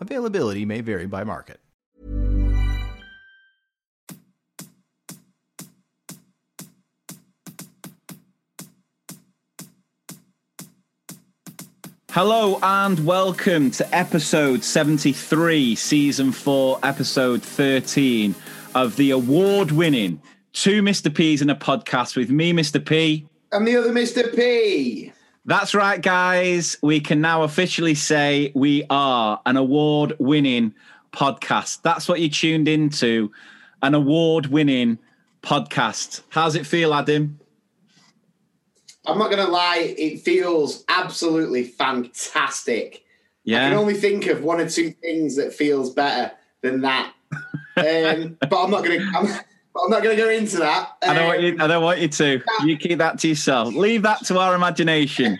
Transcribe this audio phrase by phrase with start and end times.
[0.00, 1.60] Availability may vary by market.
[12.10, 18.34] Hello and welcome to episode 73, season 4, episode 13
[18.74, 20.22] of the award winning
[20.56, 21.14] Two Mr.
[21.14, 22.82] P's in a podcast with me, Mr.
[22.82, 23.28] P.
[23.52, 24.34] And the other Mr.
[24.34, 25.12] P.
[25.48, 26.76] That's right, guys.
[26.82, 30.74] We can now officially say we are an award winning
[31.12, 31.82] podcast.
[31.82, 33.30] That's what you tuned into
[33.80, 34.98] an award winning
[35.42, 36.22] podcast.
[36.30, 37.38] How's it feel, Adam?
[39.06, 43.04] I'm not going to lie, it feels absolutely fantastic.
[43.44, 43.66] Yeah.
[43.66, 47.12] I can only think of one or two things that feels better than that.
[47.76, 49.44] um, but I'm not going to.
[49.84, 50.96] I'm, not going to go into that.
[51.02, 51.52] I don't want you.
[51.54, 52.42] Um, I don't want you to.
[52.64, 53.74] You keep that to yourself.
[53.74, 55.38] Leave that to our imagination.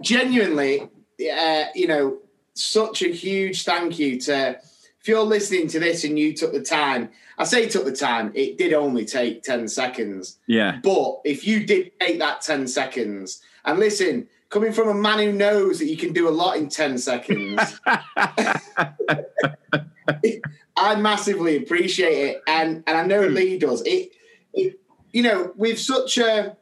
[0.00, 2.18] genuinely, uh, you know,
[2.54, 4.58] such a huge thank you to
[5.00, 7.10] if you're listening to this and you took the time.
[7.36, 8.32] I say took the time.
[8.34, 10.38] It did only take ten seconds.
[10.46, 10.78] Yeah.
[10.82, 15.32] But if you did take that 10 seconds, and listen, coming from a man who
[15.32, 17.80] knows that you can do a lot in 10 seconds,
[20.76, 22.42] I massively appreciate it.
[22.46, 23.82] And and I know Lee does.
[23.82, 24.12] It,
[24.52, 24.80] it
[25.12, 26.56] you know, with such a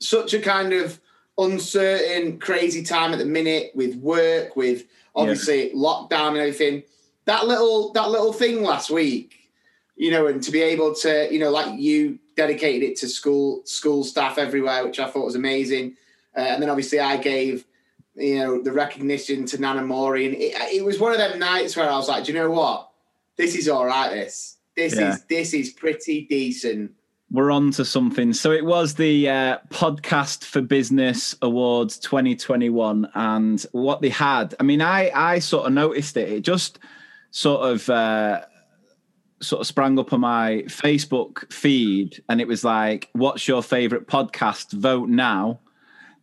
[0.00, 1.00] such a kind of
[1.38, 4.84] uncertain, crazy time at the minute with work, with
[5.14, 6.82] obviously lockdown and everything.
[7.26, 9.50] That little that little thing last week,
[9.96, 13.62] you know, and to be able to, you know, like you dedicated it to school
[13.64, 15.96] school staff everywhere, which I thought was amazing.
[16.36, 17.64] Uh, and then obviously I gave,
[18.16, 21.76] you know, the recognition to Nana Maureen, and it, it was one of them nights
[21.76, 22.90] where I was like, do you know what?
[23.36, 24.10] This is all right.
[24.10, 25.12] This this Yeah.
[25.14, 26.92] is this is pretty decent.
[27.30, 28.32] We're on to something.
[28.32, 34.54] So it was the uh, Podcast for Business Awards 2021, and what they had.
[34.60, 36.28] I mean, I I sort of noticed it.
[36.28, 36.78] It just
[37.32, 38.42] sort of uh,
[39.40, 44.06] sort of sprang up on my Facebook feed, and it was like, "What's your favorite
[44.06, 44.72] podcast?
[44.72, 45.58] Vote now."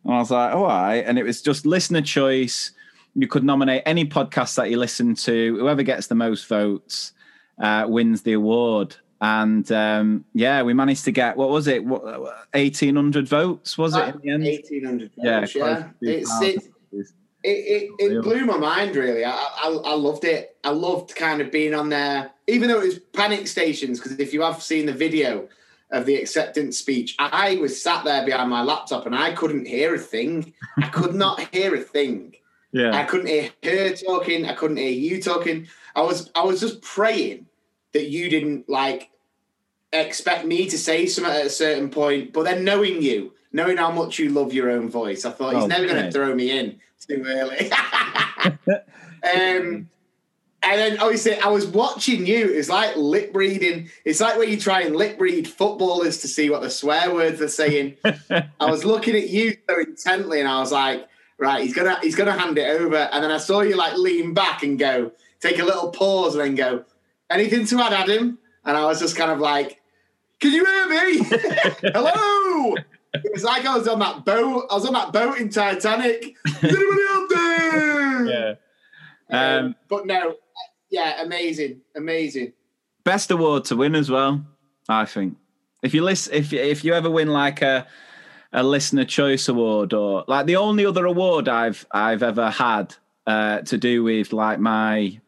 [0.05, 2.71] And I was like, Oh, "All right," and it was just listener choice.
[3.15, 5.57] You could nominate any podcast that you listen to.
[5.57, 7.13] Whoever gets the most votes
[7.61, 8.95] uh, wins the award.
[9.21, 11.85] And um, yeah, we managed to get what was it?
[11.85, 14.47] What eighteen hundred votes was it in the end?
[14.47, 15.11] Eighteen hundred.
[15.15, 16.11] Yeah, Yeah, yeah.
[16.13, 16.63] It's it,
[17.43, 19.23] it, it, it blew my mind really.
[19.23, 20.57] I, I I loved it.
[20.63, 23.99] I loved kind of being on there, even though it was panic stations.
[23.99, 25.47] Because if you have seen the video
[25.91, 29.93] of the acceptance speech, I was sat there behind my laptop and I couldn't hear
[29.93, 30.53] a thing.
[30.77, 32.35] I could not hear a thing.
[32.91, 34.45] I couldn't hear her talking.
[34.45, 35.67] I couldn't hear you talking.
[35.95, 37.47] I was I was just praying
[37.93, 39.09] that you didn't like
[39.93, 43.91] expect me to say something at a certain point, but then knowing you, knowing how
[43.91, 46.57] much you love your own voice, I thought he's Oh, never going to throw me
[46.57, 47.71] in too early.
[48.43, 48.53] um,
[49.33, 52.47] and then obviously I was watching you.
[52.47, 53.89] It's like lip reading.
[54.05, 57.41] It's like when you try and lip read footballers to see what the swear words
[57.41, 57.97] are saying.
[58.29, 61.07] I was looking at you so intently, and I was like,
[61.41, 62.95] right, he's gonna he's gonna hand it over.
[62.95, 66.43] And then I saw you like lean back and go, take a little pause, and
[66.45, 66.85] then go,
[67.29, 68.37] anything to add, Adam?
[68.63, 69.81] And I was just kind of like,
[70.39, 71.23] can you hear me?
[71.93, 72.75] Hello.
[73.13, 74.67] It was like I was on that boat.
[74.71, 76.35] I was on that boat in Titanic.
[76.45, 78.25] Is anybody out there?
[78.25, 78.53] yeah.
[79.29, 80.35] Um, Um, but no,
[80.89, 82.53] yeah, amazing, amazing.
[83.03, 84.45] Best award to win as well.
[84.87, 85.37] I think
[85.81, 87.87] if you list, if if you ever win like a
[88.53, 92.95] a listener choice award or like the only other award I've I've ever had
[93.25, 95.19] uh, to do with like my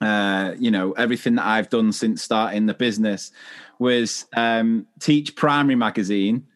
[0.00, 3.32] uh, you know everything that I've done since starting the business
[3.78, 6.46] was um, Teach Primary magazine,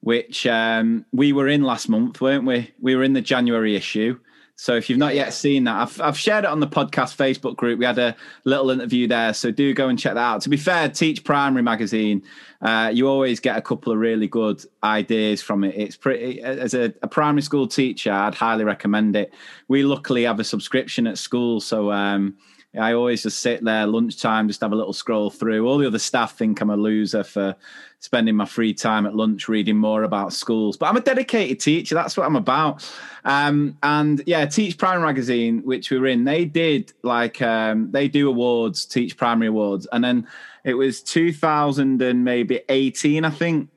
[0.00, 2.72] which um, we were in last month, weren't we?
[2.80, 4.18] We were in the January issue.
[4.58, 7.56] So if you've not yet seen that, I've, I've shared it on the podcast Facebook
[7.56, 7.78] group.
[7.78, 10.40] We had a little interview there, so do go and check that out.
[10.42, 12.22] To be fair, Teach Primary magazine,
[12.62, 15.74] uh, you always get a couple of really good ideas from it.
[15.76, 19.32] It's pretty as a, a primary school teacher, I'd highly recommend it.
[19.68, 22.38] We luckily have a subscription at school, so um,
[22.78, 25.66] I always just sit there lunchtime, just have a little scroll through.
[25.66, 27.56] All the other staff think I'm a loser for
[28.00, 30.76] spending my free time at lunch reading more about schools.
[30.76, 31.94] But I'm a dedicated teacher.
[31.94, 32.88] That's what I'm about.
[33.24, 38.08] Um, and yeah, Teach Primary Magazine, which we were in, they did like um, they
[38.08, 40.26] do awards, Teach Primary Awards, and then
[40.64, 43.70] it was 2000 and maybe 18, I think,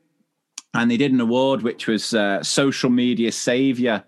[0.74, 4.04] and they did an award which was uh, Social Media Savior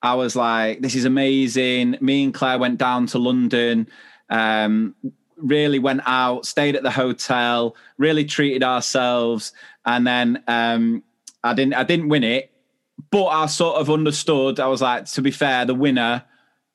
[0.03, 1.97] I was like, this is amazing.
[2.01, 3.89] Me and Claire went down to London,
[4.31, 4.95] um,
[5.37, 9.53] really went out, stayed at the hotel, really treated ourselves.
[9.85, 11.03] And then um,
[11.43, 12.53] I didn't I didn't win it,
[13.11, 14.61] but I sort of understood.
[14.61, 16.25] I was like, to be fair, the winner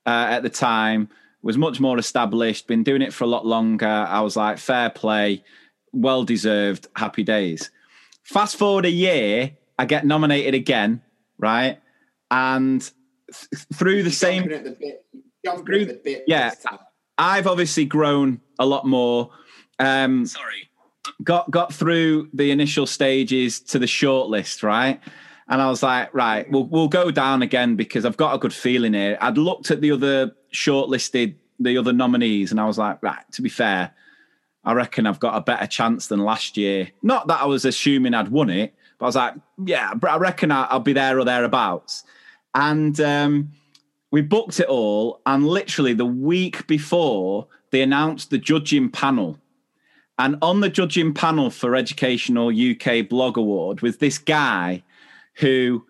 [0.06, 1.10] uh, at the time
[1.42, 3.88] was much more established, been doing it for a lot longer.
[3.88, 5.44] I was like, fair play,
[5.92, 7.70] well deserved, happy days.
[8.24, 11.02] Fast forward a year, I get nominated again,
[11.38, 11.80] right?
[12.32, 12.90] And
[13.74, 14.48] through the same.
[14.48, 14.98] The
[15.66, 16.52] through, the yeah,
[17.18, 19.32] I've obviously grown a lot more.
[19.80, 20.70] Um, Sorry.
[21.24, 25.02] Got got through the initial stages to the shortlist, right?
[25.50, 28.54] And I was like, right, we'll we'll go down again because I've got a good
[28.54, 29.18] feeling here.
[29.20, 33.42] I'd looked at the other shortlisted, the other nominees, and I was like, right, to
[33.42, 33.92] be fair,
[34.66, 36.90] I reckon I've got a better chance than last year.
[37.02, 39.34] Not that I was assuming I'd won it, but I was like,
[39.66, 42.04] yeah, I reckon I'll be there or thereabouts.
[42.56, 43.52] And um,
[44.12, 45.22] we booked it all.
[45.26, 49.40] And literally the week before, they announced the judging panel.
[50.20, 54.84] And on the judging panel for Educational UK Blog Award was this guy
[55.36, 55.86] who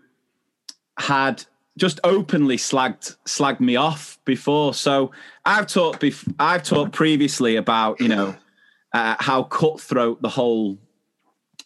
[0.98, 1.44] had
[1.78, 4.74] just openly slagged slagged me off before.
[4.74, 5.12] So
[5.46, 8.36] I've talked bef- I've talked previously about you know
[8.94, 10.78] uh, how cutthroat the whole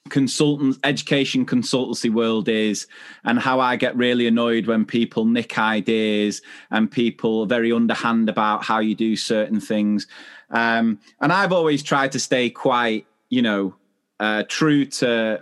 [0.09, 2.88] consultant education consultancy world is
[3.24, 6.41] and how I get really annoyed when people nick ideas
[6.71, 10.07] and people are very underhand about how you do certain things.
[10.50, 13.75] Um, and I've always tried to stay quite, you know,
[14.19, 15.39] uh, true to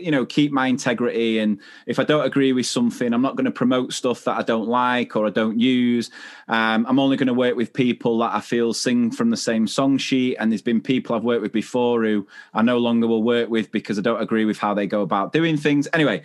[0.00, 1.38] you know keep my integrity.
[1.38, 4.42] And if i don't agree with something i'm not going to promote stuff that i
[4.42, 6.10] don't like or i don't use.
[6.48, 9.66] Um, i'm only going to work with people that i feel sing from the same
[9.66, 10.36] song sheet.
[10.36, 13.72] And there's been people i've worked with before who i no longer will work with
[13.72, 15.88] because i don't agree with how they go about doing things.
[15.92, 16.22] Anyway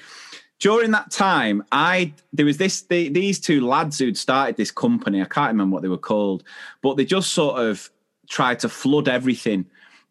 [0.59, 5.21] during that time i there was this the, these two lads who'd started this company
[5.21, 6.43] i can't remember what they were called
[6.81, 7.91] but they just sort of
[8.27, 9.65] tried to flood everything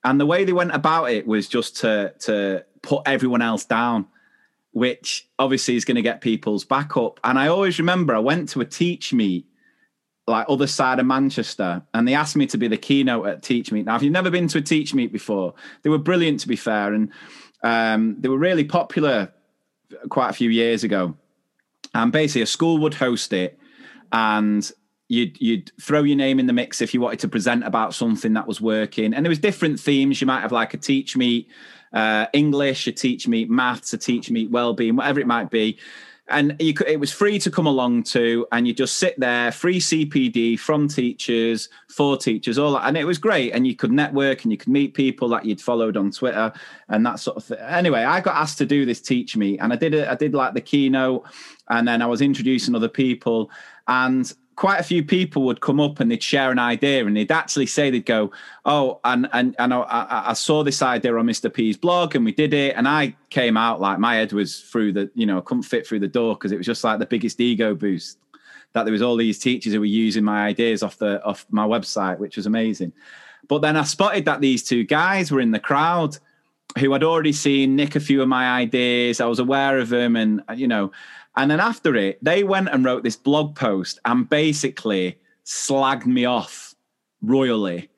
[0.06, 4.06] and the way they went about it was just to to put everyone else down,
[4.70, 7.18] which obviously is going to get people's back up.
[7.24, 9.46] And I always remember I went to a teach meet
[10.28, 13.70] like other side of Manchester, and they asked me to be the keynote at Teach
[13.70, 13.86] Meet.
[13.86, 16.56] Now, if you've never been to a Teach Meet before, they were brilliant to be
[16.56, 17.12] fair, and
[17.62, 19.32] um, they were really popular
[20.08, 21.16] quite a few years ago.
[21.94, 23.58] And basically, a school would host it,
[24.12, 24.70] and
[25.08, 28.32] you'd you'd throw your name in the mix if you wanted to present about something
[28.34, 29.14] that was working.
[29.14, 30.20] And there was different themes.
[30.20, 31.48] You might have like a teach meet
[31.92, 35.78] uh, english a teach meet maths a teach meet well-being whatever it might be.
[36.28, 39.52] And you could, it was free to come along to and you just sit there
[39.52, 42.88] free cpd from teachers for teachers all that.
[42.88, 43.52] And it was great.
[43.52, 46.52] And you could network and you could meet people that you'd followed on twitter
[46.88, 47.58] and that sort of thing.
[47.58, 50.34] Anyway i got asked to do this teach meet and i did it i did
[50.34, 51.24] like the keynote
[51.68, 53.48] and then i was introducing other people.
[53.88, 57.30] And quite a few people would come up and they'd share an idea and they'd
[57.30, 58.32] actually say they'd go
[58.64, 62.32] oh and and, and I, I, saw this idea on mr p's blog and we
[62.32, 62.74] did it.
[62.74, 66.00] And i came out like my head was through the you know couldn't fit through
[66.00, 68.18] the door because it was just like the biggest ego boost
[68.72, 71.66] that there was all these teachers who were using my ideas off the off my
[71.66, 72.92] website which was amazing.
[73.48, 76.18] But then i spotted that these two guys were in the crowd
[76.78, 79.20] who i'd already seen nick a few of my ideas.
[79.20, 80.92] I was aware of them and you know
[81.36, 86.24] And then after it, they went and wrote this blog post and basically slagged me
[86.24, 86.74] off
[87.22, 87.90] royally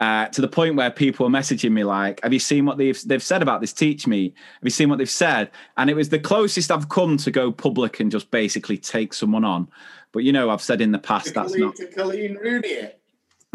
[0.00, 3.00] uh, to the point where people were messaging me like, "Have you seen what they've
[3.06, 4.34] they've said about this teach meet?
[4.54, 7.50] Have you seen what they've said?" And it was the closest I've come to go
[7.50, 9.68] public and just basically take someone on.
[10.12, 11.76] But you know, I've said in the past that's not.
[11.76, 12.90] to Coleen Rooney.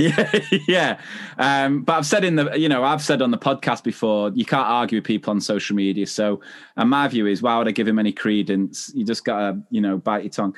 [0.10, 1.02] Yeah, yeah.
[1.38, 4.46] Um, but I've said in the, you know, I've said on the podcast before, you
[4.46, 6.08] can't argue with people on social media.
[6.08, 6.42] So,
[6.76, 8.92] and my view is, why would I give him any credence?
[8.96, 10.56] You just gotta, you know, bite your tongue.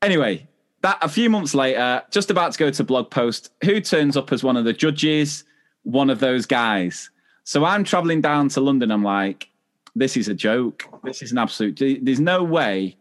[0.00, 0.48] Anyway,
[0.80, 4.32] that a few months later, just about to go to blog post, who turns up
[4.32, 5.44] as one of the judges?
[5.82, 7.10] One of those guys.
[7.44, 8.90] So I'm traveling down to London.
[8.90, 9.48] I'm like,
[9.94, 10.84] this is a joke.
[11.04, 11.78] This is an absolute.
[12.02, 12.96] There's no way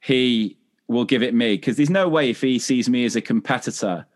[0.00, 0.56] he
[0.88, 4.06] will give it me because there's no way if he sees me as a competitor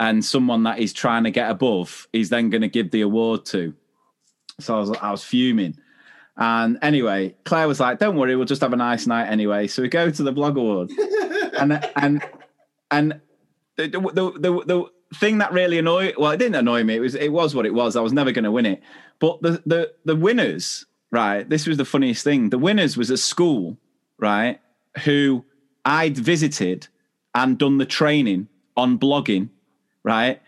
[0.00, 3.44] and someone that he's trying to get above, he's then going to give the award
[3.46, 3.74] to.
[4.60, 5.76] So I was, I was fuming.
[6.36, 9.82] And anyway, Claire was like, "Don't worry, we'll just have a nice night anyway." So
[9.82, 10.90] we go to the blog award,
[11.58, 12.24] and and
[12.92, 13.20] and
[13.76, 14.84] the, the the the
[15.16, 16.96] thing that really annoyed well, it didn't annoy me.
[16.96, 17.96] It was it was what it was.
[17.96, 18.82] I was never going to win it.
[19.18, 21.48] But the the the winners, right?
[21.48, 22.50] This was the funniest thing.
[22.50, 23.76] The winners was a school,
[24.16, 24.60] right?
[25.04, 25.44] Who
[25.84, 26.86] I'd visited
[27.34, 29.48] and done the training on blogging
[30.04, 30.40] right?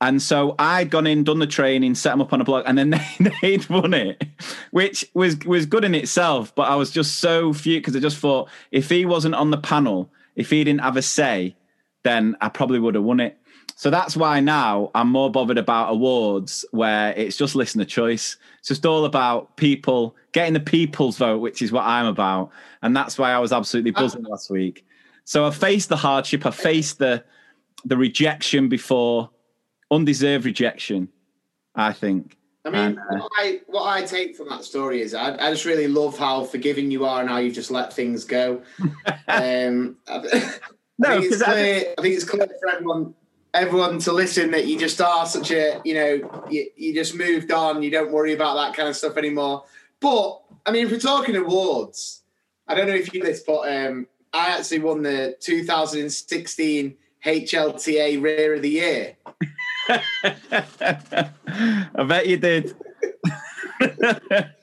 [0.00, 2.76] And so I'd gone in, done the training, set them up on a blog, and
[2.76, 4.22] then they, they'd won it,
[4.70, 6.54] which was was good in itself.
[6.54, 9.58] But I was just so few because I just thought if he wasn't on the
[9.58, 11.56] panel, if he didn't have a say,
[12.02, 13.38] then I probably would have won it.
[13.76, 18.36] So that's why now I'm more bothered about awards where it's just listener choice.
[18.60, 22.50] It's just all about people getting the people's vote, which is what I'm about.
[22.82, 24.86] And that's why I was absolutely uh, buzzing last week.
[25.24, 27.24] So I faced the hardship, I faced the
[27.84, 29.30] the rejection before
[29.90, 31.08] undeserved rejection.
[31.74, 32.36] I think.
[32.64, 35.50] I mean, And, uh, what, I, what I take from that story is I, I
[35.50, 38.62] just really love how forgiving you are and how you've just let things go.
[39.28, 40.58] um, I,
[40.98, 41.94] No, I think it's clear.
[41.98, 43.14] I, think it's clear for everyone,
[43.52, 47.50] everyone to listen that you just are such a, you know, you, you just moved
[47.50, 47.82] on.
[47.82, 49.64] You don't worry about that kind of stuff anymore.
[50.00, 52.22] But I mean, if we're talking awards,
[52.68, 58.22] I don't know if you know this, but um, I actually won the 2016 HLTA
[58.22, 59.16] Rear of the Year.
[59.88, 61.30] I
[62.06, 62.74] bet you did.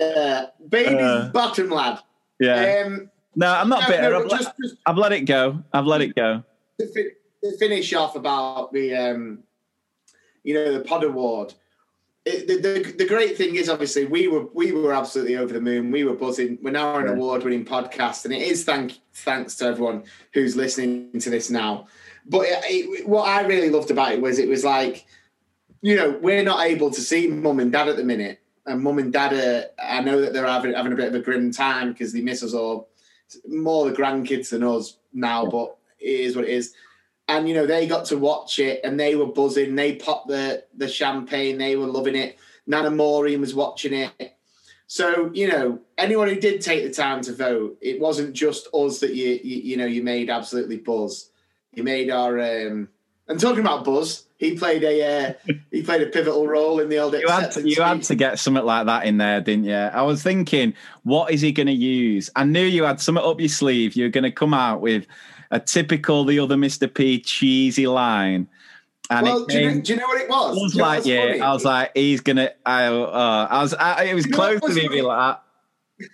[0.00, 2.00] Uh, baby's Uh, bottom lad.
[2.40, 2.82] Yeah.
[2.84, 4.10] Um, No, I'm not no, bitter.
[4.10, 5.62] no, I've, but let, just, just I've let it go.
[5.72, 6.42] I've let it go.
[6.80, 7.10] to, fi-
[7.44, 9.38] to finish off about the, um,
[10.42, 11.54] you know, the Pod Award.
[12.28, 15.60] It, the, the, the great thing is, obviously, we were we were absolutely over the
[15.60, 15.90] moon.
[15.90, 16.58] We were buzzing.
[16.62, 17.12] We're now an Yeah.
[17.12, 20.04] award-winning podcast, and it is thank thanks to everyone
[20.34, 21.86] who's listening to this now.
[22.26, 25.06] But it, it, what I really loved about it was it was like,
[25.80, 28.98] you know, we're not able to see mum and dad at the minute, and mum
[28.98, 29.64] and dad are.
[29.82, 32.42] I know that they're having having a bit of a grim time because they miss
[32.42, 32.88] us all
[33.48, 36.74] more the grandkids than us now, but it is what it is.
[37.28, 39.74] And you know, they got to watch it and they were buzzing.
[39.74, 41.58] They popped the the champagne.
[41.58, 42.38] They were loving it.
[42.66, 44.36] Nana Maureen was watching it.
[44.86, 49.00] So you know, anyone who did take the time to vote, it wasn't just us
[49.00, 51.30] that you you, you know you made absolutely buzz.
[51.74, 52.88] You made our um,
[53.28, 55.32] and talking about buzz, he played a uh,
[55.70, 57.12] he played a pivotal role in the old.
[57.12, 59.74] You had, to, you had to get something like that in there, didn't you?
[59.74, 62.30] I was thinking, what is he going to use?
[62.34, 63.94] I knew you had something up your sleeve.
[63.94, 65.06] You were going to come out with
[65.50, 66.92] a typical the other Mr.
[66.92, 68.48] P cheesy line.
[69.10, 70.58] And Well, do you, know, do you know what it was?
[70.58, 71.40] I was Do you know like, yeah, funny?
[71.40, 72.50] I was like, he's gonna.
[72.66, 73.74] I, uh, I was.
[73.74, 75.38] I, it was You close what to me being like
[75.98, 76.08] that.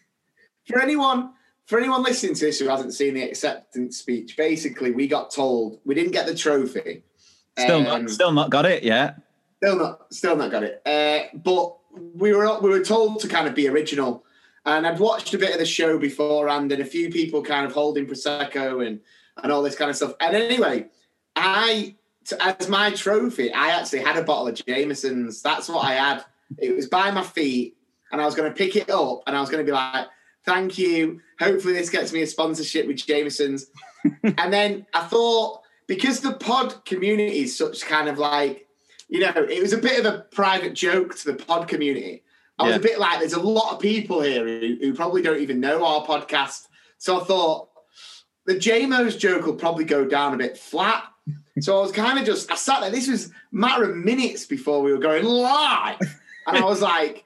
[0.68, 1.30] for anyone
[1.66, 5.80] for anyone listening to this who hasn't seen the acceptance speech, basically we got told
[5.84, 7.02] we didn't get the trophy.
[7.58, 9.16] Still Um, not, still not got it yet.
[9.56, 10.82] still not, still not got it.
[10.86, 11.76] Uh, but
[12.14, 14.24] we were we were told to kind of be original,
[14.66, 17.72] and I'd watched a bit of the show beforehand, and a few people kind of
[17.72, 19.00] holding prosecco and
[19.42, 20.14] and all this kind of stuff.
[20.20, 20.86] And anyway,
[21.36, 21.96] I
[22.40, 25.42] as my trophy, I actually had a bottle of Jameson's.
[25.42, 26.24] That's what I had.
[26.58, 27.76] It was by my feet,
[28.12, 30.06] and I was going to pick it up, and I was going to be like,
[30.44, 31.20] "Thank you.
[31.38, 33.66] Hopefully, this gets me a sponsorship with Jameson's."
[34.22, 38.66] and then I thought because the pod community is such kind of like,
[39.08, 42.22] you know, it was a bit of a private joke to the pod community.
[42.58, 42.76] I was Yeah.
[42.78, 45.84] a bit like, there's a lot of people here who, who probably don't even know
[45.84, 46.68] our podcast.
[46.98, 47.68] So I thought
[48.46, 51.04] the JMO's joke will probably go down a bit flat.
[51.60, 52.90] So I was kind of just, I sat there.
[52.90, 55.98] This was a matter of minutes before we were going live.
[56.46, 57.24] And I was like,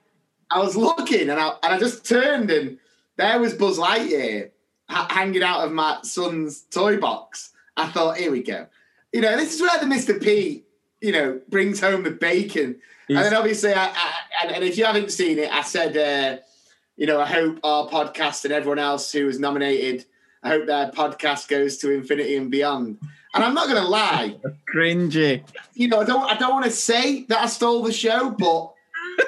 [0.51, 2.79] I was looking and I, and I just turned and
[3.17, 4.51] there was Buzz Lightyear
[4.89, 7.51] ha- hanging out of my son's toy box.
[7.77, 8.67] I thought, here we go.
[9.13, 10.23] You know, this is where the Mr.
[10.23, 10.63] P,
[11.01, 12.77] you know, brings home the bacon.
[13.09, 14.13] He's- and then obviously, I, I,
[14.45, 16.41] and, and if you haven't seen it, I said, uh,
[16.97, 20.05] you know, I hope our podcast and everyone else who was nominated,
[20.49, 22.99] I hope their podcast goes to infinity and beyond.
[23.35, 24.37] And I'm not going to lie,
[24.75, 25.43] Cringy.
[25.75, 28.73] you know, I don't, I don't want to say that I stole the show, but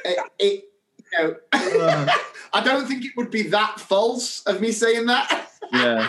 [0.07, 0.65] it, it
[1.13, 1.37] you know,
[2.55, 5.51] I don't think it would be that false of me saying that.
[5.71, 6.09] Yeah.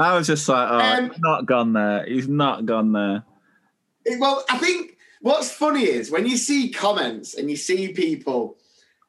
[0.00, 2.04] I was just like, oh, Um, not gone there.
[2.04, 3.22] He's not gone there.
[4.04, 8.56] It- well, I think what's funny is when you see comments and you see people,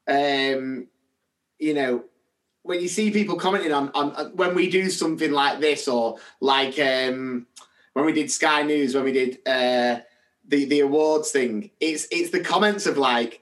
[0.08, 0.86] um,
[1.58, 2.04] you know,
[2.64, 6.80] when you see people commenting on, on when we do something like this or like
[6.80, 7.46] um,
[7.94, 10.00] when we did Sky News, when we did uh,
[10.48, 13.42] the the awards thing, it's it's the comments of like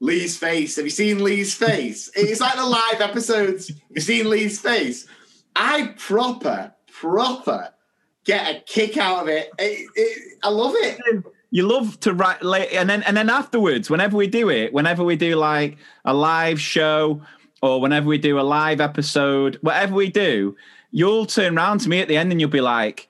[0.00, 0.76] Lee's face.
[0.76, 2.10] Have you seen Lee's face?
[2.14, 3.68] it's like the live episodes.
[3.68, 5.06] Have you seen Lee's face?
[5.54, 7.68] I proper proper
[8.24, 9.50] get a kick out of it.
[9.58, 11.00] It- it- I love it.
[11.50, 12.42] You love to write
[12.72, 16.60] and then and then afterwards, whenever we do it, whenever we do like a live
[16.60, 17.20] show
[17.62, 20.56] or whenever we do a live episode, whatever we do,
[20.90, 23.08] you'll turn around to me at the end and you'll be like,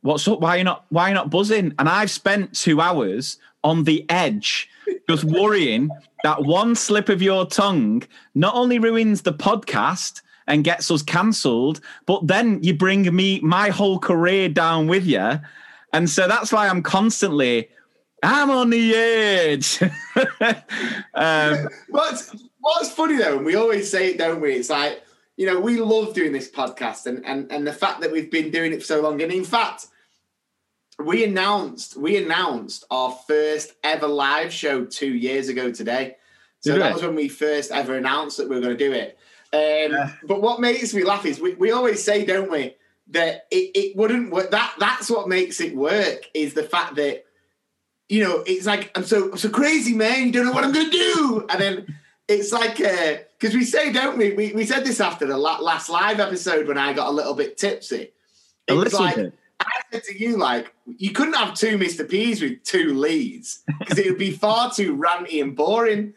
[0.00, 0.40] "What's up?
[0.40, 0.86] Why are you not?
[0.88, 4.68] Why are you not buzzing?" And I've spent two hours on the edge,
[5.08, 5.90] just worrying
[6.24, 8.02] that one slip of your tongue
[8.34, 13.68] not only ruins the podcast and gets us cancelled, but then you bring me my
[13.68, 15.40] whole career down with you.
[15.92, 17.68] And so that's why I'm constantly,
[18.22, 19.80] I'm on the edge.
[21.14, 24.54] um, What's What's funny though, and we always say it, don't we?
[24.54, 25.02] It's like
[25.36, 28.52] you know we love doing this podcast, and and and the fact that we've been
[28.52, 29.88] doing it for so long, and in fact,
[30.98, 36.16] we announced we announced our first ever live show two years ago today.
[36.60, 38.92] So Did that was when we first ever announced that we were going to do
[38.92, 39.18] it.
[39.52, 42.76] Um, But what makes me laugh is we, we always say, don't we,
[43.08, 44.52] that it, it wouldn't work.
[44.52, 47.24] That that's what makes it work is the fact that
[48.08, 50.26] you know it's like I'm so I'm so crazy, man.
[50.26, 51.98] You don't know what I'm going to do, and then
[52.28, 54.32] it's like because we say, don't we?
[54.32, 54.52] we?
[54.52, 58.12] We said this after the last live episode when I got a little bit tipsy.
[58.66, 59.34] It was like bit.
[59.60, 62.08] I said to you, like you couldn't have two Mr.
[62.08, 66.14] P's with two leads because it would be far too ranty and boring.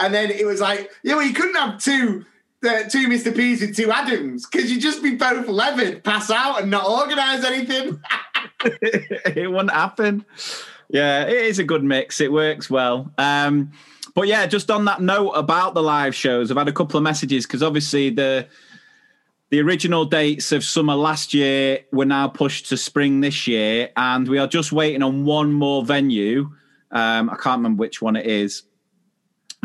[0.00, 2.24] And then it was like, yeah, well, you couldn't have two.
[2.60, 3.32] Uh, two Mr.
[3.32, 7.44] P's with two Adams because you'd just be both levered, pass out, and not organise
[7.44, 8.00] anything.
[8.64, 10.24] it wouldn't happen.
[10.88, 12.20] Yeah, it is a good mix.
[12.20, 13.12] It works well.
[13.16, 13.72] Um,
[14.18, 17.04] but yeah, just on that note about the live shows, I've had a couple of
[17.04, 18.48] messages because obviously the
[19.50, 24.26] the original dates of summer last year were now pushed to spring this year, and
[24.26, 26.50] we are just waiting on one more venue.
[26.90, 28.64] Um, I can't remember which one it is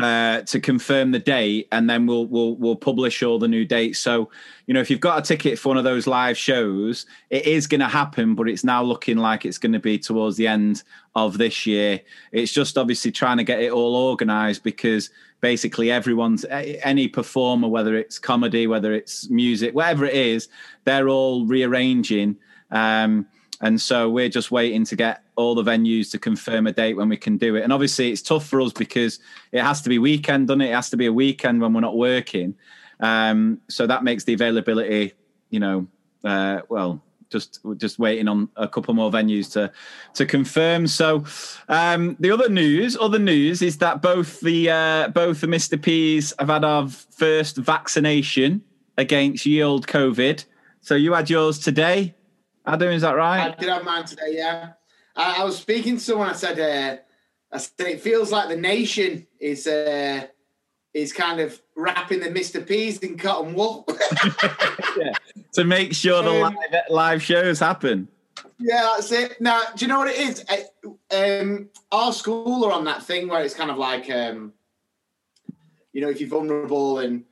[0.00, 4.00] uh, to confirm the date, and then we'll we'll we'll publish all the new dates.
[4.00, 4.28] So,
[4.66, 7.66] you know, if you've got a ticket for one of those live shows, it is
[7.68, 10.82] going to happen, but it's now looking like it's going to be towards the end
[11.14, 12.00] of this year.
[12.32, 17.94] It's just obviously trying to get it all organised because basically everyone's any performer, whether
[17.94, 20.48] it's comedy, whether it's music, whatever it is,
[20.84, 22.36] they're all rearranging.
[22.70, 23.26] Um,
[23.64, 27.08] and so we're just waiting to get all the venues to confirm a date when
[27.08, 27.62] we can do it.
[27.62, 29.20] And obviously, it's tough for us because
[29.52, 30.68] it has to be weekend, doesn't it?
[30.68, 32.56] It has to be a weekend when we're not working.
[33.00, 35.14] Um, so that makes the availability,
[35.48, 35.86] you know,
[36.24, 39.72] uh, well, just just waiting on a couple more venues to
[40.12, 40.86] to confirm.
[40.86, 41.24] So
[41.70, 45.80] um, the other news, other news is that both the uh, both the Mr.
[45.80, 48.62] P's have had our first vaccination
[48.98, 50.44] against ye old COVID.
[50.82, 52.14] So you had yours today,
[52.66, 52.90] Adam.
[52.92, 53.52] Is that right?
[53.52, 54.72] I did have mine today, yeah.
[55.16, 56.28] I, I was speaking to someone.
[56.28, 56.96] I said, uh,
[57.52, 60.26] I said it feels like the nation is uh,
[60.92, 62.66] is kind of wrapping the Mr.
[62.66, 63.86] P's in cotton wool.
[65.52, 68.08] to make sure the Um, live, live shows happen.
[68.58, 69.40] yeah, that's it.
[69.40, 70.44] Now, do you know what it is?
[70.48, 70.64] I,
[71.14, 74.52] um, our school are on that thing where it's kind of like, um,
[75.92, 77.24] you know, if you're vulnerable and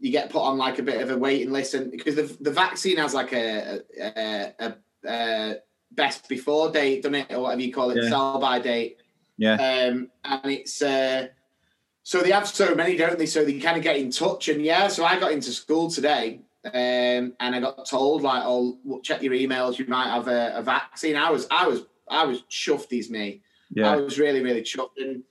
[0.00, 2.50] you get put on like a bit of a waiting list, and because the, the
[2.50, 4.74] vaccine has like a, a, a,
[5.06, 5.54] a
[5.92, 8.08] best before date, doesn't it, or whatever you call it, Yeah.
[8.08, 8.96] sell by date.
[9.36, 9.54] Yeah.
[9.54, 11.28] Um, and it's uh,
[12.02, 13.26] so they have so many, don't they?
[13.26, 14.48] So they kind of get in touch.
[14.48, 18.78] And yeah, so I got into school today, um, and I got told like, "Oh,
[18.84, 19.78] well, check your emails.
[19.78, 23.42] You might have a, a vaccine." I was, I was, I was chuffed as me.
[23.70, 23.92] Yeah.
[23.92, 24.98] I was really, really chuffed.
[24.98, 25.22] And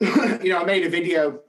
[0.44, 1.40] you know, I made a video.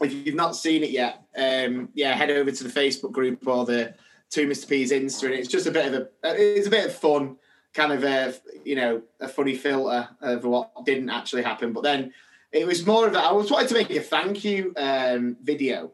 [0.00, 3.64] If you've not seen it yet, um, yeah, head over to the Facebook group or
[3.64, 3.94] the
[4.30, 4.68] Two Mr.
[4.68, 7.36] P's Insta, and it's just a bit of a, it's a bit of fun,
[7.74, 8.32] kind of a,
[8.64, 11.72] you know, a funny filter of what didn't actually happen.
[11.72, 12.12] But then
[12.52, 15.92] it was more of a, I was wanting to make a thank you um, video,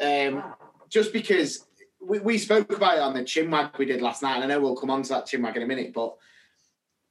[0.00, 0.42] um,
[0.88, 1.66] just because
[2.00, 4.60] we, we spoke about it on the chinwag we did last night, and I know
[4.60, 6.16] we'll come on to that chinwag in a minute, but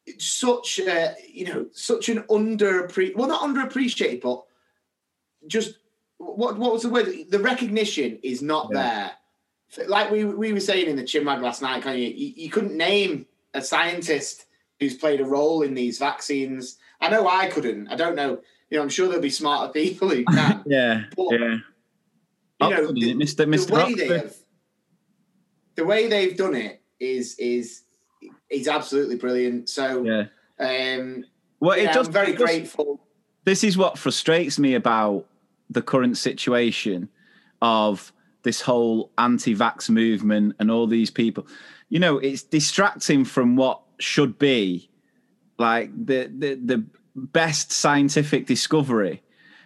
[0.06, 4.44] it's such a, you know, such an underappreciated, well, not underappreciated, but
[5.48, 5.78] just
[6.18, 7.08] what what was the word?
[7.30, 9.10] The recognition is not Yeah.
[9.78, 9.88] there.
[9.88, 12.34] Like we we were saying in the chinwag last night, can you, you?
[12.36, 14.46] You couldn't name a scientist
[14.80, 16.78] who's played a role in these vaccines.
[17.02, 17.88] I know I couldn't.
[17.90, 18.40] I don't know.
[18.70, 20.64] You know, I'm sure there'll be smarter people who can.
[20.68, 21.38] Yeah, But, yeah.
[21.40, 21.62] you know,
[22.62, 23.38] Oxford, the, Mr.
[23.38, 23.72] the Mr.
[23.86, 24.36] way they have,
[25.76, 27.84] the way they've done it is is
[28.50, 29.70] is absolutely brilliant.
[29.70, 30.26] So, Yeah.
[30.60, 31.26] um,
[31.60, 33.02] Well, yeah, it just I'm very it just- grateful.
[33.44, 35.26] this is what frustrates me about
[35.70, 37.10] the current situation
[37.62, 38.12] of
[38.44, 41.48] this whole anti-vax movement and all these people.
[41.90, 44.90] You know it's distracting from what should be
[45.58, 49.24] like the the, the best scientific discovery.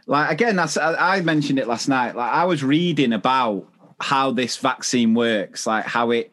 [0.08, 2.16] Like again that's I, I mentioned it last night.
[2.16, 3.68] Like i was reading about
[4.02, 6.32] how this vaccine works like how it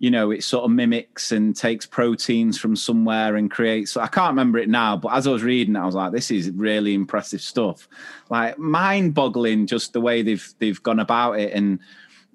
[0.00, 3.98] you know, it sort of mimics and takes proteins from somewhere and creates.
[3.98, 6.50] I can't remember it now, but as I was reading, I was like, "This is
[6.50, 7.86] really impressive stuff."
[8.30, 11.78] Like mind-boggling, just the way they've they've gone about it, and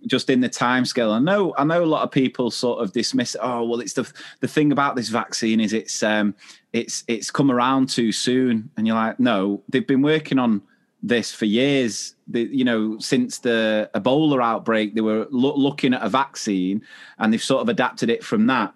[0.06, 1.12] just in the time scale.
[1.12, 3.36] I know, I know, a lot of people sort of dismiss.
[3.42, 6.36] Oh, well, it's the the thing about this vaccine is it's um
[6.72, 10.62] it's it's come around too soon, and you're like, no, they've been working on
[11.08, 12.16] this for years.
[12.28, 16.82] The, you know, since the Ebola outbreak, they were loo- looking at a vaccine,
[17.20, 18.74] and they've sort of adapted it from that.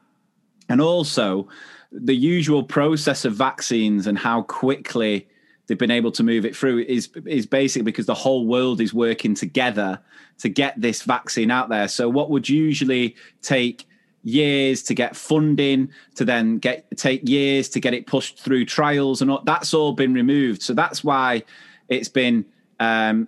[0.70, 1.48] And also,
[1.92, 5.28] the usual process of vaccines and how quickly
[5.66, 8.94] they've been able to move it through is is basically because the whole world is
[8.94, 10.00] working together
[10.38, 11.88] to get this vaccine out there.
[11.88, 13.88] So, what would usually take
[14.24, 19.22] years to get funding to then get take years to get it pushed through trials
[19.22, 21.42] and all, that's all been removed so that's why
[21.90, 22.46] it's been
[22.80, 23.28] um,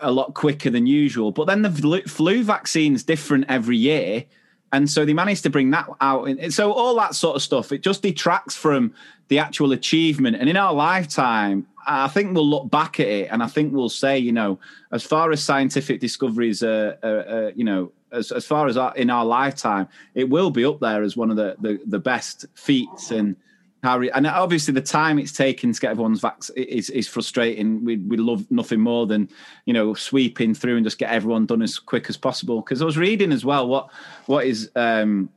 [0.00, 1.30] a- lot quicker than usual.
[1.32, 4.24] But then the flu, flu vaccine's different every year.
[4.72, 7.70] And so they managed to bring that out and so all that sort of stuff
[7.70, 8.92] it just detracts from
[9.28, 10.34] the actual achievement.
[10.34, 13.90] And in our lifetime i think we'll look back at it and i think we'll
[13.90, 14.58] say you know
[14.90, 18.94] as far as scientific discoveries are, are, are you know as, as far as our,
[18.96, 22.46] in our lifetime it will be up there as one of the the, the best
[22.54, 23.10] feats.
[23.10, 23.36] And
[23.84, 27.84] how re- and obviously the time it's taken to get everyone's vax is is frustrating.
[27.84, 29.28] We we love nothing more than
[29.66, 32.60] you know sweeping through and just get everyone done as quick as possible.
[32.60, 33.90] Because I was reading as well what
[34.26, 35.28] what is um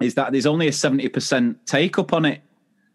[0.00, 2.40] is that there's only a seventy percent take up on it.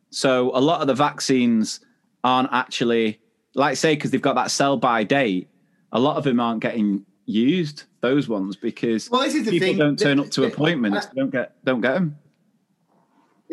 [0.10, 1.80] So a lot of the vaccines
[2.24, 3.20] aren't actually
[3.56, 5.50] like say because they've got that sell by date.
[5.92, 7.84] A lot of them aren't getting used.
[8.02, 9.78] Those ones because Well, this is the people thing.
[9.78, 11.08] don't turn up to appointments.
[11.16, 12.18] Don't get don't get them.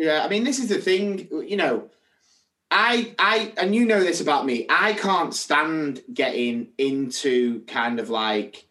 [0.01, 1.27] Yeah, I mean, this is the thing.
[1.29, 1.87] You know,
[2.71, 4.65] I, I, and you know this about me.
[4.67, 8.65] I can't stand getting into kind of like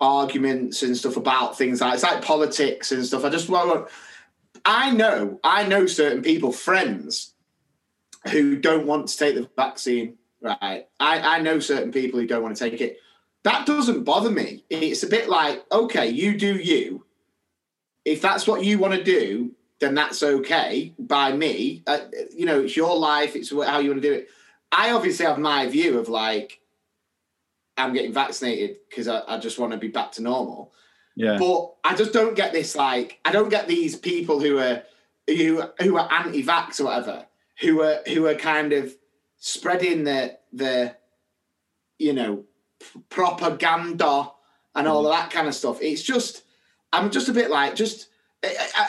[0.00, 3.26] arguments and stuff about things like it's like politics and stuff.
[3.26, 3.90] I just want.
[4.64, 7.34] I know, I know certain people, friends,
[8.32, 10.16] who don't want to take the vaccine.
[10.40, 12.96] Right, I, I know certain people who don't want to take it.
[13.42, 14.64] That doesn't bother me.
[14.70, 17.04] It's a bit like, okay, you do you.
[18.06, 21.82] If that's what you want to do, then that's okay by me.
[21.86, 21.98] Uh,
[22.34, 23.36] you know, it's your life.
[23.36, 24.28] It's how you want to do it.
[24.72, 26.60] I obviously have my view of like,
[27.76, 30.72] I'm getting vaccinated because I, I just want to be back to normal.
[31.16, 31.36] Yeah.
[31.38, 32.74] But I just don't get this.
[32.74, 34.82] Like, I don't get these people who are
[35.26, 37.26] who who are anti-vax or whatever,
[37.60, 38.94] who are who are kind of
[39.36, 40.96] spreading the the
[41.98, 42.44] you know
[43.10, 44.30] propaganda
[44.74, 45.80] and all of that kind of stuff.
[45.82, 46.42] It's just
[46.92, 48.08] I'm just a bit like just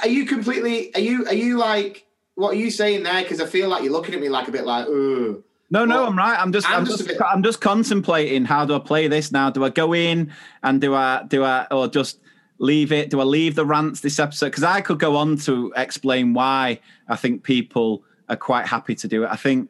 [0.04, 3.22] are- you completely are you are you like what are you saying there?
[3.24, 5.42] Because I feel like you're looking at me like a bit like, oh,
[5.72, 6.38] No, no, Well, I'm right.
[6.40, 9.50] I'm just, I'm, I'm just, just I'm just contemplating how do I play this now?
[9.50, 12.20] Do I go in and do I, do I, or just
[12.60, 13.10] leave it?
[13.10, 14.48] Do I leave the rants this episode?
[14.48, 19.08] Because I could go on to explain why I think people are quite happy to
[19.08, 19.30] do it.
[19.32, 19.70] I think,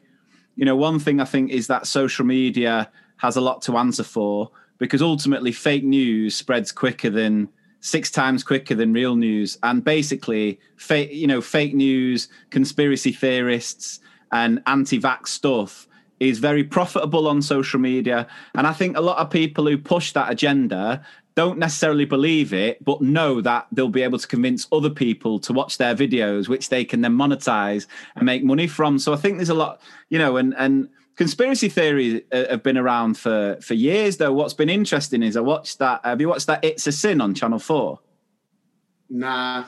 [0.56, 4.04] you know, one thing I think is that social media has a lot to answer
[4.04, 7.48] for because ultimately fake news spreads quicker than
[7.86, 9.60] six times quicker than real news.
[9.62, 14.00] And basically fake you know fake news conspiracy theorists
[14.32, 15.88] and anti-vax stuff
[16.20, 18.28] is very profitable on social media.
[18.56, 22.84] And i think a lot of people who push that agenda don't necessarily believe it
[22.84, 26.70] but know that they'll be able to convince other people to watch their videos which
[26.70, 28.98] they can then monetize and make money from.
[28.98, 32.78] So i think there's a lot you know and and conspiracy theories uh, have been
[32.78, 36.48] around for for years though what's been interesting is i watched that have you watched
[36.48, 38.00] that it's a sin on channel 4
[39.10, 39.66] nah.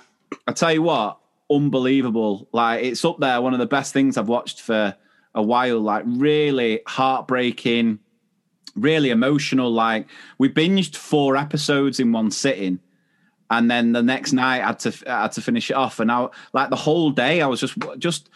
[0.47, 2.47] I tell you what, unbelievable.
[2.51, 4.95] Like it's up there, one of the best things I've watched for
[5.33, 5.79] a while.
[5.79, 7.99] Like really heartbreaking,
[8.75, 9.71] really emotional.
[9.71, 10.07] Like
[10.37, 12.79] we binged four episodes in one sitting.
[13.49, 15.99] And then the next night I had to I had to finish it off.
[15.99, 18.29] And I like the whole day I was just just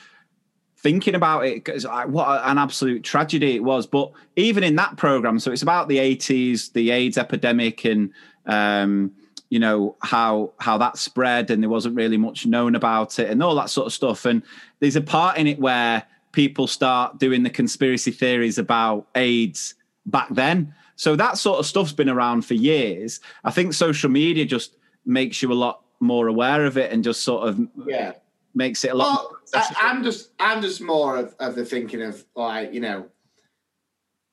[0.82, 3.86] thinking about it because what an absolute tragedy it was.
[3.86, 8.12] But even in that program, so it's about the 80s, the AIDS epidemic, and
[8.46, 9.12] um,
[9.50, 13.42] you know how how that spread, and there wasn't really much known about it, and
[13.44, 14.26] all that sort of stuff.
[14.26, 14.42] And
[14.80, 20.30] there's a part in it where people start doing the conspiracy theories about AIDS back
[20.30, 20.74] then.
[20.96, 23.20] So that sort of stuff's been around for years.
[23.44, 27.24] I think social media just makes you a lot more aware of it and just
[27.24, 28.14] sort of yeah
[28.54, 29.30] makes it a lot.
[29.54, 33.08] Well, I, am just I'm just more of, of the thinking of like you know,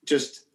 [0.04, 0.46] just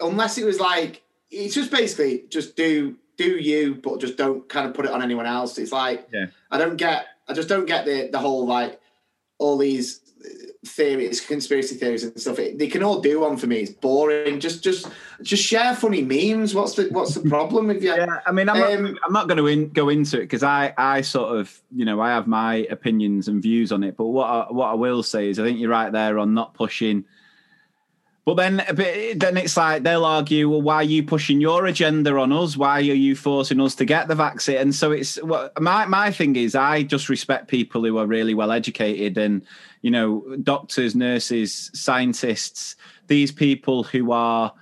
[0.00, 4.66] unless it was like it's just basically just do do you, but just don't kind
[4.66, 5.58] of put it on anyone else.
[5.58, 6.26] It's like yeah.
[6.50, 8.80] I don't get I just don't get the the whole like
[9.38, 9.99] all these
[10.66, 13.60] theories, conspiracy theories and stuff, they can all do one for me.
[13.60, 14.40] It's boring.
[14.40, 14.88] Just, just,
[15.22, 16.54] just share funny memes.
[16.54, 17.94] What's the What's the problem with you?
[17.94, 20.42] Yeah, I mean, I'm um, not, I'm not going to in, go into it because
[20.42, 23.96] I, I sort of, you know, I have my opinions and views on it.
[23.96, 26.52] But what I, what I will say is, I think you're right there on not
[26.52, 27.04] pushing.
[28.26, 32.16] But then, but then it's like they'll argue, well, why are you pushing your agenda
[32.18, 32.54] on us?
[32.54, 34.58] Why are you forcing us to get the vaccine?
[34.58, 36.54] And so it's what my my thing is.
[36.54, 39.42] I just respect people who are really well educated and
[39.82, 44.52] you know, doctors, nurses, scientists, these people who are,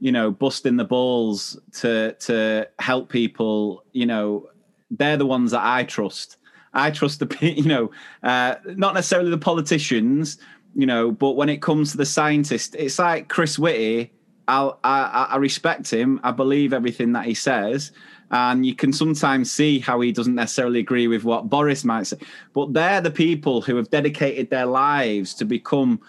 [0.00, 4.48] you know, busting the balls to to help people, you know,
[4.90, 6.36] they're the ones that I trust.
[6.74, 7.90] I trust the, you know,
[8.22, 10.38] uh, not necessarily the politicians,
[10.74, 14.12] you know, but when it comes to the scientists, it's like Chris Whitty.
[14.48, 16.20] I'll, I, I respect him.
[16.22, 17.90] I believe everything that he says
[18.30, 22.18] and you can sometimes see how he doesn't necessarily agree with what Boris might say.
[22.54, 26.00] But they're the people who have dedicated their lives to become,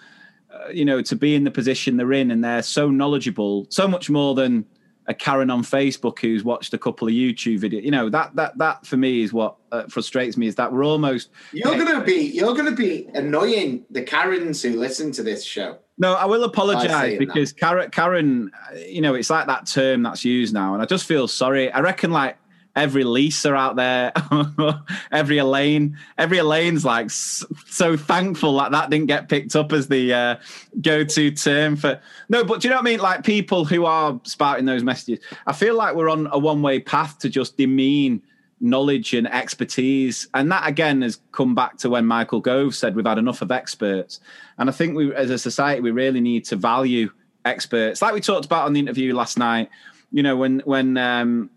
[0.52, 3.86] uh, you know, to be in the position they're in, and they're so knowledgeable, so
[3.86, 4.64] much more than
[5.08, 7.82] a Karen on Facebook who's watched a couple of YouTube videos.
[7.82, 10.84] You know, that that that for me is what uh, frustrates me is that we're
[10.84, 15.78] almost you're gonna be you're gonna be annoying the Karens who listen to this show.
[15.96, 18.52] No, I will apologise because Karen, Karen,
[18.86, 21.72] you know, it's like that term that's used now, and I just feel sorry.
[21.72, 22.36] I reckon like
[22.78, 24.12] every Lisa out there,
[25.12, 30.14] every Elaine, every Elaine's like so thankful that that didn't get picked up as the
[30.14, 30.36] uh,
[30.80, 32.44] go-to term for no.
[32.44, 33.00] But do you know what I mean?
[33.00, 37.18] Like people who are spouting those messages, I feel like we're on a one-way path
[37.18, 38.22] to just demean
[38.60, 40.28] knowledge and expertise.
[40.34, 43.50] And that again has come back to when Michael Gove said we've had enough of
[43.50, 44.20] experts.
[44.56, 47.10] And I think we, as a society, we really need to value
[47.44, 49.70] experts, like we talked about on the interview last night.
[50.10, 51.50] You know, when when um,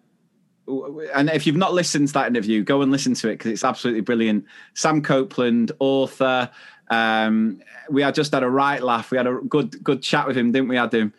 [1.14, 3.64] and if you've not listened to that interview, go and listen to it because it's
[3.64, 4.46] absolutely brilliant.
[4.74, 6.50] Sam Copeland, author.
[6.90, 9.12] Um, we had just had a right laugh.
[9.12, 11.14] We had a good good chat with him, didn't we, Adam?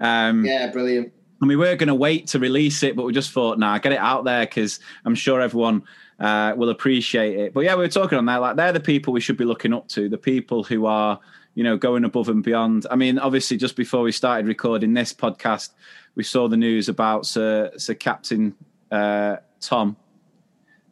[0.00, 3.30] Um, yeah, brilliant and we were going to wait to release it, but we just
[3.30, 5.84] thought, nah, get it out there because I'm sure everyone
[6.18, 7.54] uh, will appreciate it.
[7.54, 8.38] But yeah, we were talking on that.
[8.38, 11.20] Like they're the people we should be looking up to, the people who are,
[11.54, 12.86] you know, going above and beyond.
[12.90, 15.70] I mean, obviously, just before we started recording this podcast,
[16.16, 18.54] we saw the news about Sir, Sir Captain
[18.90, 19.96] uh, Tom,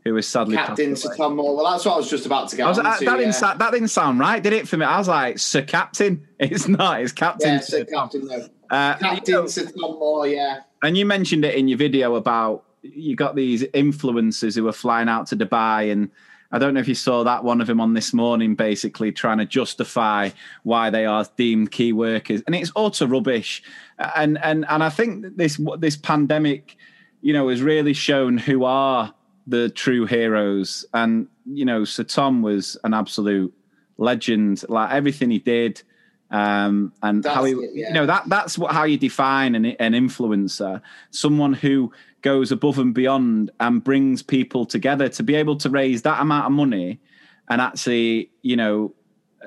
[0.05, 1.57] who was sadly Captain Sir Tom Moore.
[1.57, 2.67] Well, that's what I was just about to get.
[2.67, 4.69] Was, that, that, didn't, that didn't sound right, did it?
[4.69, 6.27] For me, I was like Sir Captain.
[6.39, 7.01] It's not.
[7.01, 7.55] It's Captain.
[7.55, 8.27] Yeah, Sir, Captain.
[8.27, 8.49] No.
[8.71, 10.27] Uh, Captain you know, Tom Moore.
[10.27, 10.61] Yeah.
[10.83, 15.09] And you mentioned it in your video about you got these influencers who were flying
[15.09, 16.11] out to Dubai and
[16.53, 19.39] I don't know if you saw that one of them on this morning, basically trying
[19.39, 20.31] to justify
[20.63, 23.63] why they are deemed key workers, and it's utter rubbish.
[23.99, 26.77] And and and I think this this pandemic,
[27.27, 29.13] you know, has really shown who are
[29.49, 30.87] the true heroes.
[30.95, 33.53] And you know, Sir Tom was an absolute
[33.99, 34.63] legend.
[34.69, 35.83] Like everything he did,
[36.31, 37.89] um, and that's how he, it, yeah.
[37.89, 41.91] you know, that that's what how you define an, an influencer, someone who
[42.23, 46.47] goes above and beyond and brings people together to be able to raise that amount
[46.47, 47.01] of money
[47.51, 48.95] and actually, you know,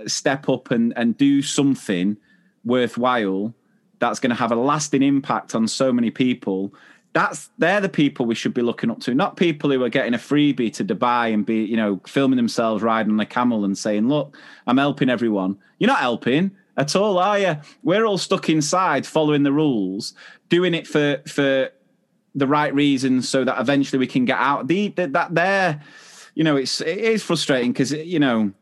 [0.05, 2.17] step up and and do something
[2.65, 3.53] worthwhile
[3.99, 6.73] that's going to have a lasting impact on so many people
[7.13, 10.13] that's they're the people we should be looking up to, not people who are getting
[10.13, 13.77] a freebie to Dubai and be, you know, filming themselves riding on a camel and
[13.77, 17.57] saying, "Look, I'm helping everyone." You're not helping at all, are you?
[17.83, 20.13] We're all stuck inside, following the rules,
[20.49, 21.69] doing it for for
[22.35, 24.67] the right reasons, so that eventually we can get out.
[24.67, 25.81] The, the that there,
[26.35, 28.53] you know, it's it is frustrating because you know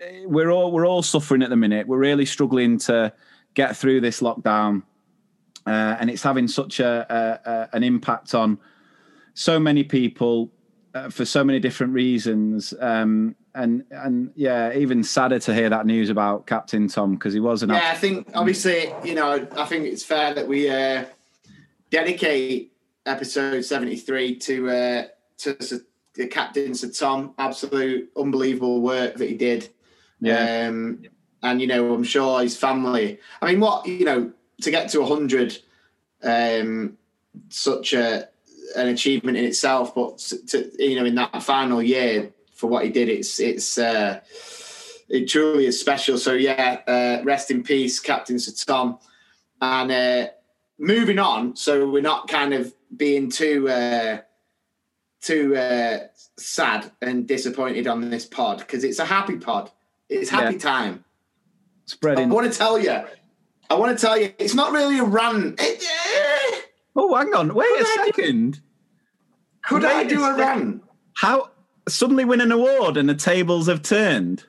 [0.00, 1.86] eh, we're all we're all suffering at the minute.
[1.86, 3.12] We're really struggling to
[3.54, 4.82] get through this lockdown
[5.68, 8.58] uh, and it's having such a, a, a, an impact on
[9.34, 10.50] so many people
[10.94, 12.74] uh, for so many different reasons.
[12.80, 17.40] Um, and and yeah, even sadder to hear that news about Captain Tom because he
[17.40, 17.70] was an.
[17.70, 21.04] Yeah, I think obviously you know I think it's fair that we uh,
[21.90, 22.72] dedicate
[23.04, 25.04] episode seventy three to uh,
[25.38, 25.80] to
[26.14, 27.34] the Captain Sir Tom.
[27.38, 29.68] Absolute unbelievable work that he did.
[30.20, 30.68] Yeah.
[30.68, 31.02] Um,
[31.42, 33.18] and you know, I'm sure his family.
[33.40, 35.58] I mean, what you know, to get to hundred,
[36.22, 36.96] um,
[37.48, 38.28] such a
[38.76, 39.94] an achievement in itself.
[39.94, 40.18] But
[40.48, 44.20] to, you know, in that final year for what he did, it's it's uh,
[45.08, 46.18] it truly is special.
[46.18, 48.98] So yeah, uh, rest in peace, Captain Sir Tom.
[49.60, 50.30] And uh,
[50.78, 54.18] moving on, so we're not kind of being too uh,
[55.20, 55.98] too uh,
[56.36, 59.70] sad and disappointed on this pod because it's a happy pod.
[60.08, 60.60] It's happy yeah.
[60.60, 61.04] time.
[61.86, 62.30] Spreading.
[62.30, 63.02] I want to tell you.
[63.70, 64.32] I want to tell you.
[64.38, 65.60] It's not really a rant.
[65.60, 66.60] It, uh,
[66.96, 67.54] oh, hang on.
[67.54, 68.60] Wait a second.
[69.62, 70.82] could Wait I do a, a rant?
[71.14, 71.50] How
[71.88, 74.44] suddenly win an award and the tables have turned?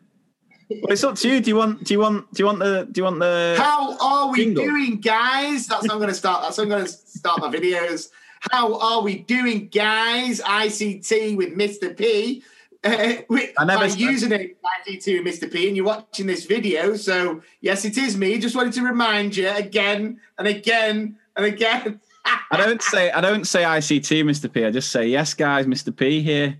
[0.70, 1.42] Well, it's up to you.
[1.42, 1.84] Do you want?
[1.84, 2.32] Do you want?
[2.34, 2.88] Do you want the?
[2.92, 3.56] Do you want the?
[3.58, 4.66] How are we jingle?
[4.66, 5.68] doing, guys?
[5.68, 6.44] That's how I'm going to start.
[6.44, 8.10] That's how I'm going to start my videos.
[8.52, 10.40] How are we doing, guys?
[10.42, 11.98] ICT with Mr.
[11.98, 12.44] P.
[12.86, 14.56] Uh, with I never my username
[14.88, 15.52] ICT with Mr.
[15.52, 16.96] P, and you're watching this video.
[16.96, 18.40] So yes, it is me.
[18.40, 22.00] Just wanted to remind you again and again and again.
[22.26, 24.52] I don't say I don't say ICT, Mr.
[24.52, 24.64] P.
[24.64, 25.94] I just say yes, guys, Mr.
[25.94, 26.58] P here.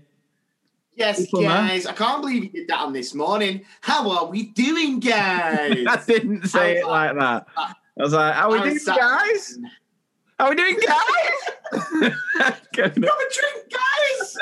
[0.94, 1.86] Yes, guys.
[1.86, 3.64] I can't believe you did that on this morning.
[3.80, 5.86] How are we doing, guys?
[5.88, 7.46] I didn't say it like that.
[7.56, 9.58] I was like, "How are we doing, guys?
[10.38, 12.10] How are we doing, guys?
[12.40, 14.36] Have a drink, guys.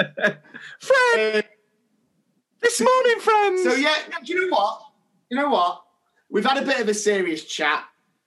[0.81, 1.43] Friend, uh,
[2.61, 3.63] this morning, friends.
[3.63, 3.95] So yeah,
[4.25, 4.83] do you know what?
[5.31, 5.83] You know what?
[6.31, 7.85] We've had a bit of a serious chat.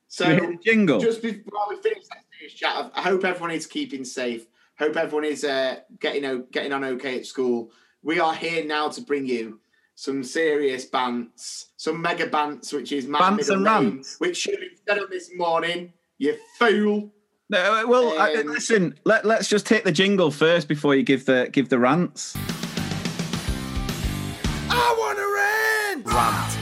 [0.07, 0.99] So jingle.
[0.99, 4.47] Just before we finish that serious chat, I hope everyone is keeping safe.
[4.77, 7.71] Hope everyone is uh, getting getting on okay at school
[8.03, 9.59] we are here now to bring you
[9.95, 14.15] some serious bants, some mega bants, which is my bants and name, rants.
[14.19, 15.93] which should have been said on this morning.
[16.17, 17.11] You fool.
[17.49, 18.97] No, uh, well, um, uh, listen.
[19.03, 22.35] Let, let's just hit the jingle first before you give the give the rants.
[26.13, 26.51] Rant.
[26.51, 26.57] Rant.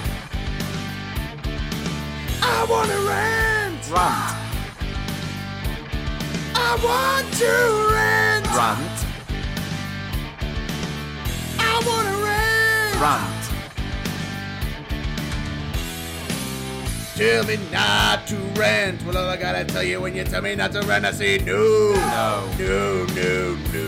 [2.42, 3.90] I want to rant.
[3.90, 4.50] Rant.
[6.56, 7.52] I want to
[7.94, 8.46] rant.
[8.56, 9.06] Rant.
[11.58, 13.02] I wanna rant.
[13.02, 13.36] rant.
[17.16, 19.04] Tell me not to rant.
[19.04, 21.40] Well, all I gotta tell you when you tell me not to rant, I say
[21.40, 21.94] no.
[21.94, 22.50] No.
[22.60, 23.86] No, no, no.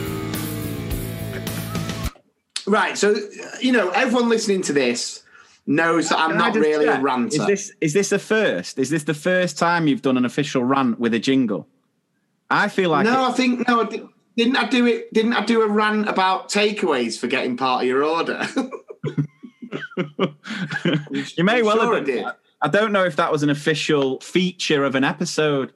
[2.67, 3.15] Right, so,
[3.60, 5.24] you know, everyone listening to this
[5.67, 7.00] knows that I'm not really check?
[7.00, 7.41] a ranter.
[7.41, 8.80] Is this, is this the first?
[8.80, 11.67] Is this the first time you've done an official rant with a jingle?
[12.50, 13.06] I feel like.
[13.06, 13.86] No, it, I think, no,
[14.38, 15.13] didn't I do it?
[15.13, 18.45] Didn't I do a rant about takeaways for getting part of your order?
[21.36, 22.26] you may well sure have did.
[22.62, 25.74] I don't know if that was an official feature of an episode.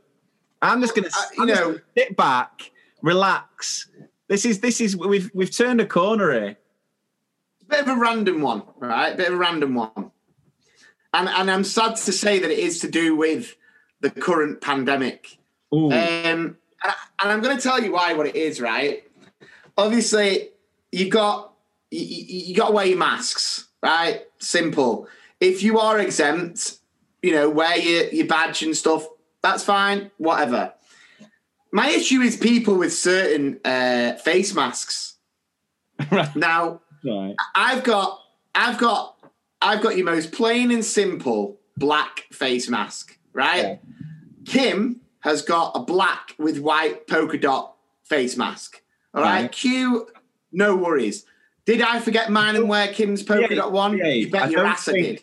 [0.61, 2.71] I'm just going to, uh, you know, sit back,
[3.01, 3.89] relax.
[4.27, 6.57] This is this is we've we've turned a corner here.
[7.67, 9.15] Bit of a random one, right?
[9.15, 10.11] Bit of a random one,
[11.13, 13.55] and and I'm sad to say that it is to do with
[14.01, 15.37] the current pandemic.
[15.71, 16.55] Um, and
[17.19, 19.03] I'm going to tell you why what it is, right?
[19.77, 20.49] Obviously,
[20.91, 21.53] you got
[21.91, 24.21] you, you got to wear your masks, right?
[24.39, 25.07] Simple.
[25.39, 26.77] If you are exempt,
[27.21, 29.07] you know, wear your, your badge and stuff.
[29.41, 30.11] That's fine.
[30.17, 30.73] Whatever.
[31.71, 35.15] My issue is people with certain uh, face masks.
[36.11, 36.35] right.
[36.35, 37.35] Now, right.
[37.53, 38.19] I've got,
[38.53, 39.17] I've got,
[39.61, 43.63] I've got your most plain and simple black face mask, right?
[43.63, 43.75] Yeah.
[44.45, 48.81] Kim has got a black with white polka dot face mask.
[49.13, 49.51] All right, right.
[49.51, 50.07] Q,
[50.51, 51.25] no worries.
[51.65, 53.97] Did I forget mine and wear Kim's polka yeah, dot one?
[53.97, 55.21] Yeah, you bet I your ass think, I did.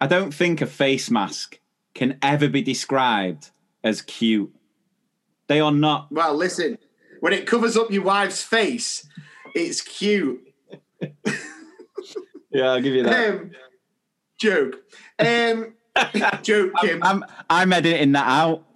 [0.00, 1.58] I don't think a face mask
[1.94, 3.50] can ever be described
[3.82, 4.54] as cute.
[5.48, 6.12] They are not.
[6.12, 6.78] Well, listen,
[7.18, 9.08] when it covers up your wife's face,
[9.54, 10.49] it's cute.
[12.50, 13.30] yeah, I'll give you that.
[13.30, 13.50] Um,
[14.38, 14.76] joke.
[15.18, 15.74] Um,
[16.42, 17.02] joke, Kim.
[17.02, 18.64] I'm, I'm editing that out.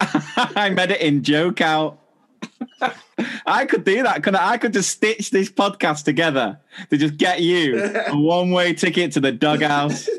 [0.55, 1.99] I'm editing joke out.
[3.45, 4.23] I could do that.
[4.23, 4.51] Could I?
[4.51, 6.59] I could just stitch this podcast together
[6.89, 10.09] to just get you a one-way ticket to the dughouse.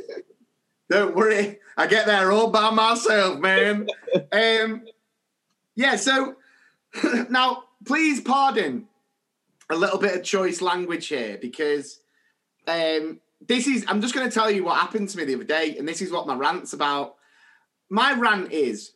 [0.89, 3.87] Don't worry, I get there all by myself, man.
[4.33, 4.83] um,
[5.75, 5.97] yeah.
[5.97, 6.37] So
[7.29, 8.89] now, please pardon
[9.71, 12.01] a little bit of choice language here because
[12.69, 15.45] um, this is I'm just going to tell you what happened to me the other
[15.45, 17.17] day, and this is what my rant's about.
[17.89, 18.93] My rant is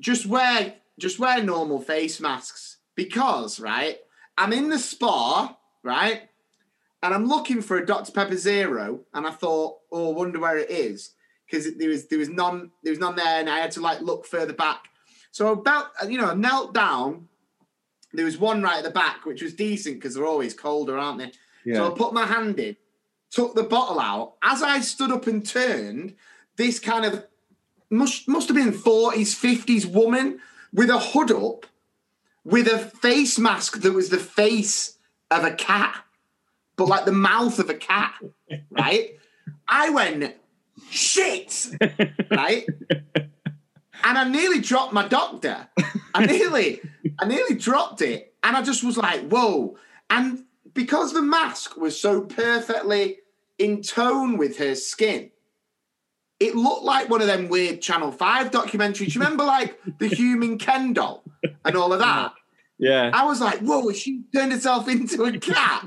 [0.00, 3.98] just wear just wear normal face masks because right,
[4.36, 6.22] I'm in the spa right,
[7.02, 10.70] and I'm looking for a Dr Pepper Zero, and I thought, oh, wonder where it
[10.70, 11.10] is
[11.46, 14.00] because there was there was none there was none there, and I had to like
[14.00, 14.84] look further back.
[15.30, 17.28] So about you know knelt down.
[18.14, 21.18] There was one right at the back, which was decent because they're always colder, aren't
[21.18, 21.32] they?
[21.64, 21.76] Yeah.
[21.76, 22.76] So I put my hand in
[23.34, 24.34] took the bottle out.
[24.42, 26.14] As I stood up and turned,
[26.56, 27.26] this kind of
[27.90, 30.40] must must have been 40s, 50s woman
[30.72, 31.66] with a hood up,
[32.44, 34.96] with a face mask that was the face
[35.30, 36.04] of a cat,
[36.76, 38.14] but like the mouth of a cat,
[38.70, 39.18] right?
[39.66, 40.34] I went,
[40.90, 41.70] shit,
[42.30, 42.66] right?
[44.04, 45.66] And I nearly dropped my doctor.
[46.14, 46.80] I nearly,
[47.18, 48.34] I nearly dropped it.
[48.42, 49.76] And I just was like, whoa.
[50.10, 50.44] And
[50.74, 53.18] because the mask was so perfectly
[53.58, 55.30] in tone with her skin,
[56.38, 59.14] it looked like one of them weird Channel 5 documentaries.
[59.14, 61.24] You remember like the human Ken doll
[61.64, 62.34] and all of that?
[62.78, 63.10] Yeah.
[63.14, 65.86] I was like, whoa, she turned herself into a cat.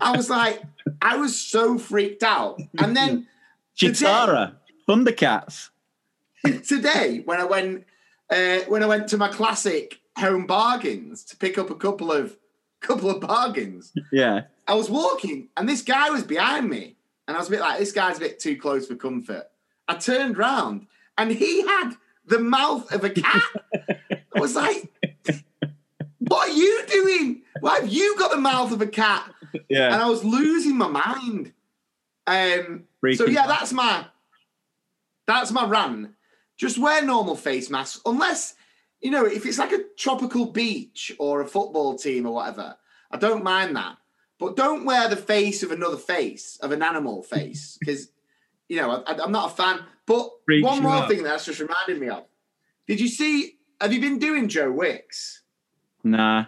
[0.00, 0.62] I was like,
[1.00, 2.60] I was so freaked out.
[2.78, 3.28] And then
[3.76, 4.56] Cheetara,
[4.88, 5.68] Thundercats.
[6.66, 7.84] today when I went
[8.30, 12.36] uh, when I went to my classic home bargains to pick up a couple of
[12.80, 14.42] couple of bargains, Yeah.
[14.66, 16.96] I was walking and this guy was behind me,
[17.28, 19.48] and I was a bit like, this guy's a bit too close for comfort.
[19.88, 20.86] I turned round
[21.18, 21.92] and he had
[22.26, 23.42] the mouth of a cat.
[24.34, 24.90] I was like,
[26.18, 27.42] what are you doing?
[27.60, 29.30] Why have you got the mouth of a cat?
[29.68, 29.92] Yeah.
[29.92, 31.52] And I was losing my mind.
[32.26, 32.84] Um,
[33.14, 34.06] so yeah, that's my
[35.26, 36.10] that's my rant.
[36.56, 38.54] Just wear normal face masks, unless
[39.00, 42.76] you know if it's like a tropical beach or a football team or whatever.
[43.10, 43.96] I don't mind that,
[44.38, 48.08] but don't wear the face of another face of an animal face because
[48.68, 49.80] you know I, I'm not a fan.
[50.06, 51.08] But Freaks one more out.
[51.08, 52.24] thing that's just reminded me of.
[52.86, 53.56] Did you see?
[53.80, 55.42] Have you been doing Joe Wicks?
[56.04, 56.46] Nah.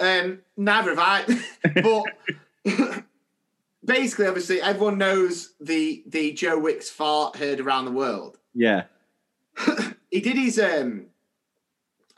[0.00, 1.42] Um, neither have I.
[2.64, 3.04] but
[3.84, 8.38] basically, obviously, everyone knows the the Joe Wicks fart heard around the world.
[8.54, 8.84] Yeah.
[10.10, 11.06] He did his um.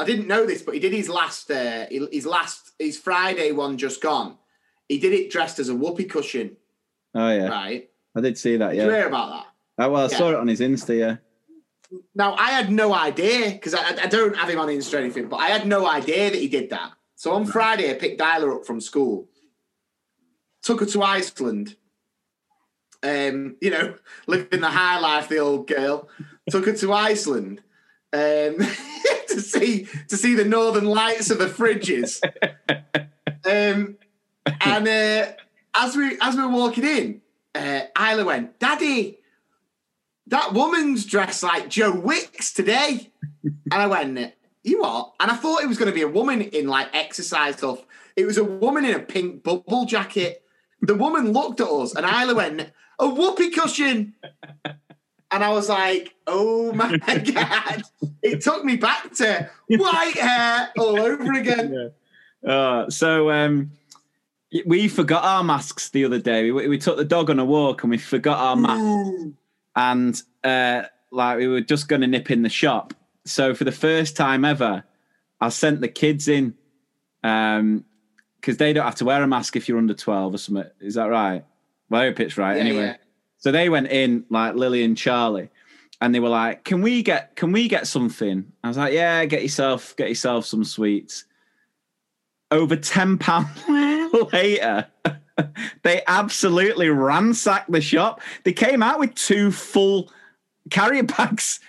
[0.00, 3.78] I didn't know this, but he did his last uh, his last his Friday one
[3.78, 4.36] just gone.
[4.88, 6.56] He did it dressed as a whoopee cushion,
[7.14, 7.46] Oh yeah.
[7.46, 7.88] right?
[8.16, 8.70] I did see that.
[8.72, 8.96] Did you Yeah.
[8.96, 9.46] hear about that?
[9.84, 10.18] Oh, well, I Yeah.
[10.18, 10.98] saw it on his Insta.
[10.98, 11.16] Yeah.
[12.16, 15.28] Now I had no idea because I, I don't have him on Insta or anything,
[15.28, 16.90] but I had no idea that he did that.
[17.14, 19.28] So on Friday, I picked Isla up from school,
[20.64, 21.76] took her to Iceland.
[23.02, 23.94] Um, you know,
[24.26, 26.08] living the high life, the old girl.
[26.50, 27.62] took her to Iceland
[28.12, 28.56] um,
[29.28, 32.20] to see to see the northern lights of the fridges.
[33.46, 33.98] Um,
[34.62, 35.32] and uh,
[35.76, 37.20] as we as we were walking in,
[37.54, 39.18] uh, Isla went, "Daddy,
[40.28, 43.12] that woman's dressed like Joe Wicks today.
[43.42, 45.12] and I went, you what?
[45.20, 47.84] And I thought it was going to be a woman in like exercise stuff.
[48.16, 50.42] It was a woman in a pink bubble jacket.
[50.86, 54.14] The woman looked at us and Isla went, a whoopee cushion.
[55.30, 56.96] And I was like, oh my
[57.34, 57.82] God.
[58.22, 61.92] It took me back to white hair all over again.
[62.46, 63.72] Uh, so um,
[64.66, 66.50] we forgot our masks the other day.
[66.50, 69.34] We, we took the dog on a walk and we forgot our mask.
[69.74, 72.94] And uh, like we were just going to nip in the shop.
[73.24, 74.84] So for the first time ever,
[75.40, 76.54] I sent the kids in
[78.44, 80.70] because they don't have to wear a mask if you're under twelve or something.
[80.78, 81.44] Is that right?
[81.88, 82.56] Well, I hope it's right.
[82.56, 82.96] Yeah, anyway, yeah.
[83.38, 85.48] so they went in like Lily and Charlie,
[86.02, 87.36] and they were like, "Can we get?
[87.36, 91.24] Can we get something?" I was like, "Yeah, get yourself, get yourself some sweets."
[92.50, 93.48] Over ten pound
[94.32, 94.88] later,
[95.82, 98.20] they absolutely ransacked the shop.
[98.44, 100.12] They came out with two full
[100.70, 101.60] carrier bags.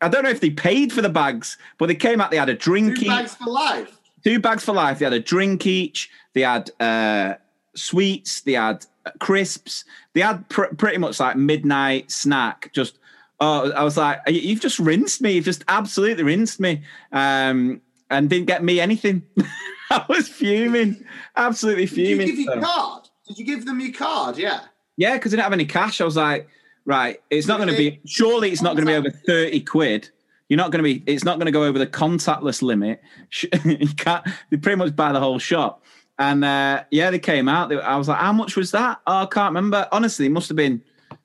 [0.00, 2.32] I don't know if they paid for the bags, but they came out.
[2.32, 4.00] They had a drink Two bags for life.
[4.24, 4.98] Two bags for life.
[4.98, 6.10] They had a drink each.
[6.32, 7.34] They had uh,
[7.74, 8.40] sweets.
[8.40, 8.84] They had
[9.20, 9.84] crisps.
[10.14, 12.70] They had pr- pretty much like midnight snack.
[12.72, 12.98] Just
[13.40, 15.32] oh, I was like, "You- you've just rinsed me.
[15.32, 19.22] You've just absolutely rinsed me, um, and didn't get me anything.
[19.90, 21.04] I was fuming,
[21.36, 22.26] absolutely fuming.
[22.26, 23.08] Did you give your So- card?
[23.28, 24.36] Did you give them your card?
[24.36, 24.60] Yeah.
[24.96, 26.00] yeah, because I didn't have any cash.
[26.00, 26.46] I was like,
[26.84, 28.00] right, it's not going to be.
[28.06, 30.10] Surely it's not going to be over thirty quid.
[30.48, 31.02] You're not going to be.
[31.10, 33.00] It's not going to go over the contactless limit.
[33.64, 34.26] You can't.
[34.50, 35.82] They pretty much buy the whole shop.
[36.18, 37.70] And uh, yeah, they came out.
[37.70, 39.00] They, I was like, how much was that?
[39.06, 39.88] Oh, I can't remember.
[39.90, 40.82] Honestly, it must have been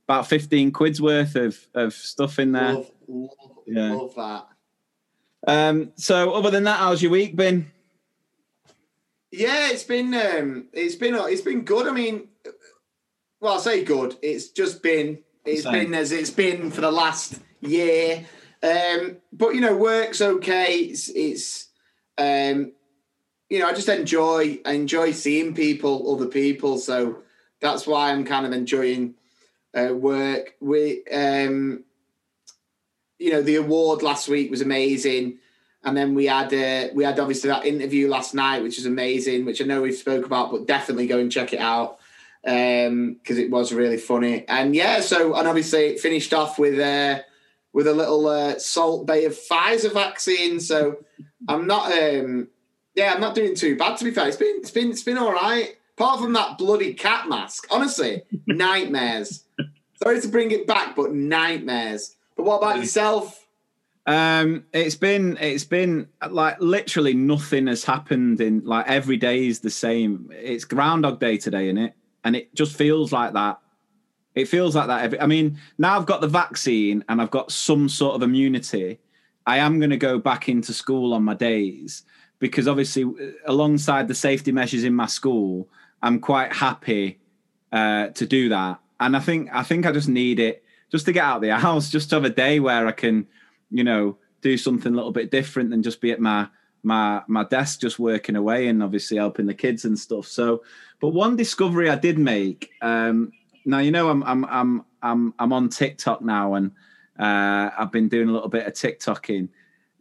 [0.08, 2.74] about fifteen quid's worth of of stuff in there.
[2.74, 3.30] Love, love,
[3.68, 3.94] Yeah.
[3.94, 4.48] love that.
[5.48, 7.72] Um, so other than that, how's your week been?
[9.32, 11.88] Yeah, it's been um, it's been it's been good.
[11.88, 12.30] I mean,
[13.40, 14.18] well, I say good.
[14.24, 15.74] It's just been it's Same.
[15.74, 18.26] been as it's been for the last year.
[18.62, 20.76] Um, but you know, work's okay.
[20.76, 21.68] It's it's
[22.18, 22.74] um,
[23.50, 26.78] you know, I just enjoy I enjoy seeing people, other people.
[26.78, 27.24] So
[27.62, 29.16] that's why I'm kind of enjoying
[29.74, 30.56] uh, work.
[30.60, 31.84] We um,
[33.18, 35.40] you know, the award last week was amazing.
[35.84, 39.46] And then we had uh, we had obviously that interview last night, which is amazing,
[39.46, 42.00] which I know we've spoke about, but definitely go and check it out.
[42.46, 44.46] Um because it was really funny.
[44.48, 47.22] And yeah, so and obviously it finished off with uh,
[47.74, 50.60] with a little uh, Salt Bae of Pfizer vaccine.
[50.60, 50.98] So
[51.48, 52.48] I'm not, um,
[52.96, 54.28] yeah, I'm not doing too bad to be fair.
[54.28, 55.76] It's been it's been it's been all right.
[55.98, 59.44] Apart from that bloody cat mask, honestly, nightmares.
[60.02, 62.16] Sorry to bring it back, but nightmares.
[62.38, 63.46] But what about yourself?
[64.06, 69.60] Um, it's been it's been like literally nothing has happened in like every day is
[69.60, 70.32] the same.
[70.34, 71.94] It's Groundhog Day today, isn't it?
[72.24, 73.60] And it just feels like that.
[74.42, 75.04] It feels like that.
[75.04, 79.00] Every, I mean, now I've got the vaccine and I've got some sort of immunity.
[79.46, 82.04] I am going to go back into school on my days
[82.40, 83.06] because obviously,
[83.46, 85.68] alongside the safety measures in my school,
[86.02, 87.20] I'm quite happy
[87.72, 88.80] uh, to do that.
[89.00, 91.56] And I think I think I just need it just to get out of the
[91.58, 93.28] house, just to have a day where I can,
[93.70, 96.48] you know, do something a little bit different than just be at my
[96.82, 100.28] my my desk just working away and obviously helping the kids and stuff.
[100.28, 100.64] So,
[101.00, 102.72] but one discovery I did make.
[102.82, 103.32] Um,
[103.66, 106.72] now you know I'm I'm I'm I'm I'm on TikTok now and
[107.20, 109.50] uh, I've been doing a little bit of TikToking,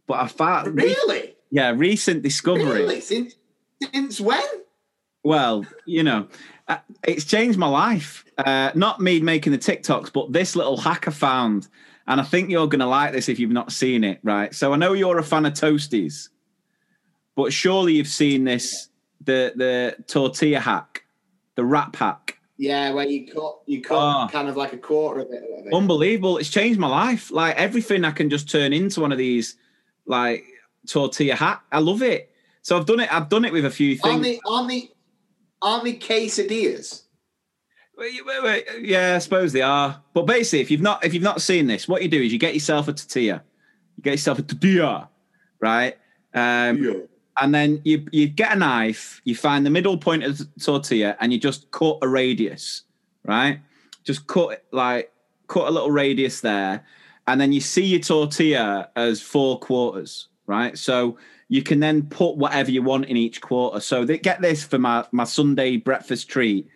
[0.07, 2.83] but I found really, yeah, recent discovery.
[2.83, 3.01] Really?
[3.01, 3.35] Since
[3.93, 4.45] since when?
[5.25, 6.29] Well, you know,
[6.69, 8.25] uh, it's changed my life.
[8.39, 11.69] Uh, not me making the TikToks, but this little hack I found.
[12.07, 14.55] And I think you're going to like this if you've not seen it, right?
[14.55, 16.31] So I know you're a fan of Toasties,
[17.37, 18.89] but surely you've seen this
[19.25, 21.03] the the tortilla hack,
[21.57, 22.38] the wrap hack.
[22.59, 25.43] Yeah, where you cut you cut oh, kind of like a quarter of it.
[25.45, 25.73] it.
[25.73, 26.39] Unbelievable!
[26.39, 27.31] It's changed my life.
[27.31, 29.57] Like everything, I can just turn into one of these
[30.07, 30.45] like
[30.89, 31.63] tortilla hat.
[31.71, 32.33] I love it.
[32.63, 33.13] So I've done it.
[33.15, 34.15] I've done it with a few things.
[34.15, 34.91] On the on the
[35.63, 37.03] they quesadillas?
[38.81, 40.03] Yeah, I suppose they are.
[40.13, 42.39] But basically, if you've not if you've not seen this, what you do is you
[42.39, 43.43] get yourself a tortilla.
[43.97, 45.09] You get yourself a tortilla,
[45.61, 45.97] right?
[46.35, 46.93] Um, yeah.
[47.41, 49.21] And then you you get a knife.
[49.25, 52.83] You find the middle point of the tortilla, and you just cut a radius,
[53.25, 53.61] right?
[54.05, 55.13] Just cut like
[55.47, 56.85] cut a little radius there,
[57.27, 60.77] and then you see your tortilla as four quarters, right?
[60.77, 61.19] So
[61.49, 63.81] you can then put whatever you want in each quarter.
[63.81, 66.69] So they get this for my my Sunday breakfast treat.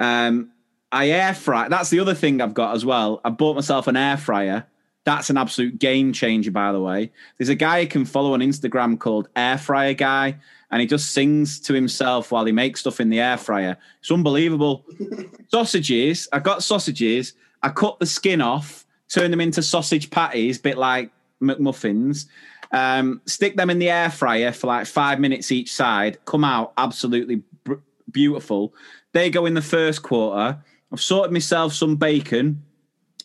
[0.00, 0.50] Um,
[0.90, 1.68] I air fry.
[1.68, 3.20] That's the other thing I've got as well.
[3.24, 4.66] I bought myself an air fryer.
[5.04, 7.10] That's an absolute game changer, by the way.
[7.36, 10.36] There's a guy you can follow on Instagram called Air Fryer Guy,
[10.70, 13.76] and he just sings to himself while he makes stuff in the air fryer.
[14.00, 14.84] It's unbelievable.
[15.48, 16.28] sausages.
[16.32, 17.34] I got sausages.
[17.62, 21.10] I cut the skin off, turned them into sausage patties, bit like
[21.42, 22.26] McMuffins.
[22.72, 26.24] Um, stick them in the air fryer for like five minutes each side.
[26.24, 27.74] Come out absolutely b-
[28.10, 28.72] beautiful.
[29.12, 30.58] They go in the first quarter.
[30.90, 32.62] I've sorted myself some bacon.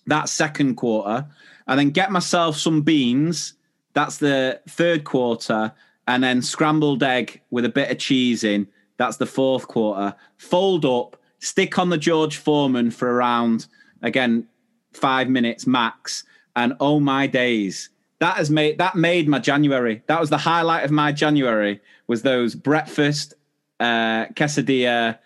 [0.05, 1.27] That second quarter,
[1.67, 3.53] and then get myself some beans.
[3.93, 5.73] That's the third quarter,
[6.07, 8.67] and then scrambled egg with a bit of cheese in.
[8.97, 10.15] That's the fourth quarter.
[10.37, 13.67] Fold up, stick on the George Foreman for around
[14.01, 14.47] again
[14.93, 16.23] five minutes max,
[16.55, 17.89] and oh my days,
[18.19, 20.03] that has made that made my January.
[20.07, 21.81] That was the highlight of my January.
[22.07, 23.33] Was those breakfast
[23.79, 25.19] uh, quesadilla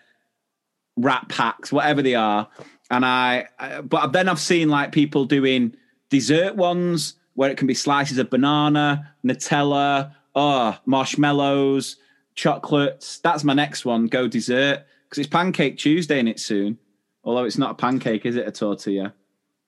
[0.96, 2.48] wrap packs, whatever they are.
[2.90, 3.46] And I,
[3.84, 5.74] but then I've seen like people doing
[6.12, 11.96] dessert ones where it can be slices of banana, Nutella, oh, marshmallows,
[12.34, 13.18] chocolates.
[13.18, 14.06] That's my next one.
[14.06, 16.78] Go dessert because it's Pancake Tuesday in it soon.
[17.24, 18.46] Although it's not a pancake, is it?
[18.46, 19.14] A tortilla,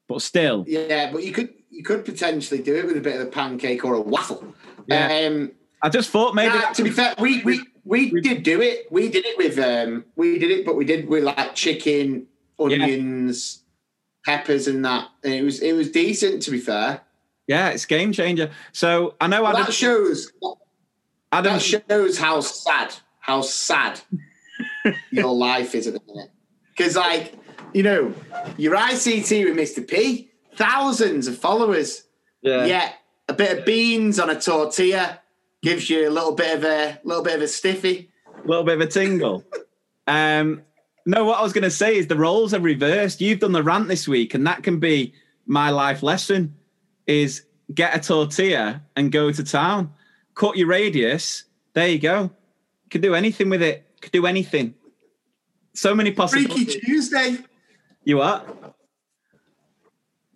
[0.06, 0.64] but still.
[0.68, 3.84] Yeah, but you could you could potentially do it with a bit of a pancake
[3.84, 4.54] or a waffle.
[4.86, 5.26] Yeah.
[5.26, 6.54] Um, I just thought maybe.
[6.54, 8.90] Nah, to be fair, we we we did do it.
[8.90, 12.26] We did it with um, we did it, but we did with like chicken,
[12.58, 13.63] onions.
[14.24, 15.08] Peppers, and that.
[15.22, 16.42] And it was it was decent.
[16.42, 17.00] To be fair.
[17.46, 18.50] Yeah, it's game changer.
[18.72, 20.32] So I know well, Adam, that shows.
[21.30, 24.00] Adam that shows how sad how sad
[25.10, 26.30] your life is at the minute.
[26.70, 27.34] Because like
[27.72, 28.14] you know,
[28.56, 29.86] your ICT with Mr.
[29.86, 32.04] P thousands of followers.
[32.42, 32.64] Yeah.
[32.64, 32.94] Yet
[33.28, 35.20] a bit of beans on a tortilla
[35.62, 38.10] gives you a little bit of a little bit of a stiffy.
[38.44, 39.44] A little bit of a tingle.
[40.06, 40.62] um,
[41.06, 43.20] no, what I was going to say is the roles are reversed.
[43.20, 45.14] You've done the rant this week, and that can be
[45.46, 46.54] my life lesson:
[47.06, 49.92] is get a tortilla and go to town.
[50.34, 51.44] Cut your radius.
[51.74, 52.22] There you go.
[52.22, 53.86] You can do anything with it.
[54.00, 54.74] Could do anything.
[55.74, 56.74] So many possibilities.
[56.74, 57.38] Freaky Tuesday.
[58.04, 58.74] You what?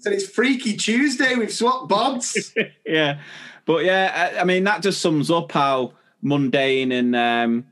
[0.00, 1.34] So it's Freaky Tuesday.
[1.34, 2.54] We've swapped bobs.
[2.86, 3.20] yeah,
[3.64, 5.92] but yeah, I, I, mean that just sums up how
[6.22, 7.66] mundane and um,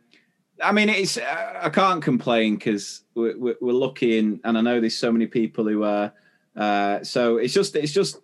[0.62, 4.80] I mean it's I can't complain because we're, we're, we're, lucky and, and I know
[4.80, 6.12] there's so many people who are.
[6.56, 8.18] Uh, so it's just it's just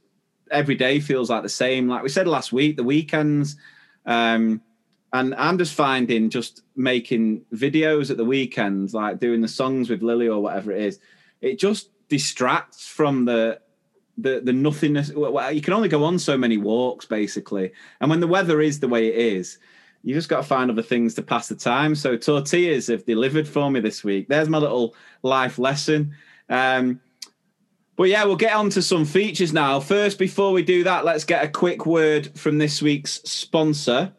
[0.50, 1.88] every day feels like the same.
[1.88, 3.56] Like we said last week, the weekends.
[4.06, 4.62] Um,
[5.14, 10.02] And I'm just finding just making videos at the weekends, like doing the songs with
[10.02, 11.00] Lily or whatever it is,
[11.42, 13.60] it just distracts from the
[14.16, 15.12] the the nothingness.
[15.12, 17.72] Well, You can only go on so many walks, basically.
[18.00, 19.58] And when the weather is the way it is,
[20.02, 21.94] you just got to find other things to pass the time.
[21.94, 24.28] So tortillas have delivered for me this week.
[24.28, 26.14] There's my little life lesson.
[26.48, 27.00] Um,
[27.96, 29.78] but yeah, we'll get on to some features now.
[29.78, 34.12] First, before we do that, let's get a quick word from this week's sponsor.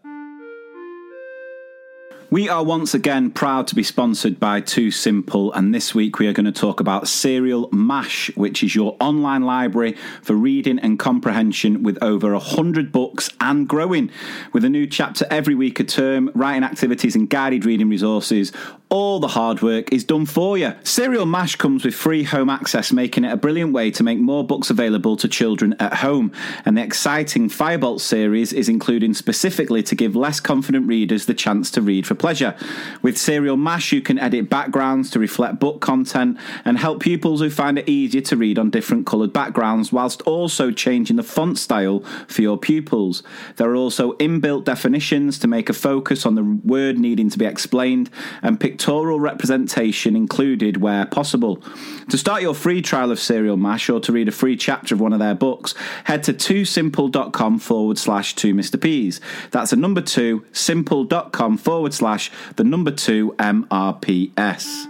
[2.33, 6.33] We are once again proud to be sponsored by 2Simple, and this week we are
[6.33, 11.83] going to talk about Serial Mash, which is your online library for reading and comprehension
[11.83, 14.09] with over 100 books and growing.
[14.51, 18.51] With a new chapter every week a term, writing activities, and guided reading resources,
[18.93, 20.71] all the hard work is done for you.
[20.83, 24.45] Serial Mash comes with free home access, making it a brilliant way to make more
[24.45, 26.31] books available to children at home.
[26.63, 31.71] And the exciting Firebolt series is included specifically to give less confident readers the chance
[31.71, 32.55] to read for pleasure.
[33.01, 37.49] With Serial Mash, you can edit backgrounds to reflect book content and help pupils who
[37.49, 42.01] find it easier to read on different coloured backgrounds, whilst also changing the font style
[42.27, 43.23] for your pupils.
[43.55, 47.45] There are also inbuilt definitions to make a focus on the word needing to be
[47.45, 48.11] explained
[48.43, 51.63] and pictorial representation included where possible.
[52.09, 54.99] To start your free trial of Serial Mash or to read a free chapter of
[54.99, 55.73] one of their books,
[56.03, 58.81] head to twosimple.com forward slash two Mr.
[58.81, 59.21] P's.
[59.51, 64.85] That's a number two, simple.com forward slash the number two MRPS.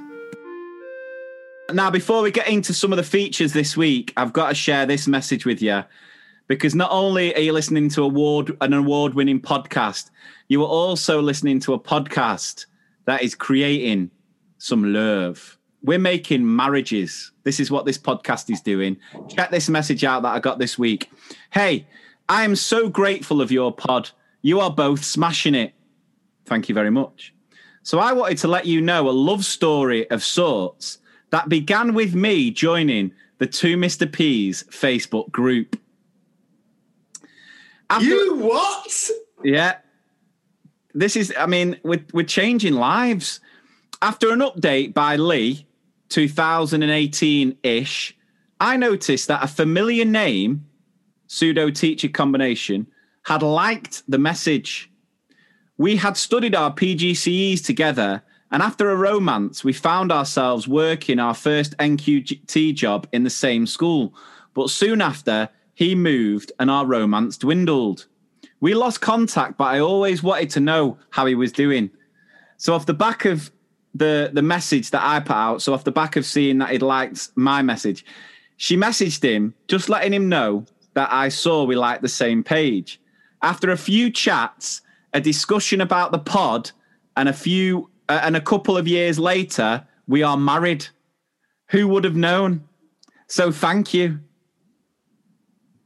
[1.72, 4.88] Now, before we get into some of the features this week, I've got to share
[4.88, 5.84] this message with you
[6.48, 10.10] because not only are you listening to award an award-winning podcast,
[10.48, 12.66] you are also listening to a podcast
[13.06, 14.12] that is creating
[14.58, 15.58] some love.
[15.82, 17.32] We're making marriages.
[17.44, 18.98] This is what this podcast is doing.
[19.30, 21.12] Check this message out that I got this week.
[21.52, 21.88] Hey,
[22.30, 24.12] I am so grateful of your pod.
[24.42, 25.74] You are both smashing it.
[26.46, 27.34] Thank you very much.
[27.84, 31.00] So I wanted to let you know a love story of sorts
[31.32, 34.10] that began with me joining the Two Mr.
[34.10, 35.78] P's Facebook group.
[37.90, 39.10] After, you what?
[39.44, 39.78] Yeah.
[40.94, 43.40] This is, I mean, we're, we're changing lives.
[44.02, 45.66] After an update by Lee,
[46.10, 48.18] 2018 ish,
[48.60, 50.66] I noticed that a familiar name,
[51.28, 52.88] pseudo teacher combination,
[53.24, 54.92] had liked the message.
[55.78, 58.22] We had studied our PGCEs together,
[58.52, 63.66] and after a romance, we found ourselves working our first NQT job in the same
[63.66, 64.14] school.
[64.54, 68.06] But soon after, he moved and our romance dwindled.
[68.64, 71.92] We lost contact, but I always wanted to know how he was doing.
[72.56, 73.52] So, off the back of
[73.94, 76.82] the, the message that I put out, so off the back of seeing that he'd
[76.82, 78.06] liked my message,
[78.56, 83.02] she messaged him, just letting him know that I saw we liked the same page.
[83.42, 84.82] After a few chats,
[85.14, 86.72] a discussion about the pod,
[87.18, 90.88] and a few uh, and a couple of years later, we are married.
[91.72, 92.64] Who would have known?
[93.28, 94.08] So thank you.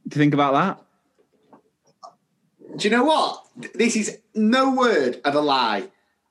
[0.06, 0.87] Do you think about that?
[2.78, 3.44] Do you know what?
[3.74, 5.88] This is no word of a lie.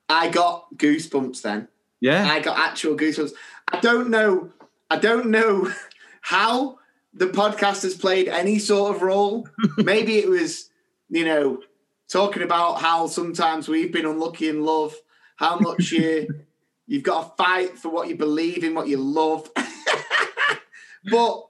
[0.08, 1.68] I got goosebumps then.
[2.00, 2.26] Yeah.
[2.26, 3.34] I got actual goosebumps.
[3.68, 4.52] I don't know.
[4.90, 5.70] I don't know
[6.22, 6.80] how
[7.14, 9.50] the podcast has played any sort of role.
[9.78, 10.70] Maybe it was,
[11.10, 11.60] you know,
[12.08, 14.96] talking about how sometimes we've been unlucky in love,
[15.36, 16.30] how much you
[16.88, 19.52] you've got to fight for what you believe in, what you love.
[21.12, 21.48] but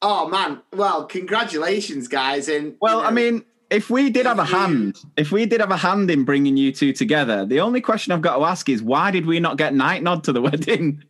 [0.00, 2.48] oh man, well, congratulations, guys!
[2.48, 3.44] And well, you know, I mean,
[3.74, 6.70] if we did have a hand, if we did have a hand in bringing you
[6.72, 9.74] two together, the only question I've got to ask is why did we not get
[9.74, 11.02] night nod to the wedding?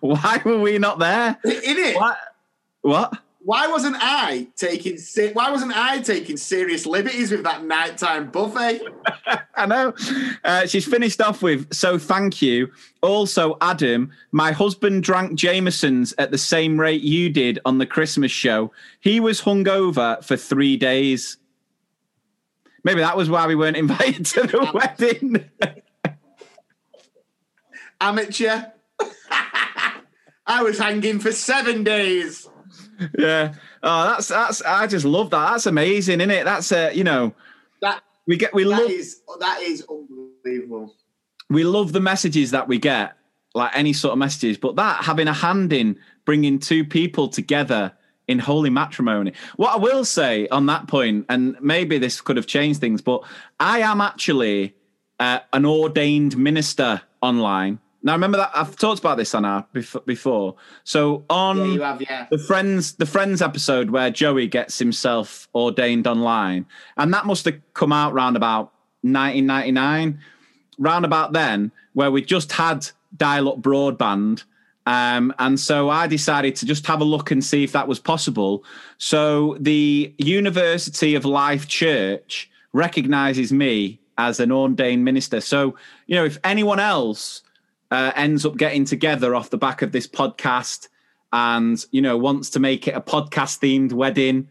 [0.00, 1.38] why were we not there?
[1.44, 1.96] in it.
[1.96, 2.18] What?
[2.82, 3.18] What?
[3.42, 4.98] Why wasn't I taking
[5.32, 8.82] why wasn't I taking serious liberties with that nighttime buffet?
[9.56, 9.94] I know.
[10.44, 12.70] Uh, she's finished off with so thank you.
[13.00, 18.30] Also, Adam, my husband drank Jameson's at the same rate you did on the Christmas
[18.30, 18.72] show.
[19.00, 21.38] He was hungover for three days.
[22.84, 25.50] Maybe that was why we weren't invited to the wedding.
[28.00, 28.64] Amateur.
[30.46, 32.48] I was hanging for seven days.
[33.18, 33.54] Yeah.
[33.82, 34.62] Oh, that's that's.
[34.62, 35.52] I just love that.
[35.52, 36.44] That's amazing, isn't it?
[36.44, 37.34] That's a uh, you know.
[37.82, 40.94] That we get we that love is that is unbelievable.
[41.48, 43.16] we love the messages that we get,
[43.54, 44.58] like any sort of messages.
[44.58, 47.92] But that having a hand in bringing two people together
[48.30, 49.32] in holy matrimony.
[49.56, 53.24] What I will say on that point, and maybe this could have changed things, but
[53.58, 54.76] I am actually
[55.18, 57.80] uh, an ordained minister online.
[58.02, 59.66] Now, remember that I've talked about this on our
[60.06, 60.54] before.
[60.84, 62.26] So on Yeah, have, yeah.
[62.30, 66.66] the friends the friends episode where Joey gets himself ordained online,
[66.96, 68.72] and that must have come out round about
[69.02, 70.20] 1999,
[70.78, 74.44] round about then, where we just had dial-up broadband.
[74.86, 77.98] Um, and so I decided to just have a look and see if that was
[77.98, 78.64] possible.
[78.98, 85.40] So the University of Life Church recognizes me as an ordained minister.
[85.40, 85.76] So,
[86.06, 87.42] you know, if anyone else
[87.90, 90.88] uh, ends up getting together off the back of this podcast
[91.32, 94.48] and, you know, wants to make it a podcast themed wedding,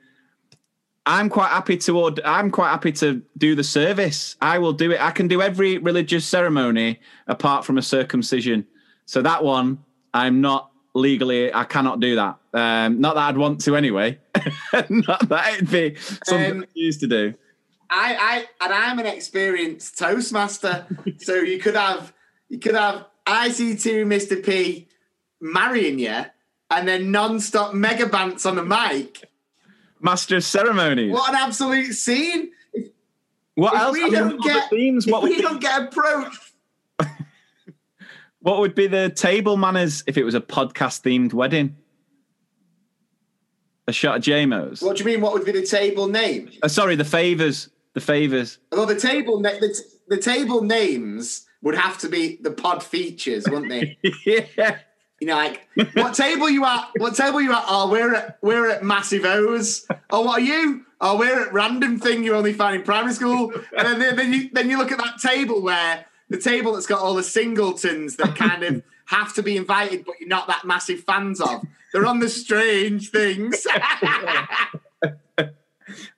[1.05, 4.35] I'm quite happy to order, I'm quite happy to do the service.
[4.41, 5.01] I will do it.
[5.01, 8.67] I can do every religious ceremony apart from a circumcision.
[9.05, 11.53] So that one, I'm not legally.
[11.53, 12.37] I cannot do that.
[12.53, 14.19] Um, not that I'd want to anyway.
[14.89, 17.33] not that it'd be something um, I used to do.
[17.89, 20.85] I, I, and I'm an experienced toastmaster.
[21.17, 22.13] so you could have,
[22.47, 24.43] you could have IC2 Mr.
[24.43, 24.87] P
[25.41, 26.25] marrying you,
[26.71, 29.29] and then non-stop mega bants on the mic
[29.99, 31.11] master of ceremonies.
[31.11, 32.51] What an absolute scene!
[33.55, 33.93] What if else?
[33.93, 35.07] We I don't mean, get themes.
[35.07, 36.48] What we don't get approached.
[38.49, 41.77] What would be the table manners if it was a podcast themed wedding?
[43.87, 44.81] A shot of JMOs.
[44.81, 45.21] What do you mean?
[45.21, 46.49] What would be the table name?
[46.63, 47.69] Uh, sorry, the favors.
[47.93, 48.57] The favors.
[48.71, 52.81] Well, the table na- the, t- the table names would have to be the pod
[52.81, 53.99] features, wouldn't they?
[54.25, 54.79] yeah.
[55.19, 56.89] You know, like what table you at?
[56.97, 57.65] What table you at?
[57.67, 59.85] Oh, we're at we're at Massive O's.
[60.09, 60.85] Oh, what are you?
[61.01, 63.51] Oh, we're at random thing you only find in primary school.
[63.77, 67.01] And then, then you then you look at that table where the table that's got
[67.01, 71.01] all the singletons that kind of have to be invited, but you're not that massive
[71.01, 71.63] fans of.
[71.91, 73.65] They're on the strange things.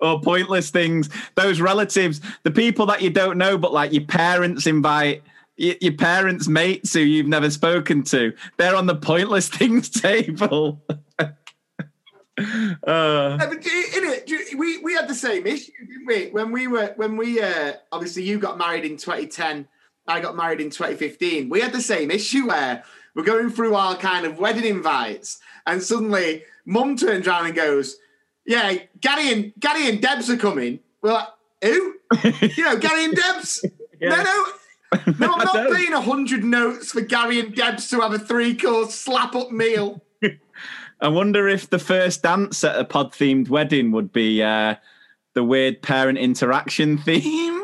[0.01, 1.09] or pointless things.
[1.35, 5.23] Those relatives, the people that you don't know, but like your parents invite
[5.61, 8.33] your parents' mates who you've never spoken to.
[8.57, 10.81] They're on the pointless things table.
[11.19, 11.27] uh,
[12.37, 16.29] it, we we had the same issue, didn't we?
[16.31, 19.67] When we were when we uh, obviously you got married in 2010,
[20.07, 21.49] I got married in 2015.
[21.49, 22.83] We had the same issue where
[23.15, 27.97] we're going through our kind of wedding invites, and suddenly Mum turns around and goes,
[28.45, 31.27] "Yeah, Gary and Gary and Debs are coming." We're like,
[31.63, 31.95] "Who?
[32.41, 33.65] you know, Gary and Debs?
[33.99, 34.09] yeah.
[34.09, 34.45] No, no."
[35.19, 38.55] No, I'm not paying a hundred notes for Gary and Debs to have a three
[38.55, 40.03] course slap up meal.
[41.01, 44.75] I wonder if the first dance at a pod themed wedding would be uh,
[45.33, 47.63] the weird parent interaction theme.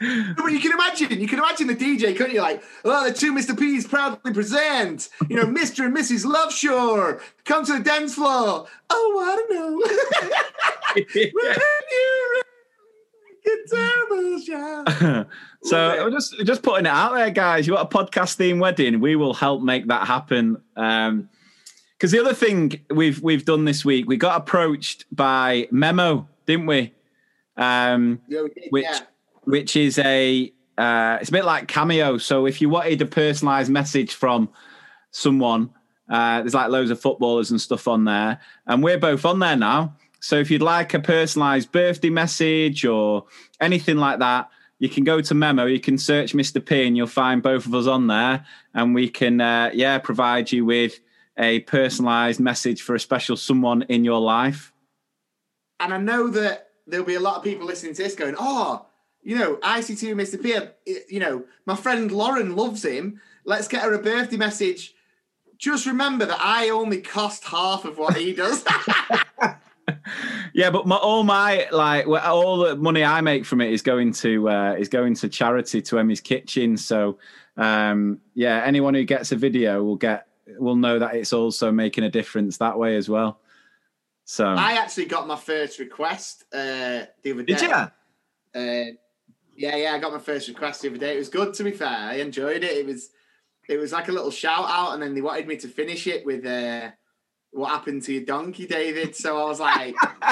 [0.00, 2.40] But you can imagine, you can imagine the DJ, couldn't you?
[2.40, 3.58] Like, oh, the two Mr.
[3.58, 5.86] P's proudly present, you know, Mr.
[5.86, 6.24] and Mrs.
[6.24, 8.68] Loveshore, come to the dance floor.
[8.90, 9.82] Oh, I don't know.
[15.62, 17.66] so we're just just putting it out there, guys.
[17.66, 19.00] You want a podcast theme wedding?
[19.00, 20.62] We will help make that happen.
[20.76, 21.28] Um,
[21.96, 26.66] because the other thing we've we've done this week, we got approached by Memmo, didn't
[26.66, 26.92] we?
[27.58, 29.00] Um, yeah, which yeah.
[29.44, 32.18] which is a uh, it's a bit like Cameo.
[32.18, 34.48] So if you wanted a personalised message from
[35.10, 35.70] someone,
[36.08, 39.56] uh, there's like loads of footballers and stuff on there, and we're both on there
[39.56, 39.96] now.
[40.20, 43.24] So if you'd like a personalized birthday message or
[43.60, 44.48] anything like that,
[44.78, 45.70] you can go to Memmo.
[45.70, 46.64] You can search Mr.
[46.64, 48.44] P, and you'll find both of us on there,
[48.74, 51.00] and we can, uh, yeah, provide you with
[51.36, 54.72] a personalized message for a special someone in your life.
[55.80, 58.86] And I know that there'll be a lot of people listening to this going, "Oh,
[59.22, 60.42] you know, IC2 Mr.
[60.42, 61.02] P.
[61.08, 63.20] You know, my friend Lauren loves him.
[63.44, 64.94] Let's get her a birthday message."
[65.58, 68.64] Just remember that I only cost half of what he does.
[70.54, 74.12] yeah, but my, all my like all the money I make from it is going
[74.14, 76.76] to uh, is going to charity to Emmy's Kitchen.
[76.76, 77.18] So
[77.56, 80.28] um, yeah, anyone who gets a video will get
[80.58, 83.40] will know that it's also making a difference that way as well.
[84.30, 87.54] So I actually got my first request uh, the other day.
[87.54, 87.70] Did you?
[87.70, 88.92] Uh,
[89.56, 91.14] yeah, yeah, I got my first request the other day.
[91.14, 91.88] It was good to be fair.
[91.88, 92.76] I enjoyed it.
[92.76, 93.08] It was
[93.70, 96.26] it was like a little shout out, and then they wanted me to finish it
[96.26, 96.44] with.
[96.44, 96.90] Uh,
[97.52, 99.16] what happened to your donkey, David?
[99.16, 99.96] So I was like,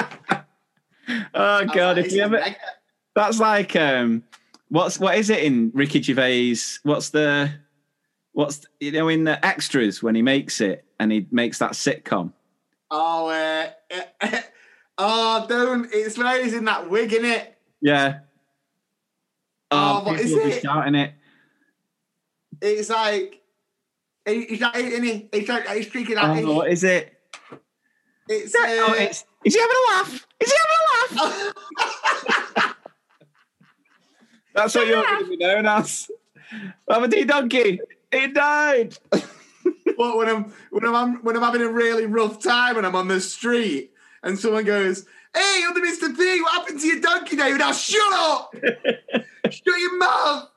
[1.33, 2.55] oh god, like, if you ever,
[3.15, 4.23] that's like, um,
[4.69, 6.57] what's what is it in Ricky Gervais?
[6.83, 7.51] What's the,
[8.33, 12.31] what's you know in the extras when he makes it and he makes that sitcom?
[12.91, 13.71] Oh, uh,
[14.97, 15.89] oh, don't!
[15.91, 17.57] It's where he's in that wig, in it.
[17.81, 18.19] Yeah.
[19.71, 20.61] Oh, oh what is it?
[20.61, 21.13] Shouting it.
[22.61, 23.41] It's like
[24.27, 25.29] He's eating it.
[25.31, 26.37] He's, not, he's freaking out.
[26.43, 27.13] Oh, what is it?
[28.27, 30.27] It's, uh, oh, it's, is he having a laugh?
[30.41, 31.55] Is he having a laugh?
[34.53, 36.11] That's what you're going to be known as.
[36.89, 37.79] Aberdeen Donkey.
[38.11, 38.97] He died.
[39.97, 43.07] But when I'm when I'm when I'm having a really rough time and I'm on
[43.07, 43.91] the street
[44.23, 46.15] and someone goes, Hey, other Mr.
[46.15, 47.59] P, what happened to your donkey, David?
[47.59, 48.55] Now shut up!
[49.49, 50.49] shut your mouth!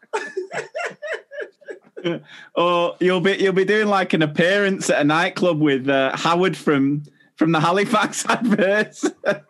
[2.55, 6.57] or you'll be you'll be doing like an appearance at a nightclub with uh, Howard
[6.57, 7.05] from
[7.37, 9.05] from the Halifax adverts.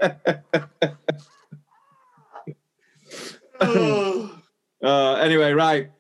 [3.62, 4.41] Oh.
[4.82, 5.91] uh, anyway, right.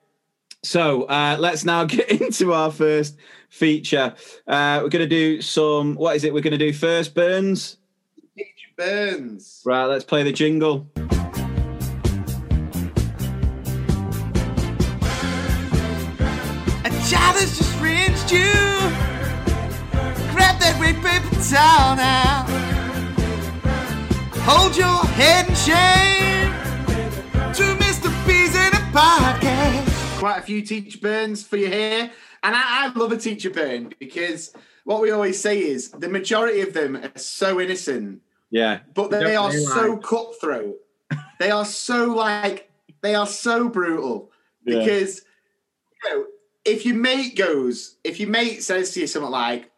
[0.62, 3.18] So uh, let's now get into our first
[3.50, 4.14] feature.
[4.46, 5.94] Uh, we're going to do some.
[5.96, 6.32] What is it?
[6.32, 7.76] We're going to do first burns.
[8.36, 9.62] Teacher Burns.
[9.66, 9.84] Right.
[9.84, 10.86] Let's play the jingle.
[16.82, 18.52] A child has just rinsed you.
[20.32, 22.46] Grab that red paper towel now.
[24.44, 26.50] Hold your head in shame.
[27.52, 28.10] Two Mr.
[28.24, 30.18] P's in a podcast.
[30.18, 32.10] Quite a few teach Burns for you here.
[32.42, 34.52] And I, I love a Teacher Burn because
[34.84, 38.80] what we always say is the majority of them are so innocent, Yeah.
[38.94, 40.76] but they Don't are really so cutthroat.
[41.38, 42.70] they are so like,
[43.02, 44.30] they are so brutal.
[44.64, 44.78] Yeah.
[44.80, 45.22] because
[46.04, 46.24] you know
[46.66, 49.70] if your mate goes if your mate says to you something like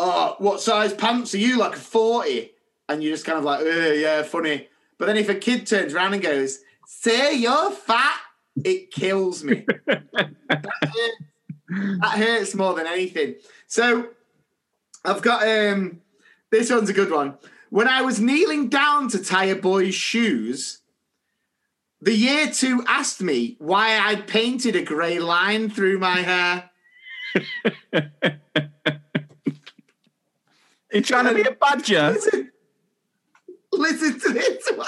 [0.00, 2.50] oh what size pants are you like a 40
[2.88, 4.66] and you're just kind of like "Uh, yeah funny
[4.98, 6.58] but then if a kid turns around and goes
[6.88, 8.18] say you're fat
[8.64, 9.64] it kills me
[12.00, 12.54] that, hurts.
[12.54, 13.34] more than anything
[13.66, 14.08] so
[15.04, 16.00] i've got um
[16.50, 17.36] this one's a good one
[17.70, 20.80] when i was kneeling down to tie a boy's shoes
[22.04, 26.70] the year two asked me why I'd painted a grey line through my hair.
[30.92, 32.10] You trying to be a badger?
[32.12, 32.52] Listen,
[33.72, 34.86] listen to this one.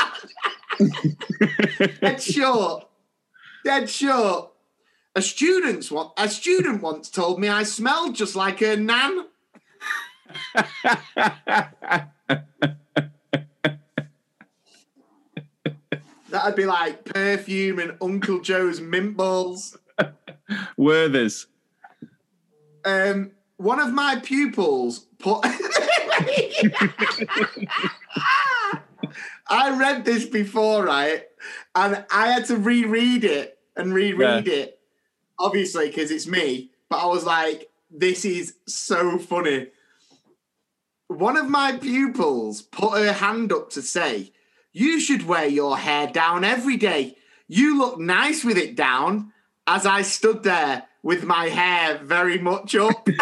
[2.00, 2.86] Dead short.
[3.64, 4.52] Dead short.
[5.16, 9.24] A student's one, a student once told me I smelled just like her nan.
[16.28, 19.78] That'd be like perfume and Uncle Joe's mint balls.
[20.78, 21.46] Werthers.
[22.84, 25.40] Um, one of my pupils put.
[29.48, 31.24] I read this before, right?
[31.74, 34.75] And I had to reread it and reread it,
[35.38, 36.70] obviously, because it's me.
[36.88, 39.68] But I was like, this is so funny.
[41.08, 44.32] One of my pupils put her hand up to say,
[44.72, 47.16] You should wear your hair down every day.
[47.48, 49.32] You look nice with it down.
[49.68, 53.08] As I stood there with my hair very much up.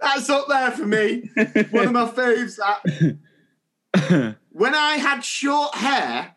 [0.00, 1.30] That's up there for me.
[1.70, 2.56] One of my faves.
[2.56, 4.36] That.
[4.52, 6.34] when I had short hair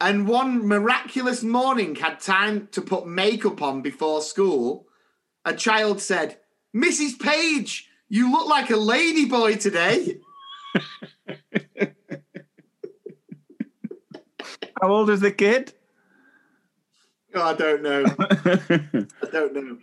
[0.00, 4.86] and one miraculous morning had time to put makeup on before school,
[5.44, 6.38] a child said,
[6.74, 7.18] Mrs.
[7.18, 10.18] Page, you look like a ladyboy today.
[14.80, 15.72] How old is the kid?
[17.34, 18.04] Oh, I don't know.
[18.20, 19.78] I don't know.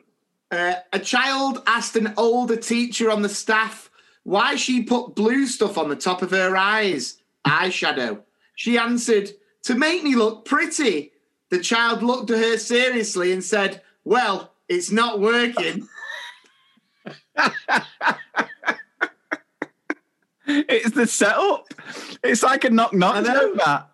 [0.51, 3.89] Uh, a child asked an older teacher on the staff
[4.23, 8.21] why she put blue stuff on the top of her eyes, eyeshadow.
[8.55, 9.31] She answered,
[9.65, 11.11] to make me look pretty.
[11.49, 15.87] The child looked at her seriously and said, Well, it's not working.
[20.47, 21.73] It's the setup.
[22.23, 23.15] It's like a knock knock.
[23.15, 23.55] I know.
[23.55, 23.89] that.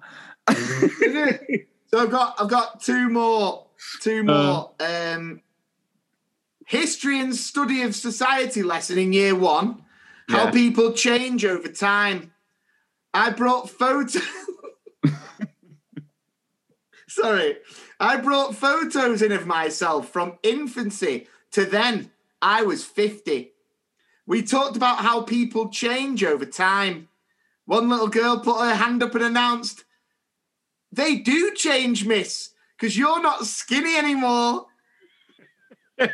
[1.88, 3.67] so I've got I've got two more
[4.01, 5.41] two more um
[6.67, 9.84] history and study of society lesson in year one
[10.28, 10.51] how Yeah.
[10.51, 12.34] people change over time
[13.13, 14.17] I brought photos
[17.14, 17.57] sorry.
[17.99, 23.51] I brought photos in of myself from infancy to then I was 50
[24.32, 27.09] we talked about how people change over time.
[27.66, 29.84] One little girl put her hand up and announced
[30.89, 34.68] they do change, miss, because you're not skinny anymore.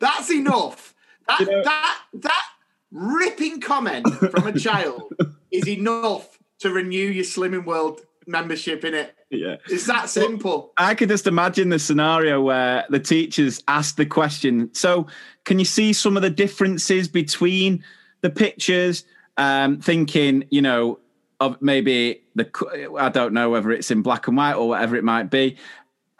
[0.00, 0.96] That's enough.
[1.28, 2.46] That, that, that
[2.90, 5.12] ripping comment from a child
[5.52, 9.14] is enough to renew your Slimming World membership in it.
[9.30, 9.56] Yeah.
[9.68, 10.72] It's that simple.
[10.76, 14.72] I could just imagine the scenario where the teachers ask the question.
[14.74, 15.06] So,
[15.44, 17.84] can you see some of the differences between
[18.20, 19.04] the pictures?
[19.36, 20.98] Um, thinking, you know,
[21.40, 25.04] of maybe the, I don't know whether it's in black and white or whatever it
[25.04, 25.56] might be.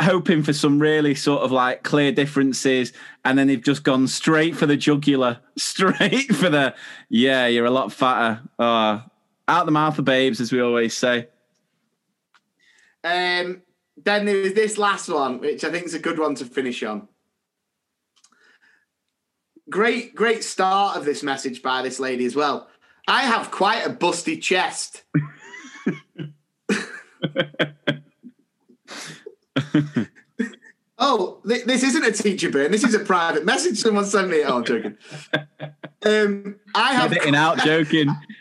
[0.01, 4.57] Hoping for some really sort of like clear differences, and then they've just gone straight
[4.57, 6.74] for the jugular, straight for the
[7.11, 8.41] yeah, you're a lot fatter.
[8.59, 9.01] Uh,
[9.51, 11.28] out the mouth of babes, as we always say.
[13.03, 13.62] Um,
[14.03, 17.09] then there's this last one, which I think is a good one to finish on.
[19.68, 22.68] great, great start of this message by this lady as well.
[23.07, 25.03] I have quite a busty chest.
[30.98, 32.70] oh, th- this isn't a teacher burn.
[32.70, 34.42] This is a private message someone sent me.
[34.44, 34.96] Oh, I'm joking.
[36.03, 38.09] Um, I have Editing out, joking.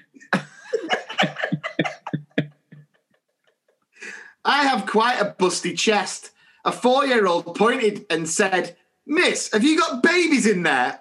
[4.46, 6.32] I have quite a busty chest.
[6.66, 8.76] A four year old pointed and said,
[9.06, 11.00] Miss, have you got babies in there?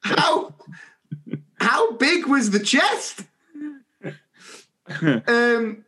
[0.00, 0.54] how
[1.60, 3.24] how big was the chest?
[5.26, 5.84] um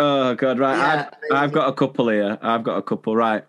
[0.00, 0.76] Oh god, right.
[0.76, 2.38] Yeah, I've, I've got a couple here.
[2.40, 3.16] I've got a couple.
[3.16, 3.44] Right.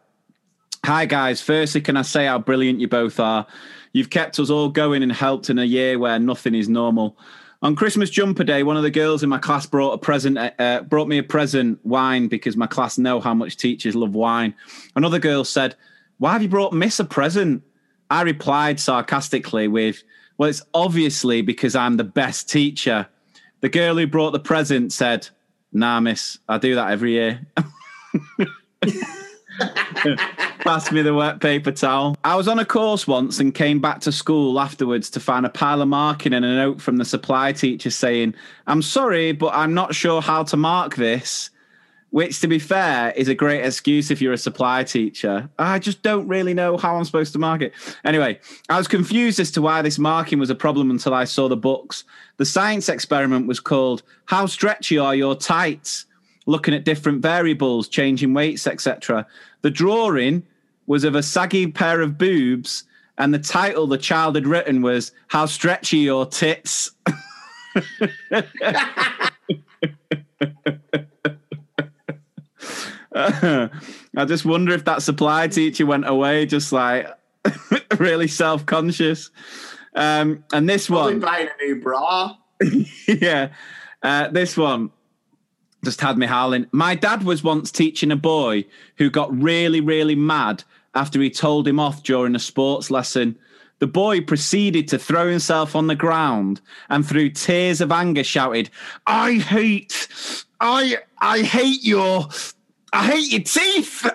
[0.84, 1.42] Hi guys.
[1.42, 3.46] Firstly, can I say how brilliant you both are?
[3.94, 7.18] You've kept us all going and helped in a year where nothing is normal.
[7.62, 10.82] On Christmas jumper day, one of the girls in my class brought a present, uh,
[10.88, 14.54] brought me a present wine because my class know how much teachers love wine.
[14.96, 15.76] Another girl said,
[16.20, 17.64] "Why have you brought Miss a present?"
[18.10, 20.04] I replied sarcastically with,
[20.38, 23.08] "Well, it's obviously because I'm the best teacher."
[23.60, 25.28] The girl who brought the present said,
[25.74, 27.46] "Nah, Miss, I do that every year."
[30.60, 32.16] Pass me the wet paper towel.
[32.24, 35.50] I was on a course once and came back to school afterwards to find a
[35.50, 38.36] pile of marking and a note from the supply teacher saying,
[38.68, 41.50] I'm sorry, but I'm not sure how to mark this.
[42.12, 45.48] Which, to be fair, is a great excuse if you're a supply teacher.
[45.60, 47.74] I just don't really know how I'm supposed to mark it.
[48.04, 51.48] Anyway, I was confused as to why this marking was a problem until I saw
[51.48, 52.04] the books.
[52.38, 56.08] The science experiment was called How Stretchy Are Your Tights?
[56.50, 59.26] Looking at different variables, changing weights, etc.
[59.62, 60.44] The drawing
[60.88, 62.84] was of a saggy pair of boobs,
[63.18, 66.92] and the title the child had written was "How Stretchy Your Tits."
[73.16, 77.08] I just wonder if that supply teacher went away just like
[78.00, 79.30] really self conscious.
[79.96, 82.36] Um, and this probably one, buying a new bra.
[83.08, 83.50] yeah,
[84.02, 84.92] uh, this one
[85.84, 86.68] just had me howling.
[86.72, 88.66] My dad was once teaching a boy
[88.98, 90.64] who got really, really mad
[90.94, 93.38] after he told him off during a sports lesson.
[93.80, 96.60] The boy proceeded to throw himself on the ground
[96.90, 98.70] and through tears of anger shouted,
[99.08, 100.08] I hate,
[100.60, 102.28] I, I hate your,
[102.92, 104.06] I hate your teeth.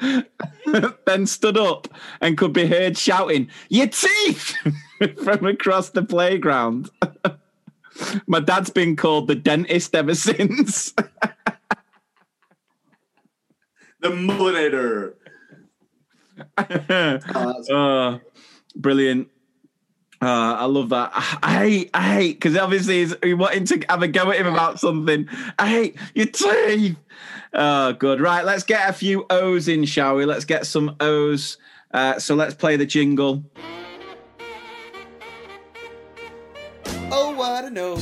[1.06, 1.88] then stood up
[2.20, 4.54] and could be heard shouting, Your teeth!
[5.22, 6.90] from across the playground.
[8.26, 10.92] My dad's been called the dentist ever since.
[14.00, 15.14] The mullinator.
[17.70, 18.20] oh,
[18.76, 19.28] brilliant.
[20.20, 21.10] Uh, I love that.
[21.42, 24.46] I hate, I hate, because obviously he's he wanting to have a go at him
[24.46, 25.28] about something.
[25.58, 26.96] I hate your teeth.
[27.52, 28.20] Oh, good.
[28.20, 30.24] Right, let's get a few O's in, shall we?
[30.24, 31.56] Let's get some O's.
[31.92, 33.44] Uh, so let's play the jingle.
[37.10, 37.96] Oh, what I know.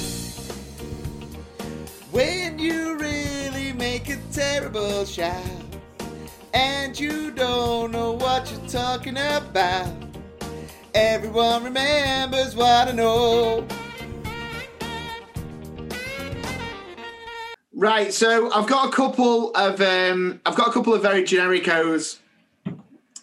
[2.11, 5.45] When you really make a terrible shout,
[6.53, 9.93] and you don't know what you're talking about,
[10.93, 13.65] everyone remembers what I know.
[17.73, 21.69] Right, so I've got a couple of um, I've got a couple of very generic
[21.69, 22.19] O's,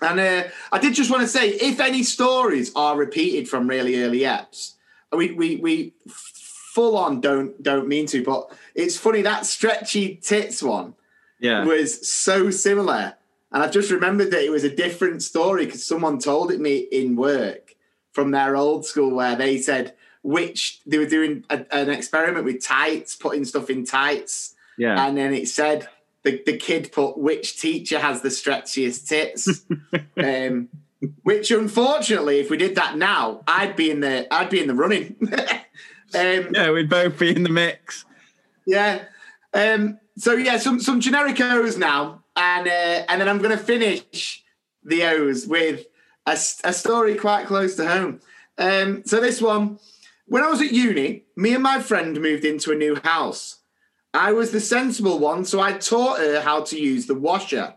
[0.02, 4.02] and uh, I did just want to say if any stories are repeated from really
[4.02, 4.76] early apps,
[5.16, 10.62] we we we full on don't don't mean to, but it's funny that stretchy tits
[10.64, 10.96] one
[11.40, 11.64] Yeah.
[11.66, 13.16] was so similar,
[13.52, 16.78] and I've just remembered that it was a different story because someone told it me
[16.78, 17.76] in work
[18.12, 22.64] from their old school where they said which they were doing a, an experiment with
[22.64, 25.06] tights, putting stuff in tights, Yeah.
[25.06, 25.88] and then it said
[26.24, 29.66] the, the kid put which teacher has the stretchiest tits.
[30.18, 30.70] um,
[31.24, 34.76] which unfortunately, if we did that now, I'd be in the I'd be in the
[34.76, 35.16] running.
[36.16, 38.06] um, yeah, we'd both be in the mix.
[38.66, 39.06] yeah.
[39.54, 43.64] Um, so yeah, some some generic O's now, and uh, and then I'm going to
[43.64, 44.44] finish
[44.84, 45.86] the O's with
[46.26, 48.20] a, a story quite close to home.
[48.58, 49.80] Um, so this one,
[50.28, 53.60] when I was at uni, me and my friend moved into a new house.
[54.16, 57.74] I was the sensible one, so I taught her how to use the washer.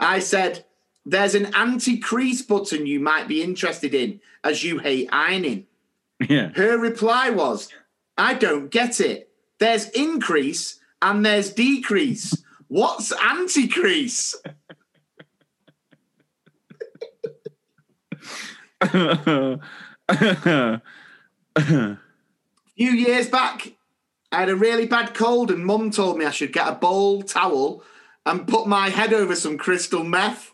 [0.00, 0.64] I said,
[1.04, 5.66] "There's an anti-crease button you might be interested in, as you hate ironing."
[6.28, 6.50] Yeah.
[6.54, 7.68] Her reply was,
[8.18, 9.30] I don't get it.
[9.58, 12.42] There's increase and there's decrease.
[12.68, 14.34] What's anti crease?
[18.82, 19.60] A
[22.76, 23.72] few years back,
[24.32, 27.22] I had a really bad cold, and mum told me I should get a bowl
[27.22, 27.82] towel
[28.24, 30.49] and put my head over some crystal meth.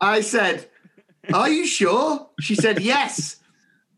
[0.00, 0.68] I said,
[1.32, 2.28] Are you sure?
[2.40, 3.36] She said, Yes.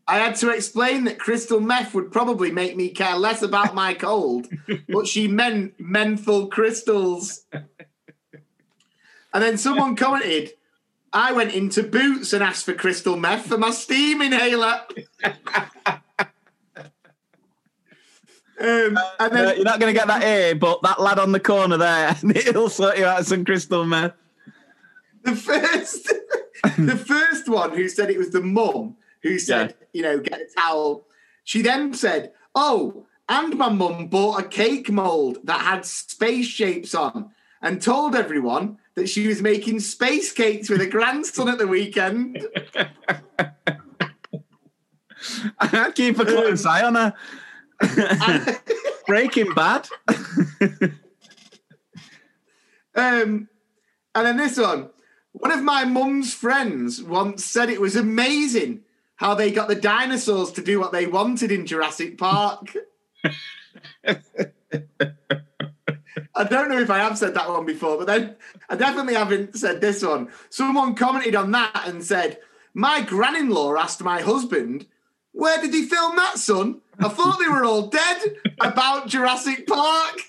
[0.07, 3.95] I had to explain that crystal meth would probably make me care less about my
[3.95, 4.47] cold,
[4.87, 7.41] but she meant menthol crystals.
[7.51, 10.51] And then someone commented,
[11.11, 14.81] I went into Boots and asked for crystal meth for my steam inhaler.
[18.59, 21.31] Um, and then Uh, you're not going to get that A, but that lad on
[21.33, 24.13] the corner there, he'll sort you out some crystal meth.
[25.23, 26.13] the first,
[26.77, 30.45] the first one who said it was the mum who said, you know, get a
[30.57, 31.05] towel.
[31.43, 36.93] She then said, "Oh, and my mum bought a cake mold that had space shapes
[36.95, 37.31] on,
[37.61, 42.47] and told everyone that she was making space cakes with her grandson at the weekend."
[45.59, 47.13] I keep a close eye on her.
[49.07, 49.87] Breaking Bad.
[52.95, 53.49] Um,
[54.15, 54.89] and then this one.
[55.33, 58.83] One of my mum's friends once said it was amazing
[59.17, 62.73] how they got the dinosaurs to do what they wanted in Jurassic Park.
[66.37, 68.37] I don't know if I have said that one before, but then
[68.69, 70.29] I definitely haven't said this one.
[70.49, 72.39] Someone commented on that and said,
[72.73, 74.87] My gran in law asked my husband,
[75.33, 76.81] Where did he film that, son?
[76.99, 80.21] I thought they were all dead about Jurassic Park.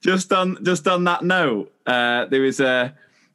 [0.00, 2.94] just on just on that note, uh, there was a.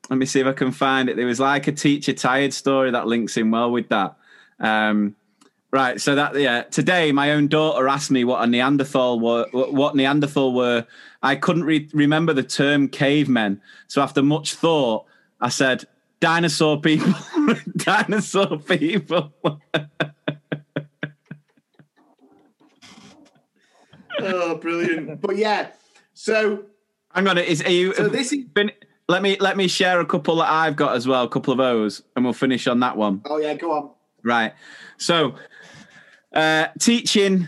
[0.09, 1.17] Let me see if I can find it.
[1.17, 4.15] There was like a teacher tired story that links in well with that.
[4.59, 5.15] Um,
[5.71, 6.63] right, so that yeah.
[6.63, 9.47] Today, my own daughter asked me what a Neanderthal were.
[9.51, 10.85] What Neanderthal were.
[11.23, 15.05] I couldn't re- remember the term cavemen, so after much thought,
[15.41, 15.85] I said
[16.19, 17.13] dinosaur people.
[17.77, 19.33] dinosaur people.
[24.19, 25.21] Oh, brilliant.
[25.21, 25.71] But yeah,
[26.13, 26.63] so
[27.13, 27.93] Hang on, is are you?
[27.93, 28.71] So this is- Been,
[29.09, 31.57] let me let me share a couple that I've got as well, a couple of
[31.57, 33.21] those, and we'll finish on that one.
[33.25, 33.89] oh yeah, go on.
[34.23, 34.53] Right.
[34.97, 35.35] So,
[36.33, 37.47] uh, teaching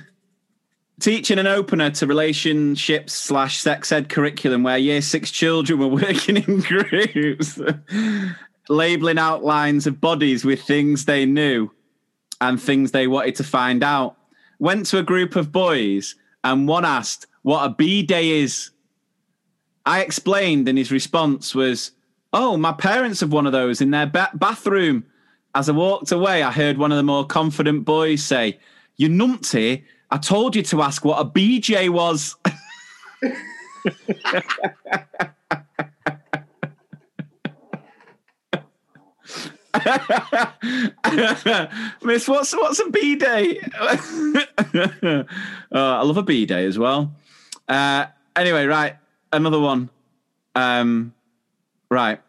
[0.99, 6.37] teaching an opener to relationships slash sex ed curriculum where year six children were working
[6.37, 7.59] in groups,
[8.69, 11.69] labeling outlines of bodies with things they knew
[12.41, 14.15] and things they wanted to find out.
[14.59, 18.71] Went to a group of boys and one asked what a B day is.
[19.85, 21.91] I explained, and his response was,
[22.31, 25.05] Oh, my parents have one of those in their ba- bathroom.
[25.55, 28.59] As I walked away, I heard one of the more confident boys say,
[28.97, 32.35] You numpty, I told you to ask what a BJ was.
[42.03, 43.59] Miss, what's what's a B day?
[43.79, 43.97] uh,
[45.71, 47.13] I love a B day as well.
[47.67, 48.05] Uh,
[48.35, 48.95] anyway, right,
[49.31, 49.89] another one.
[50.55, 51.13] Um,
[51.89, 52.21] right,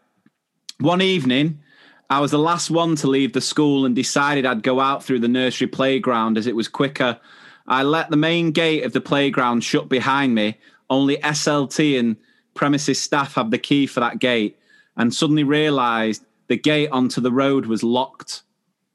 [0.79, 1.61] one evening,
[2.09, 5.21] I was the last one to leave the school and decided I'd go out through
[5.21, 7.19] the nursery playground as it was quicker.
[7.67, 10.59] I let the main gate of the playground shut behind me.
[10.89, 12.17] Only SLT and
[12.55, 14.59] premises staff have the key for that gate,
[14.97, 18.43] and suddenly realised the gate onto the road was locked.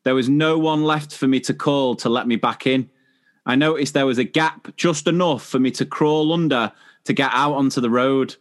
[0.03, 2.89] There was no one left for me to call to let me back in.
[3.45, 6.73] I noticed there was a gap just enough for me to crawl under
[7.05, 8.35] to get out onto the road.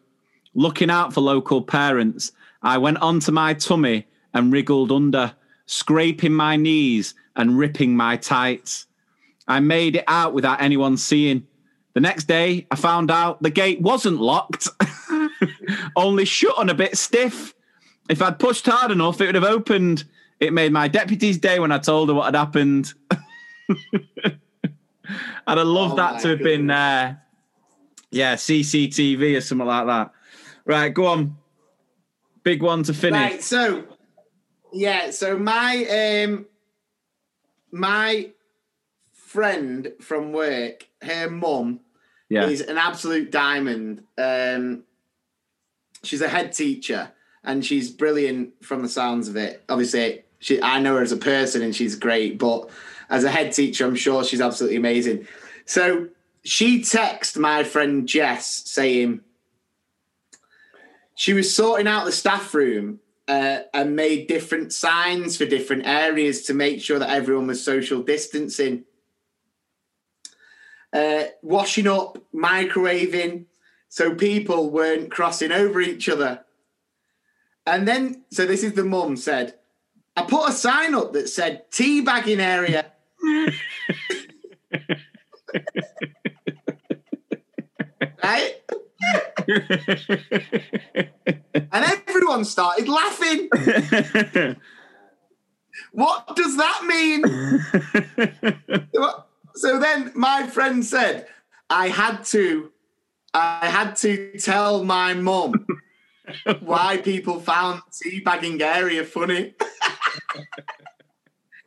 [0.53, 5.33] Looking out for local parents, I went onto my tummy and wriggled under,
[5.67, 8.89] scraping my knees and ripping my tights.
[9.47, 11.47] I made it out without anyone seeing.
[11.93, 14.67] The next day, I found out the gate wasn't locked,
[15.97, 17.55] only shut on a bit stiff.
[18.09, 20.05] If I'd pushed hard enough, it would have opened.
[20.41, 22.93] It made my deputy's day when I told her what had happened.
[25.47, 27.17] I'd have loved Oh that to have been, uh,
[28.11, 30.13] yeah, CCTV or something like that.
[30.65, 31.37] Right, go on.
[32.43, 33.19] Big one to finish.
[33.33, 33.85] Right, so
[34.73, 36.47] yeah, so my um
[37.71, 38.31] my
[39.13, 41.81] friend from work, her mum
[42.29, 42.47] Yeah.
[42.47, 44.05] is an absolute diamond.
[44.19, 44.85] Um
[46.03, 47.13] she's a head teacher
[47.45, 49.63] and she's brilliant from the sounds of it.
[49.69, 52.71] Obviously, she I know her as a person and she's great, but
[53.11, 55.27] as a head teacher, I'm sure she's absolutely amazing.
[55.67, 56.09] So
[56.43, 59.21] she texted my friend Jess saying
[61.15, 66.43] she was sorting out the staff room uh, and made different signs for different areas
[66.43, 68.85] to make sure that everyone was social distancing.
[70.93, 73.47] Uh, washing up, microwaving,
[73.89, 76.45] so people weren't crossing over each other.
[77.67, 79.55] And then, so this is the mum said,
[80.17, 82.93] I put a sign up that said teabagging area.
[88.23, 88.55] right?
[91.55, 93.49] and everyone started laughing.
[95.93, 97.25] what does that mean?
[99.55, 101.27] so then my friend said,
[101.71, 102.71] I had to,
[103.33, 105.67] I had to tell my mum
[106.61, 109.55] why people found teabagging area funny.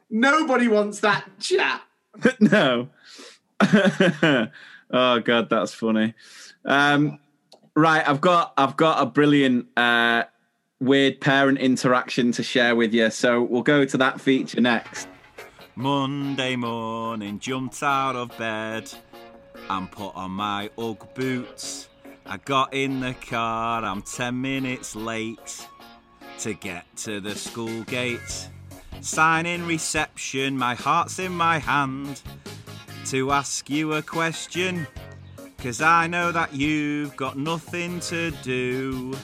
[0.09, 1.81] Nobody wants that chat.
[2.39, 2.89] no.
[4.91, 6.13] oh god, that's funny.
[6.65, 7.19] Um,
[7.75, 10.23] right, I've got I've got a brilliant uh,
[10.79, 13.09] weird parent interaction to share with you.
[13.09, 15.07] So we'll go to that feature next.
[15.75, 18.91] Monday morning, jumped out of bed
[19.69, 21.89] and put on my Ugg boots.
[22.30, 25.66] I got in the car, I'm 10 minutes late
[26.40, 28.49] to get to the school gate.
[28.99, 32.22] Sign in reception, my heart's in my hand
[33.06, 34.86] to ask you a question.
[35.58, 39.16] Cause I know that you've got nothing to do.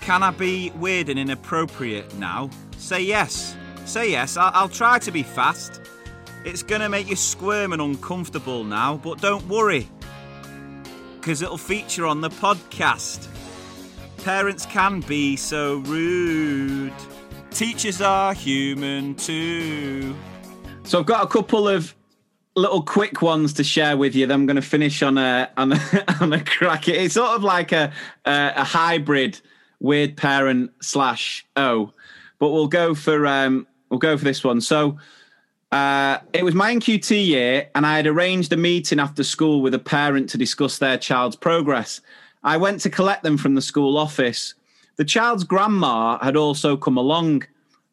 [0.00, 2.50] Can I be weird and inappropriate now?
[2.76, 3.56] Say yes.
[3.84, 4.36] Say yes.
[4.36, 5.80] I- will try to be fast.
[6.44, 9.88] It's gonna make you squirm and uncomfortable now, but don't worry.
[11.26, 13.26] Because it'll feature on the podcast.
[14.22, 16.92] Parents can be so rude.
[17.50, 20.14] Teachers are human too.
[20.84, 21.96] So I've got a couple of
[22.54, 24.28] little quick ones to share with you.
[24.28, 25.80] Then I'm going to finish on a on a,
[26.20, 26.86] on a crack.
[26.86, 27.92] It's sort of like a
[28.24, 29.40] a, a hybrid
[29.80, 31.92] weird parent slash O,
[32.38, 34.60] but we'll go for um we'll go for this one.
[34.60, 34.96] So.
[35.72, 39.74] Uh, it was my NQT year, and I had arranged a meeting after school with
[39.74, 42.00] a parent to discuss their child's progress.
[42.44, 44.54] I went to collect them from the school office.
[44.96, 47.44] The child's grandma had also come along.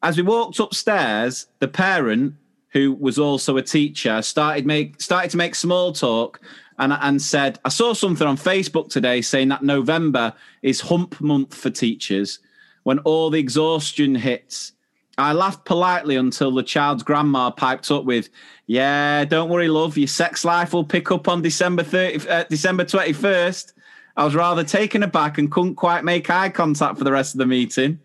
[0.03, 2.35] As we walked upstairs, the parent,
[2.69, 6.39] who was also a teacher, started make started to make small talk
[6.77, 11.55] and and said, "I saw something on Facebook today saying that November is Hump Month
[11.55, 12.39] for teachers,
[12.83, 14.73] when all the exhaustion hits."
[15.17, 18.29] I laughed politely until the child's grandma piped up with,
[18.65, 19.97] "Yeah, don't worry, love.
[19.97, 23.73] Your sex life will pick up on December thirty, uh, December twenty first.
[24.15, 27.39] I was rather taken aback and couldn't quite make eye contact for the rest of
[27.39, 27.99] the meeting.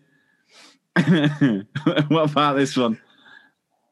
[2.07, 2.99] what about this one?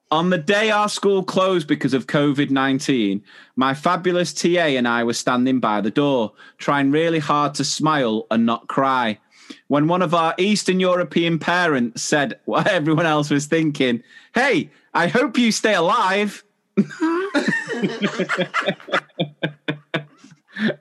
[0.09, 3.21] On the day our school closed because of COVID 19,
[3.55, 8.25] my fabulous TA and I were standing by the door, trying really hard to smile
[8.31, 9.19] and not cry.
[9.67, 14.03] When one of our Eastern European parents said what everyone else was thinking,
[14.33, 16.43] Hey, I hope you stay alive.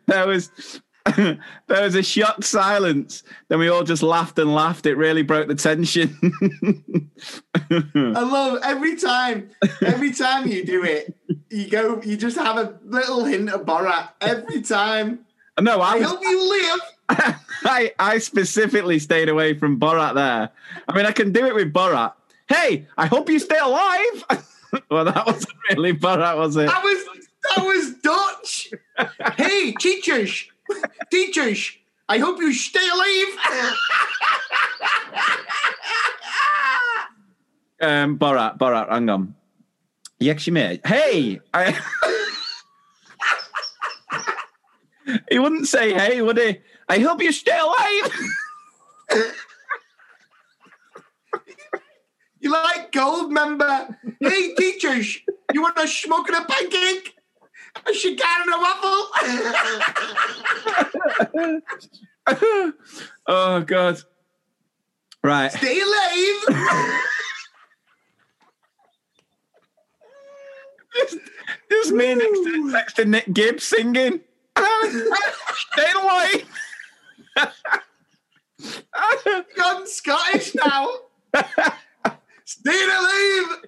[0.06, 0.50] there was
[1.16, 1.38] there
[1.68, 3.22] was a shocked silence.
[3.48, 4.86] Then we all just laughed and laughed.
[4.86, 6.18] It really broke the tension.
[7.70, 9.50] I love every time.
[9.84, 11.16] Every time you do it,
[11.50, 12.00] you go.
[12.02, 15.20] You just have a little hint of Borat every time.
[15.60, 16.80] No, I, I was, hope you live.
[17.64, 20.50] I I specifically stayed away from Borat there.
[20.88, 22.12] I mean, I can do it with Borat.
[22.48, 24.24] Hey, I hope you stay alive.
[24.90, 26.66] well, that wasn't really Borat, was it?
[26.66, 27.04] That was
[27.54, 28.70] that was Dutch.
[29.36, 30.44] hey, teachers,
[31.10, 31.72] teachers.
[32.08, 33.76] I hope you stay alive.
[37.80, 39.34] Um, Borat, Borat, hang on.
[40.18, 40.80] Yes, you may.
[40.84, 41.78] Hey, I.
[45.30, 46.58] he wouldn't say hey, would he?
[46.88, 48.12] I hope you stay alive.
[52.46, 53.96] You like Goldmember?
[54.20, 55.18] Hey, teachers,
[55.52, 57.16] you want a smoke and a pancake?
[57.84, 59.08] A cigar and a waffle?
[63.26, 64.00] oh God.
[65.24, 65.50] Right.
[65.50, 66.44] Stay alive.
[71.68, 74.20] Just me next to, next to Nick Gibbs singing.
[74.56, 76.44] stay alive.
[77.36, 77.52] I've
[79.56, 80.88] gone Scottish now.
[82.44, 83.58] Stay alive.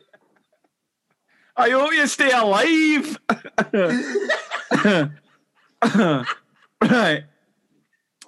[1.56, 3.18] I hope you stay alive.
[6.82, 7.24] right.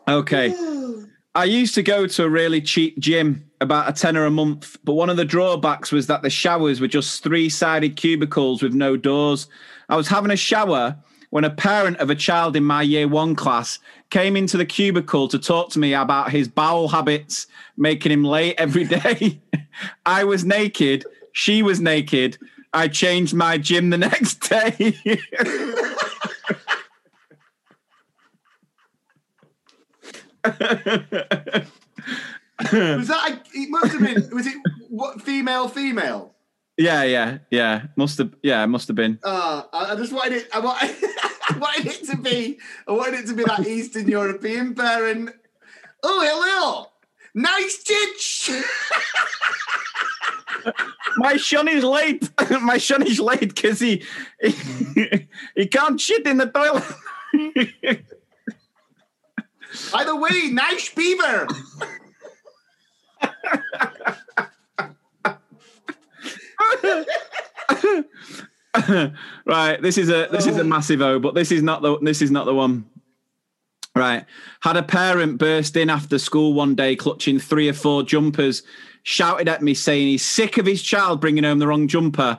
[0.09, 0.55] Okay.
[1.35, 4.95] I used to go to a really cheap gym, about a tenner a month, but
[4.95, 8.97] one of the drawbacks was that the showers were just three sided cubicles with no
[8.97, 9.47] doors.
[9.89, 10.97] I was having a shower
[11.31, 13.79] when a parent of a child in my year one class
[14.11, 17.47] came into the cubicle to talk to me about his bowel habits,
[17.77, 19.41] making him late every day.
[20.07, 22.39] I was naked, she was naked.
[22.73, 24.97] I changed my gym the next day.
[32.73, 34.29] Was that it must have been.
[34.33, 34.55] Was it
[34.89, 35.69] what female?
[35.69, 36.35] Female.
[36.81, 37.83] Yeah, yeah, yeah.
[37.95, 38.35] Must have.
[38.43, 39.19] Yeah, must have been.
[39.23, 40.49] Uh, I, just wanted it.
[40.51, 40.97] I wanted,
[41.51, 42.59] I wanted it to be.
[42.89, 45.29] I wanted it to be that Eastern European parent.
[46.03, 46.87] Oh, hello.
[47.35, 48.51] Nice titch.
[51.19, 52.31] My son is late.
[52.63, 54.03] My son is late because he,
[54.41, 56.85] he he can't shit in the toilet.
[59.93, 61.47] By the way, nice beaver.
[69.47, 70.65] right, this is a this is a oh.
[70.65, 72.87] massive O, but this is not the this is not the one.
[73.97, 74.25] Right,
[74.61, 78.63] had a parent burst in after school one day, clutching three or four jumpers,
[79.03, 82.39] shouted at me saying he's sick of his child bringing home the wrong jumper,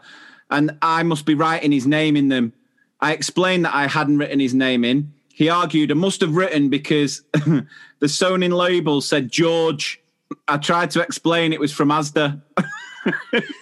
[0.50, 2.54] and I must be writing his name in them.
[3.02, 5.12] I explained that I hadn't written his name in.
[5.34, 7.24] He argued I must have written because
[8.00, 10.00] the sewn in label said George.
[10.48, 12.42] I tried to explain it was from Asda.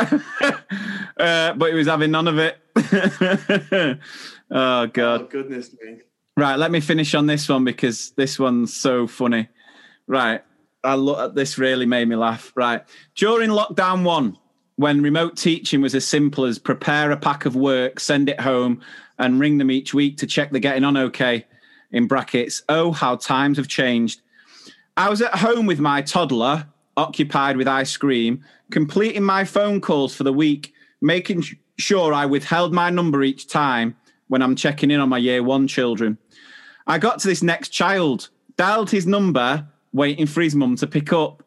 [1.18, 2.58] uh, but he was having none of it.
[2.76, 3.96] oh
[4.52, 5.30] Oh god!
[5.30, 5.98] goodness me.
[6.36, 9.48] Right, let me finish on this one because this one's so funny.
[10.06, 10.42] Right,
[10.82, 12.52] I look at this really made me laugh.
[12.56, 12.82] Right,
[13.14, 14.38] during lockdown one,
[14.76, 18.80] when remote teaching was as simple as prepare a pack of work, send it home,
[19.18, 21.46] and ring them each week to check they're getting on okay.
[21.92, 24.22] In brackets, oh how times have changed.
[24.96, 26.66] I was at home with my toddler,
[26.96, 31.44] occupied with ice cream, completing my phone calls for the week, making
[31.78, 33.96] sure I withheld my number each time
[34.28, 36.18] when I'm checking in on my year one children.
[36.86, 41.12] I got to this next child, dialed his number, waiting for his mum to pick
[41.12, 41.42] up.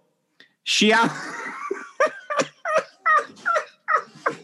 [0.64, 1.12] She a-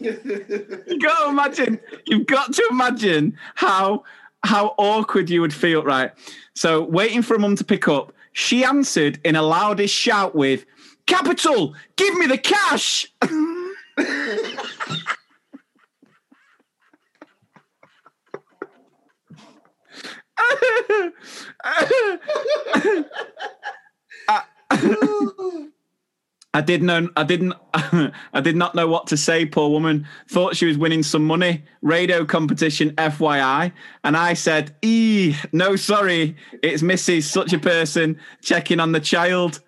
[0.00, 1.80] you got to imagine.
[2.06, 4.04] You've got to imagine how
[4.42, 6.12] how awkward you would feel, right?
[6.54, 10.64] So waiting for a mum to pick up, she answered in a loudest shout with,
[11.06, 13.12] "Capital, give me the cash."
[26.52, 30.06] I did know I didn't I did not know what to say, poor woman.
[30.28, 31.64] Thought she was winning some money.
[31.80, 33.72] Radio competition FYI.
[34.02, 37.24] And I said, E no sorry, it's Mrs.
[37.24, 39.60] such a person checking on the child.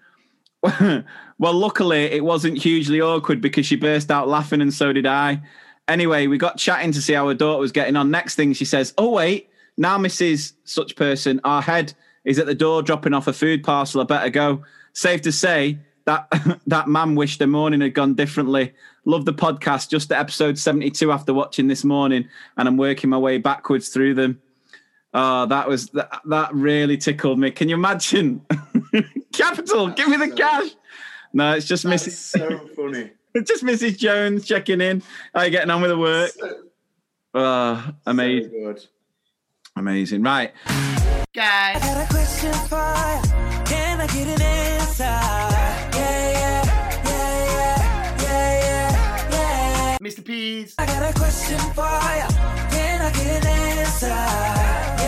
[1.38, 5.42] well, luckily it wasn't hugely awkward because she burst out laughing and so did I.
[5.88, 8.10] Anyway, we got chatting to see how her daughter was getting on.
[8.10, 10.52] Next thing she says, Oh wait, now Mrs.
[10.64, 11.92] such person, our head
[12.24, 14.00] is at the door dropping off a food parcel.
[14.00, 14.62] I better go.
[14.92, 16.28] Safe to say, that
[16.66, 18.72] that man wished the morning had gone differently.
[19.04, 19.90] Love the podcast.
[19.90, 23.88] Just at episode seventy two after watching this morning, and I'm working my way backwards
[23.88, 24.40] through them.
[25.14, 27.50] Oh, that was that, that really tickled me.
[27.50, 28.44] Can you imagine?
[29.32, 30.70] Capital, give me the cash.
[31.34, 32.12] No, it's just Mrs.
[32.12, 33.10] so funny.
[33.34, 33.96] It's just Mrs.
[33.96, 35.02] Jones checking in.
[35.34, 36.30] How you getting on with the work?
[36.32, 36.54] So,
[37.32, 38.86] Oh, amazing, so good.
[39.74, 40.22] amazing.
[40.22, 40.52] Right,
[41.34, 41.80] Guys.
[41.80, 43.22] got a question for ya.
[43.64, 45.04] Can I get an answer?
[45.04, 46.62] Yeah, yeah,
[47.06, 48.90] yeah, yeah, yeah,
[49.30, 49.98] yeah, yeah.
[50.02, 50.22] Mr.
[50.22, 50.74] P's.
[50.76, 52.28] I got a question for ya.
[52.70, 55.01] Can I get an answer?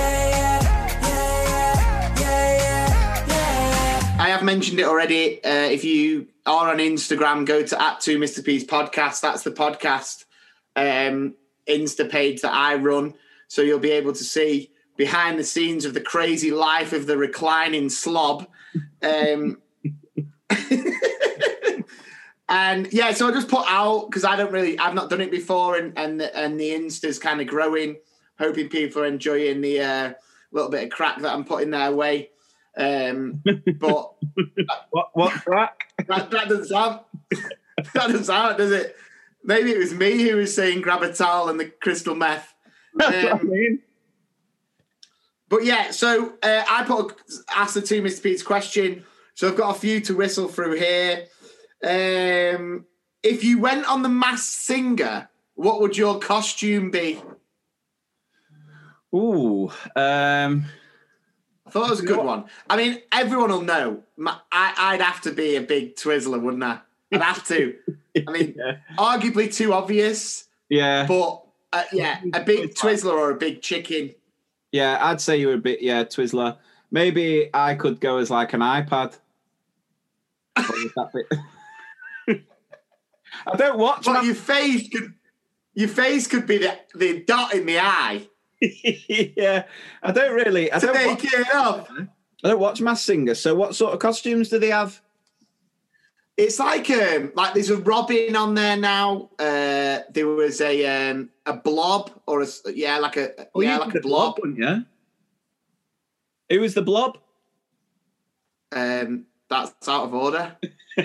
[4.45, 5.43] Mentioned it already.
[5.43, 8.45] Uh, if you are on Instagram, go to at two Mr.
[8.45, 9.21] P's podcast.
[9.21, 10.25] That's the podcast
[10.77, 11.35] um,
[11.69, 13.15] Insta page that I run.
[13.49, 17.17] So you'll be able to see behind the scenes of the crazy life of the
[17.17, 18.47] reclining slob.
[19.03, 19.59] Um,
[22.49, 25.31] and yeah, so I just put out because I don't really, I've not done it
[25.31, 27.97] before, and and the, and the Insta's kind of growing.
[28.39, 30.13] Hoping people are enjoying the uh,
[30.51, 32.31] little bit of crack that I'm putting their way.
[32.77, 33.43] Um,
[33.79, 34.15] but
[34.91, 35.85] what what crack?
[36.09, 38.97] that, that doesn't sound that doesn't sound, does it?
[39.43, 42.53] Maybe it was me who was saying grab a towel and the crystal meth.
[42.95, 43.79] That's what I Um, mean.
[45.49, 47.17] But yeah, so uh, I put
[47.55, 48.23] ask the two Mr.
[48.23, 49.05] Pete's question.
[49.35, 51.27] So I've got a few to whistle through here.
[51.85, 52.87] Um,
[53.23, 57.21] if you went on the Masked Singer, what would your costume be?
[59.15, 60.65] Ooh, um, I
[61.75, 62.45] thought it was a good one.
[62.71, 64.05] I mean, everyone will know.
[64.25, 66.79] I, I'd have to be a big Twizzler, wouldn't I?
[67.13, 67.75] I'd have to.
[68.29, 73.35] I mean, yeah, arguably too obvious, yeah, but uh, yeah, a big Twizzler or a
[73.35, 74.15] big chicken.
[74.71, 74.99] yeah.
[75.05, 76.59] I'd say you were a bit, yeah, Twizzler.
[76.93, 79.19] Maybe I could go as like an iPad.
[80.55, 81.27] What would that
[82.29, 82.35] be?
[83.49, 84.05] I don't watch.
[84.05, 85.13] But my- your face could,
[85.75, 88.29] your face could be the, the dot in the eye
[89.37, 89.65] yeah,
[90.03, 90.71] I don't really.
[90.73, 91.07] I don't.
[91.07, 91.89] Watch, it up.
[92.45, 93.35] I don't watch Masked Singer.
[93.35, 95.01] So, what sort of costumes do they have?
[96.37, 99.31] It's like um like there's a Robin on there now.
[99.39, 103.95] Uh, there was a um a blob or a yeah like a Oh, yeah like
[103.95, 104.39] a blob.
[104.41, 104.85] wouldn't you?
[106.51, 107.19] Who was the blob?
[108.73, 110.57] Um, that's out of order.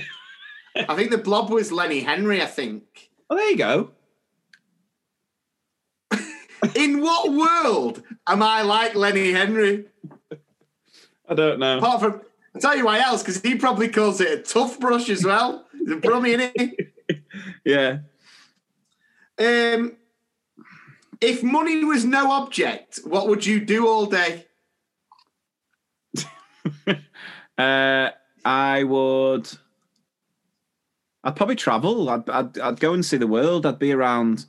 [0.75, 2.41] I think the blob was Lenny Henry.
[2.41, 3.09] I think.
[3.29, 3.91] Oh, there you go.
[6.75, 9.85] In what world am I like Lenny Henry?
[11.27, 11.77] I don't know.
[11.77, 12.21] Apart from,
[12.55, 15.65] I'll tell you why else, because he probably calls it a tough brush as well.
[15.77, 16.93] He's a brummy it.
[17.65, 17.99] Yeah.
[19.37, 19.95] Um,
[21.21, 24.45] if money was no object, what would you do all day?
[27.57, 28.11] Uh,
[28.45, 29.51] I would.
[31.25, 32.09] I'd probably travel.
[32.09, 33.65] I'd, I'd I'd go and see the world.
[33.65, 34.45] I'd be around.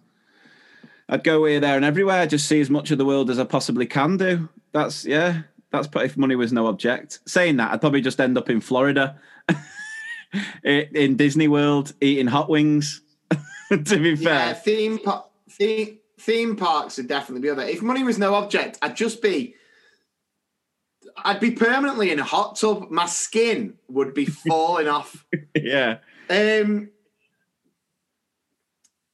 [1.10, 2.20] I'd go here, there, and everywhere.
[2.20, 4.48] I Just see as much of the world as I possibly can do.
[4.72, 5.42] That's yeah.
[5.72, 7.18] That's if money was no object.
[7.26, 9.18] Saying that, I'd probably just end up in Florida,
[10.64, 13.02] in Disney World, eating hot wings.
[13.70, 17.62] to be Yeah, fair, theme, pa- theme theme parks would definitely be other.
[17.62, 19.54] If money was no object, I'd just be.
[21.16, 22.90] I'd be permanently in a hot tub.
[22.90, 25.24] My skin would be falling off.
[25.54, 25.98] yeah.
[26.28, 26.90] Um,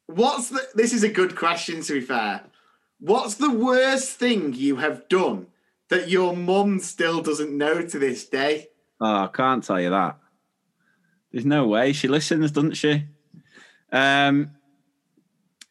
[0.06, 0.60] what's the?
[0.74, 1.82] This is a good question.
[1.82, 2.42] To be fair,
[3.00, 5.46] what's the worst thing you have done
[5.88, 8.68] that your mum still doesn't know to this day?
[9.00, 10.18] Oh, I can't tell you that.
[11.32, 13.04] There's no way she listens, doesn't she?
[13.92, 14.52] Um,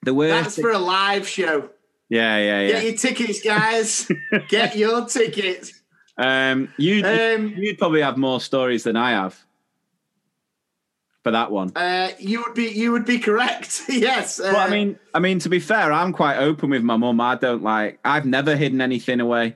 [0.04, 0.44] the worst.
[0.44, 1.70] That's for a live show.
[2.10, 2.72] yeah, yeah, yeah.
[2.72, 4.12] Get your tickets, guys.
[4.50, 5.82] Get your tickets.
[6.18, 9.44] Um, you Um, you'd probably have more stories than I have
[11.26, 11.72] for that one.
[11.76, 13.82] Uh, you would be you would be correct.
[13.90, 14.40] yes.
[14.40, 17.20] Uh, I mean, I mean, to be fair, I'm quite open with my mum.
[17.20, 17.98] I don't like.
[18.06, 19.56] I've never hidden anything away.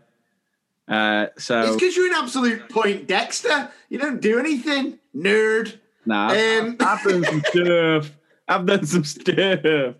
[0.87, 3.69] Uh, so it's because you're an absolute poindexter.
[3.87, 5.77] You don't do anything, nerd.
[6.07, 8.11] nah, I've, Um, I've done some stuff.
[8.47, 9.95] I've done some stuff.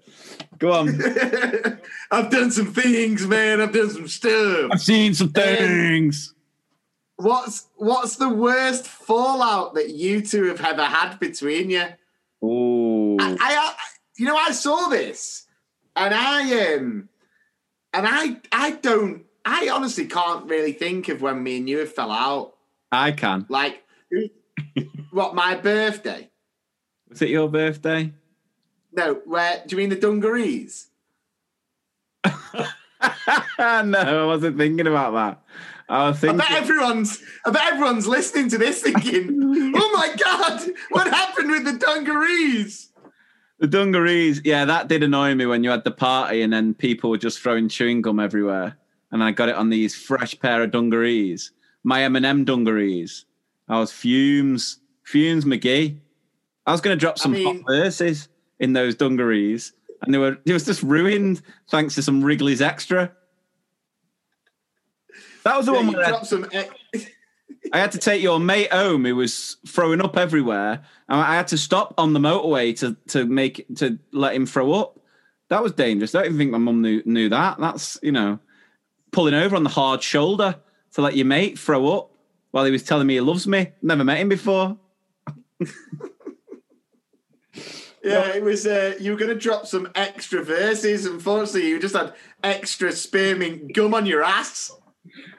[0.58, 0.90] Go on.
[2.12, 3.62] I've done some things, man.
[3.62, 4.72] I've done some stuff.
[4.74, 6.34] I've seen some things.
[7.20, 11.84] What's what's the worst fallout that you two have ever had between you?
[12.42, 13.76] Oh, I, I
[14.18, 15.46] you know I saw this
[15.98, 17.10] and I um
[17.92, 21.94] and I I don't I honestly can't really think of when me and you have
[21.94, 22.54] fell out.
[22.90, 23.46] I can.
[23.50, 23.84] Like
[25.12, 26.30] what my birthday?
[27.10, 28.14] Was it your birthday?
[28.94, 30.88] No, where do you mean the dungarees?
[32.26, 32.34] no,
[33.60, 35.44] I wasn't thinking about that.
[35.90, 36.38] I was I thinking.
[36.38, 40.62] bet everyone's I bet everyone's listening to this thinking, oh my god,
[40.92, 42.92] what happened with the dungarees?
[43.60, 47.10] The dungarees, yeah, that did annoy me when you had the party and then people
[47.10, 48.78] were just throwing chewing gum everywhere.
[49.12, 51.52] And I got it on these fresh pair of dungarees,
[51.84, 53.26] my M&M dungarees.
[53.68, 56.00] I was fumes, fumes McGee.
[56.66, 58.30] I was going to drop some mean- hot verses
[58.60, 61.42] in those dungarees, and they were it was just ruined
[61.72, 63.12] thanks to some Wrigley's Extra.
[65.44, 66.48] That was the Yeah, one where dropped some
[67.74, 70.82] I had to take your mate home who was throwing up everywhere.
[71.08, 74.74] And I had to stop on the motorway to to make to let him throw
[74.74, 75.00] up.
[75.50, 76.14] That was dangerous.
[76.14, 77.60] I don't even think my mum knew knew that.
[77.60, 78.40] That's you know,
[79.12, 80.56] pulling over on the hard shoulder
[80.94, 82.12] to let your mate throw up
[82.52, 83.72] while he was telling me he loves me.
[83.82, 84.78] Never met him before.
[88.04, 88.66] Yeah, it was.
[88.66, 91.06] Uh, you were going to drop some extra verses.
[91.06, 92.14] Unfortunately, you just had
[92.44, 94.72] extra spearmint gum on your ass.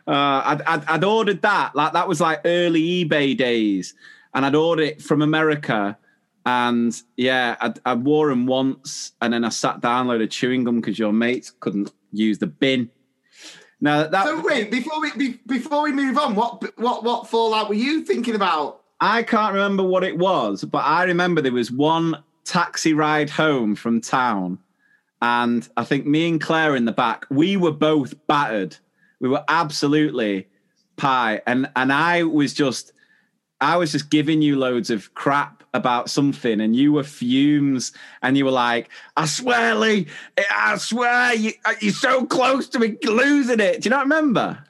[0.07, 1.75] Uh, I'd, I'd, I'd ordered that.
[1.75, 3.95] Like that was like early eBay days,
[4.35, 5.97] and I'd ordered it from America.
[6.47, 10.65] And yeah, I wore them once, and then I sat down a load of chewing
[10.65, 12.91] gum because your mates couldn't use the bin.
[13.81, 17.69] Now that So wait, before we be, before we move on, what what what fallout
[17.69, 18.83] were you thinking about?
[19.01, 23.75] I can't remember what it was, but I remember there was one taxi ride home
[23.75, 24.59] from town,
[25.23, 28.77] and I think me and Claire in the back, we were both battered.
[29.21, 30.49] We were absolutely
[30.97, 32.93] pie, and and I was just,
[33.61, 37.93] I was just giving you loads of crap about something, and you were fumes,
[38.23, 40.07] and you were like, "I swear, Lee,
[40.51, 44.65] I swear, you, you're so close to me losing it." Do you not remember?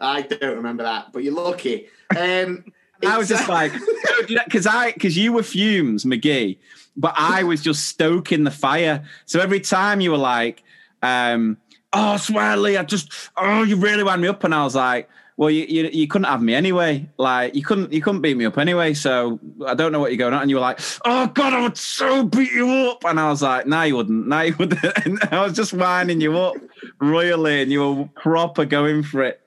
[0.00, 1.88] I don't remember that, but you're lucky.
[2.16, 2.64] Um,
[3.06, 3.72] I was just uh, like,
[4.28, 6.56] because I, because you were fumes, McGee,
[6.96, 9.04] but I was just stoking the fire.
[9.26, 10.64] So every time you were like,
[11.02, 11.58] um,
[11.92, 15.50] "Oh, Swelly, I just, oh, you really wound me up," and I was like, "Well,
[15.50, 17.08] you, you, you couldn't have me anyway.
[17.16, 18.94] Like, you couldn't, you couldn't beat me up anyway.
[18.94, 21.62] So I don't know what you're going on." And you were like, "Oh God, I
[21.62, 24.26] would so beat you up," and I was like, "No, you wouldn't.
[24.28, 26.56] No, you wouldn't." And I was just winding you up
[27.00, 29.40] royally, and you were proper going for it.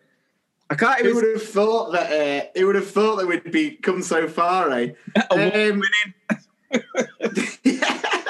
[0.69, 1.15] I can't Who even.
[1.15, 2.11] would have thought that?
[2.11, 4.91] Uh, who would have thought that we'd be come so far, eh?
[5.29, 5.83] Um,
[7.63, 8.23] yeah,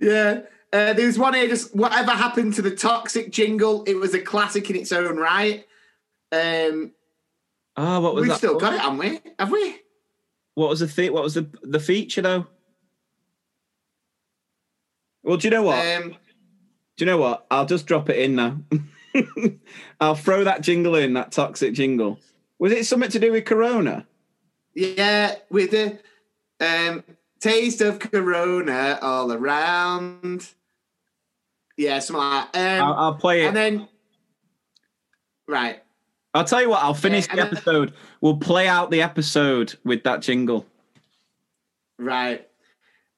[0.00, 0.40] yeah.
[0.74, 1.46] Uh, there was one here.
[1.46, 3.84] Just whatever happened to the toxic jingle?
[3.86, 5.64] It was a classic in its own right.
[6.32, 6.92] Um,
[7.76, 8.38] Oh, what was we've that?
[8.38, 9.20] still got it, haven't we?
[9.38, 9.76] Have we?
[10.54, 12.46] What was the thi- What was the the feature though?
[15.22, 15.78] Well, do you know what?
[15.96, 16.10] Um,
[16.96, 17.46] do you know what?
[17.50, 18.58] I'll just drop it in now.
[20.00, 22.18] I'll throw that jingle in, that toxic jingle.
[22.58, 24.06] Was it something to do with Corona?
[24.74, 25.98] yeah, with the
[26.60, 27.04] um,
[27.40, 30.48] taste of Corona all around.
[31.76, 32.80] Yeah, something like that.
[32.80, 33.48] Um, I'll, I'll play it.
[33.48, 33.88] and then,
[35.48, 35.82] right.
[36.32, 36.82] I'll tell you what.
[36.82, 37.92] I'll finish Yeah, the and then- episode.
[38.20, 40.66] We'll play out the episode with that jingle.
[41.98, 42.46] Right.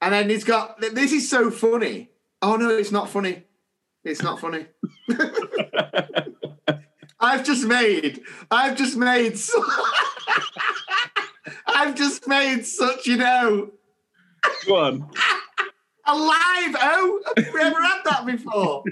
[0.01, 2.09] And then it's got this is so funny.
[2.41, 3.43] Oh no, it's not funny.
[4.03, 4.67] It's not funny.
[7.19, 8.21] I've just made
[8.51, 9.63] I've just made so,
[11.67, 13.71] I've just made such you know
[14.67, 15.09] Go on.
[16.07, 17.21] a live O.
[17.25, 18.83] Oh, have we ever had that before?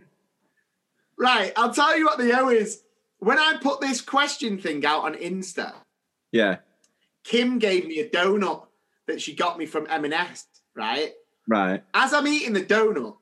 [1.18, 2.82] Right, I'll tell you what the O is.
[3.20, 5.74] When I put this question thing out on Insta,
[6.32, 6.58] Yeah.
[7.24, 8.68] Kim gave me a donut
[9.08, 11.14] that she got me from M&S, right?
[11.48, 11.84] Right.
[11.94, 13.18] as I'm eating the donut,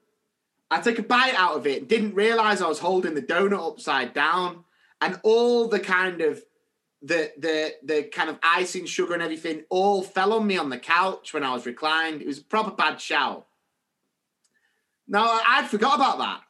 [0.72, 3.66] I took a bite out of it and didn't realize I was holding the donut
[3.74, 4.64] upside down,
[5.02, 6.42] and all the kind of
[7.02, 10.80] the the the kind of icing, sugar, and everything all fell on me on the
[10.80, 12.22] couch when I was reclined.
[12.22, 13.46] It was a proper bad shout.
[15.08, 16.42] Now I'd forgot about that,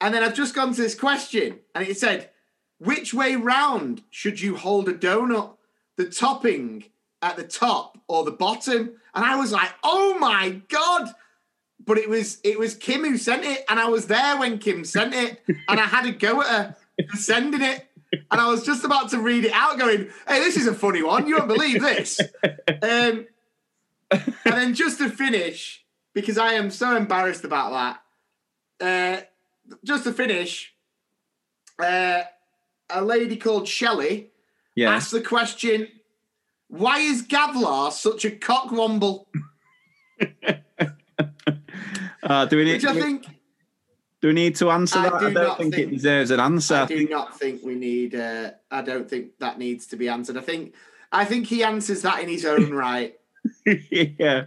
[0.00, 2.30] and then I've just gone to this question, and it said,
[2.78, 5.56] "Which way round should you hold a donut?
[5.96, 6.84] The topping
[7.22, 11.14] at the top or the bottom?" And I was like, "Oh my god!"
[11.84, 14.84] But it was it was Kim who sent it, and I was there when Kim
[14.84, 16.76] sent it, and I had to go at her
[17.10, 17.86] for sending it.
[18.30, 21.02] And I was just about to read it out, going, "Hey, this is a funny
[21.02, 21.26] one.
[21.26, 22.20] You won't believe this."
[22.82, 23.26] Um,
[24.10, 25.84] and then just to finish,
[26.16, 28.00] because I am so embarrassed about
[28.80, 28.84] that.
[28.86, 29.20] Uh,
[29.84, 30.74] just to finish,
[31.78, 32.22] uh,
[32.88, 34.30] a lady called Shelley
[34.74, 34.94] Yeah.
[34.94, 35.88] asked the question,
[36.68, 39.26] "Why is Gavlar such a cockwomble?"
[42.22, 42.72] Uh, do we need?
[42.82, 43.24] Which I think
[44.20, 45.20] do we need to answer I that?
[45.20, 46.74] do I don't not think, think- it deserves an answer.
[46.74, 48.16] I I do not think we need.
[48.16, 50.36] Uh, I don't think that needs to be answered.
[50.36, 50.74] I think
[51.12, 53.14] I think he answers that in his own right.
[53.92, 54.46] yeah.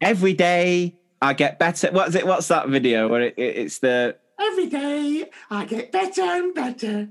[0.00, 1.90] Every day I get better.
[1.92, 2.26] What's it?
[2.26, 7.08] What's that video where it, it- it's the Every day I get better and better.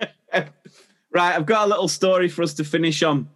[0.32, 1.34] right?
[1.34, 3.28] I've got a little story for us to finish on.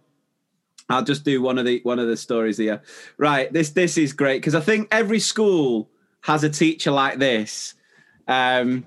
[0.89, 2.81] I'll just do one of the one of the stories here.
[3.17, 5.89] Right, this this is great because I think every school
[6.21, 7.73] has a teacher like this.
[8.27, 8.85] Um,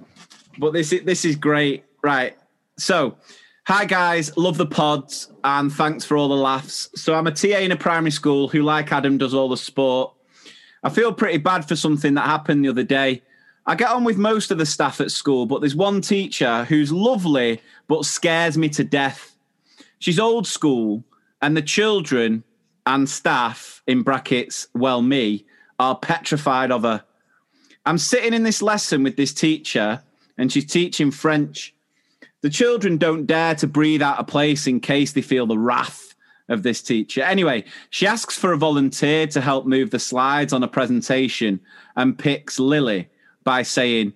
[0.58, 1.84] but this is this is great.
[2.02, 2.36] Right.
[2.78, 3.16] So,
[3.66, 6.90] hi guys, love the pods and thanks for all the laughs.
[6.96, 10.12] So I'm a TA in a primary school who, like Adam, does all the sport.
[10.82, 13.22] I feel pretty bad for something that happened the other day.
[13.64, 16.92] I get on with most of the staff at school, but there's one teacher who's
[16.92, 19.34] lovely but scares me to death.
[19.98, 21.02] She's old school,
[21.40, 22.44] and the children
[22.84, 25.46] and staff, in brackets, well, me,
[25.78, 27.02] are petrified of her.
[27.86, 30.02] I'm sitting in this lesson with this teacher,
[30.36, 31.74] and she's teaching French.
[32.44, 36.14] The children don't dare to breathe out of place in case they feel the wrath
[36.50, 37.22] of this teacher.
[37.22, 41.58] Anyway, she asks for a volunteer to help move the slides on a presentation
[41.96, 43.08] and picks Lily
[43.44, 44.12] by saying,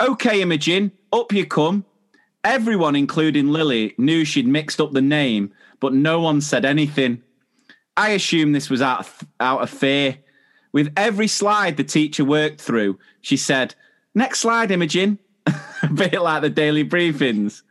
[0.00, 1.84] Okay, Imogen, up you come.
[2.42, 7.22] Everyone, including Lily, knew she'd mixed up the name, but no one said anything.
[7.94, 10.16] I assume this was out of, out of fear.
[10.72, 13.74] With every slide the teacher worked through, she said,
[14.14, 15.18] Next slide, Imogen.
[15.82, 17.62] a bit like the daily briefings.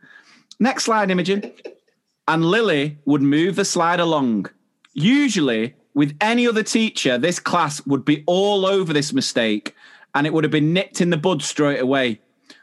[0.58, 1.52] Next slide, Imogen.
[2.28, 4.46] And Lily would move the slide along.
[4.94, 9.74] Usually, with any other teacher, this class would be all over this mistake
[10.14, 12.20] and it would have been nipped in the bud straight away.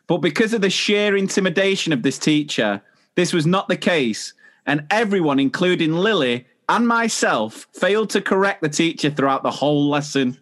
[0.07, 2.81] But because of the sheer intimidation of this teacher,
[3.15, 4.33] this was not the case.
[4.65, 10.39] And everyone, including Lily and myself, failed to correct the teacher throughout the whole lesson.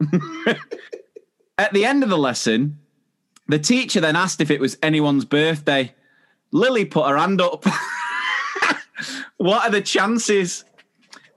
[1.58, 2.78] At the end of the lesson,
[3.48, 5.92] the teacher then asked if it was anyone's birthday.
[6.52, 7.64] Lily put her hand up.
[9.38, 10.64] what are the chances?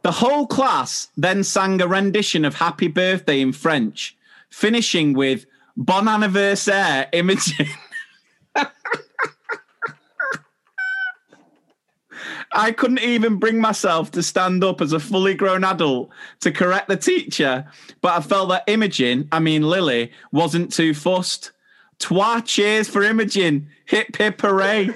[0.03, 4.15] The whole class then sang a rendition of Happy Birthday in French,
[4.49, 7.67] finishing with Bon anniversaire, Imogen.
[12.51, 16.09] I couldn't even bring myself to stand up as a fully grown adult
[16.41, 17.65] to correct the teacher,
[18.01, 21.51] but I felt that Imogen, I mean Lily, wasn't too fussed.
[21.99, 23.69] Trois cheers for Imogen.
[23.87, 24.89] Hip hip hooray.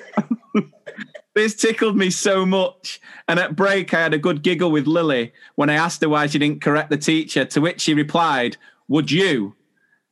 [1.35, 2.99] this tickled me so much.
[3.27, 6.27] And at break, I had a good giggle with Lily when I asked her why
[6.27, 8.57] she didn't correct the teacher, to which she replied,
[8.87, 9.55] Would you?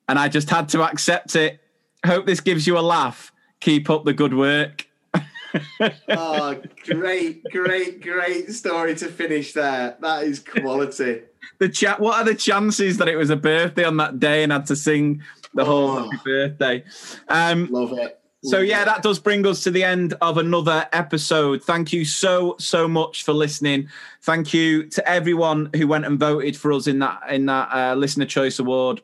[0.07, 1.59] And I just had to accept it.
[2.05, 3.31] Hope this gives you a laugh.
[3.59, 4.87] Keep up the good work.
[6.09, 9.97] oh, great, great, great story to finish there.
[9.99, 11.21] That is quality.
[11.59, 11.99] the chat.
[11.99, 14.75] What are the chances that it was a birthday on that day and had to
[14.75, 15.23] sing
[15.53, 16.03] the whole Oh.
[16.03, 16.83] happy birthday?
[17.27, 18.19] Um, Love it.
[18.47, 21.63] So yeah, that does bring us to the end of another episode.
[21.63, 23.89] Thank you so so much for listening.
[24.21, 27.95] Thank you to everyone who went and voted for us in that in that uh,
[27.95, 29.01] listener choice award.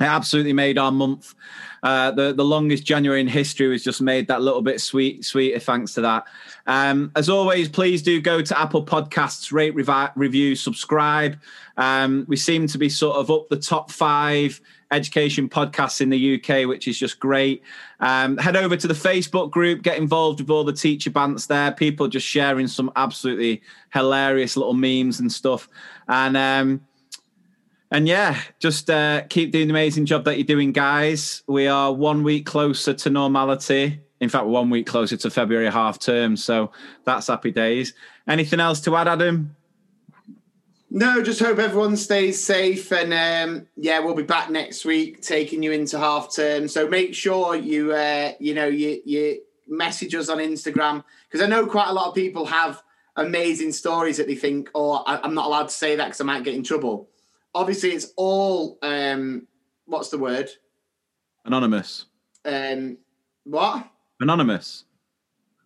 [0.00, 1.34] It absolutely made our month.
[1.82, 5.58] Uh, the the longest January in history was just made that little bit sweet sweeter
[5.58, 6.24] thanks to that.
[6.66, 11.38] Um, as always, please do go to Apple Podcasts, rate, revi- review, subscribe.
[11.76, 14.60] Um, we seem to be sort of up the top five
[14.90, 17.62] education podcasts in the UK, which is just great.
[18.00, 21.72] Um, head over to the Facebook group, get involved with all the teacher bants there.
[21.72, 23.62] People just sharing some absolutely
[23.92, 25.68] hilarious little memes and stuff.
[26.08, 26.80] And um,
[27.92, 31.42] and yeah, just uh, keep doing the amazing job that you're doing, guys.
[31.46, 34.00] We are one week closer to normality.
[34.20, 36.36] In fact, one week closer to February half term.
[36.36, 36.70] So
[37.04, 37.94] that's happy days.
[38.28, 39.56] Anything else to add, Adam?
[40.92, 45.62] No, just hope everyone stays safe, and um, yeah, we'll be back next week taking
[45.62, 46.66] you into half term.
[46.66, 51.48] So make sure you uh, you know you you message us on Instagram because I
[51.48, 52.82] know quite a lot of people have
[53.14, 56.24] amazing stories that they think, oh, I, I'm not allowed to say that because I
[56.24, 57.08] might get in trouble.
[57.54, 59.46] Obviously, it's all um,
[59.86, 60.50] what's the word?
[61.44, 62.06] Anonymous.
[62.44, 62.98] Um,
[63.44, 63.88] what?
[64.18, 64.84] Anonymous.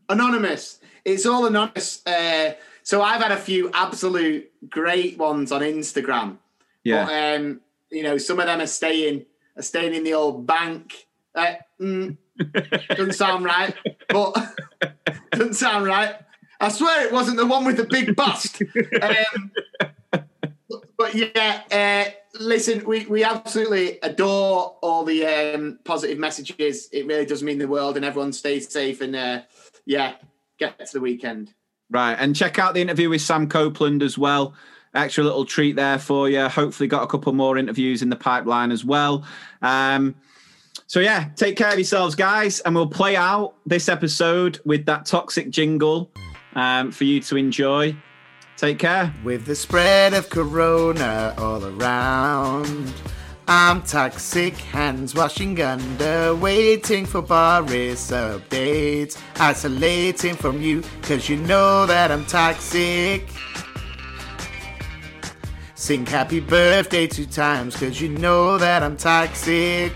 [0.08, 0.80] anonymous.
[1.04, 2.06] It's all anonymous.
[2.06, 6.36] Uh, so I've had a few absolute great ones on Instagram.
[6.84, 7.06] Yeah.
[7.06, 9.24] But, um, you know, some of them are staying
[9.56, 11.06] are staying in the old bank.
[11.34, 12.16] Uh, mm,
[12.90, 13.74] doesn't sound right,
[14.10, 14.36] but
[15.32, 16.16] doesn't sound right.
[16.60, 18.62] I swear it wasn't the one with the big bust.
[19.02, 19.50] Um,
[20.96, 26.88] but yeah, uh, listen, we, we absolutely adore all the um, positive messages.
[26.92, 29.00] It really does mean the world, and everyone stays safe.
[29.00, 29.42] And uh,
[29.84, 30.14] yeah,
[30.58, 31.52] get to the weekend.
[31.94, 32.16] Right.
[32.18, 34.52] And check out the interview with Sam Copeland as well.
[34.96, 36.48] Extra little treat there for you.
[36.48, 39.24] Hopefully, got a couple more interviews in the pipeline as well.
[39.62, 40.16] Um,
[40.88, 42.58] so, yeah, take care of yourselves, guys.
[42.58, 46.10] And we'll play out this episode with that toxic jingle
[46.56, 47.94] um, for you to enjoy.
[48.56, 49.14] Take care.
[49.22, 52.92] With the spread of corona all around,
[53.46, 61.84] I'm toxic, hands washing under, waiting for Boris updates, isolating from you, cause you know
[61.84, 63.28] that I'm toxic.
[65.74, 69.92] Sing happy birthday two times, cause you know that I'm toxic.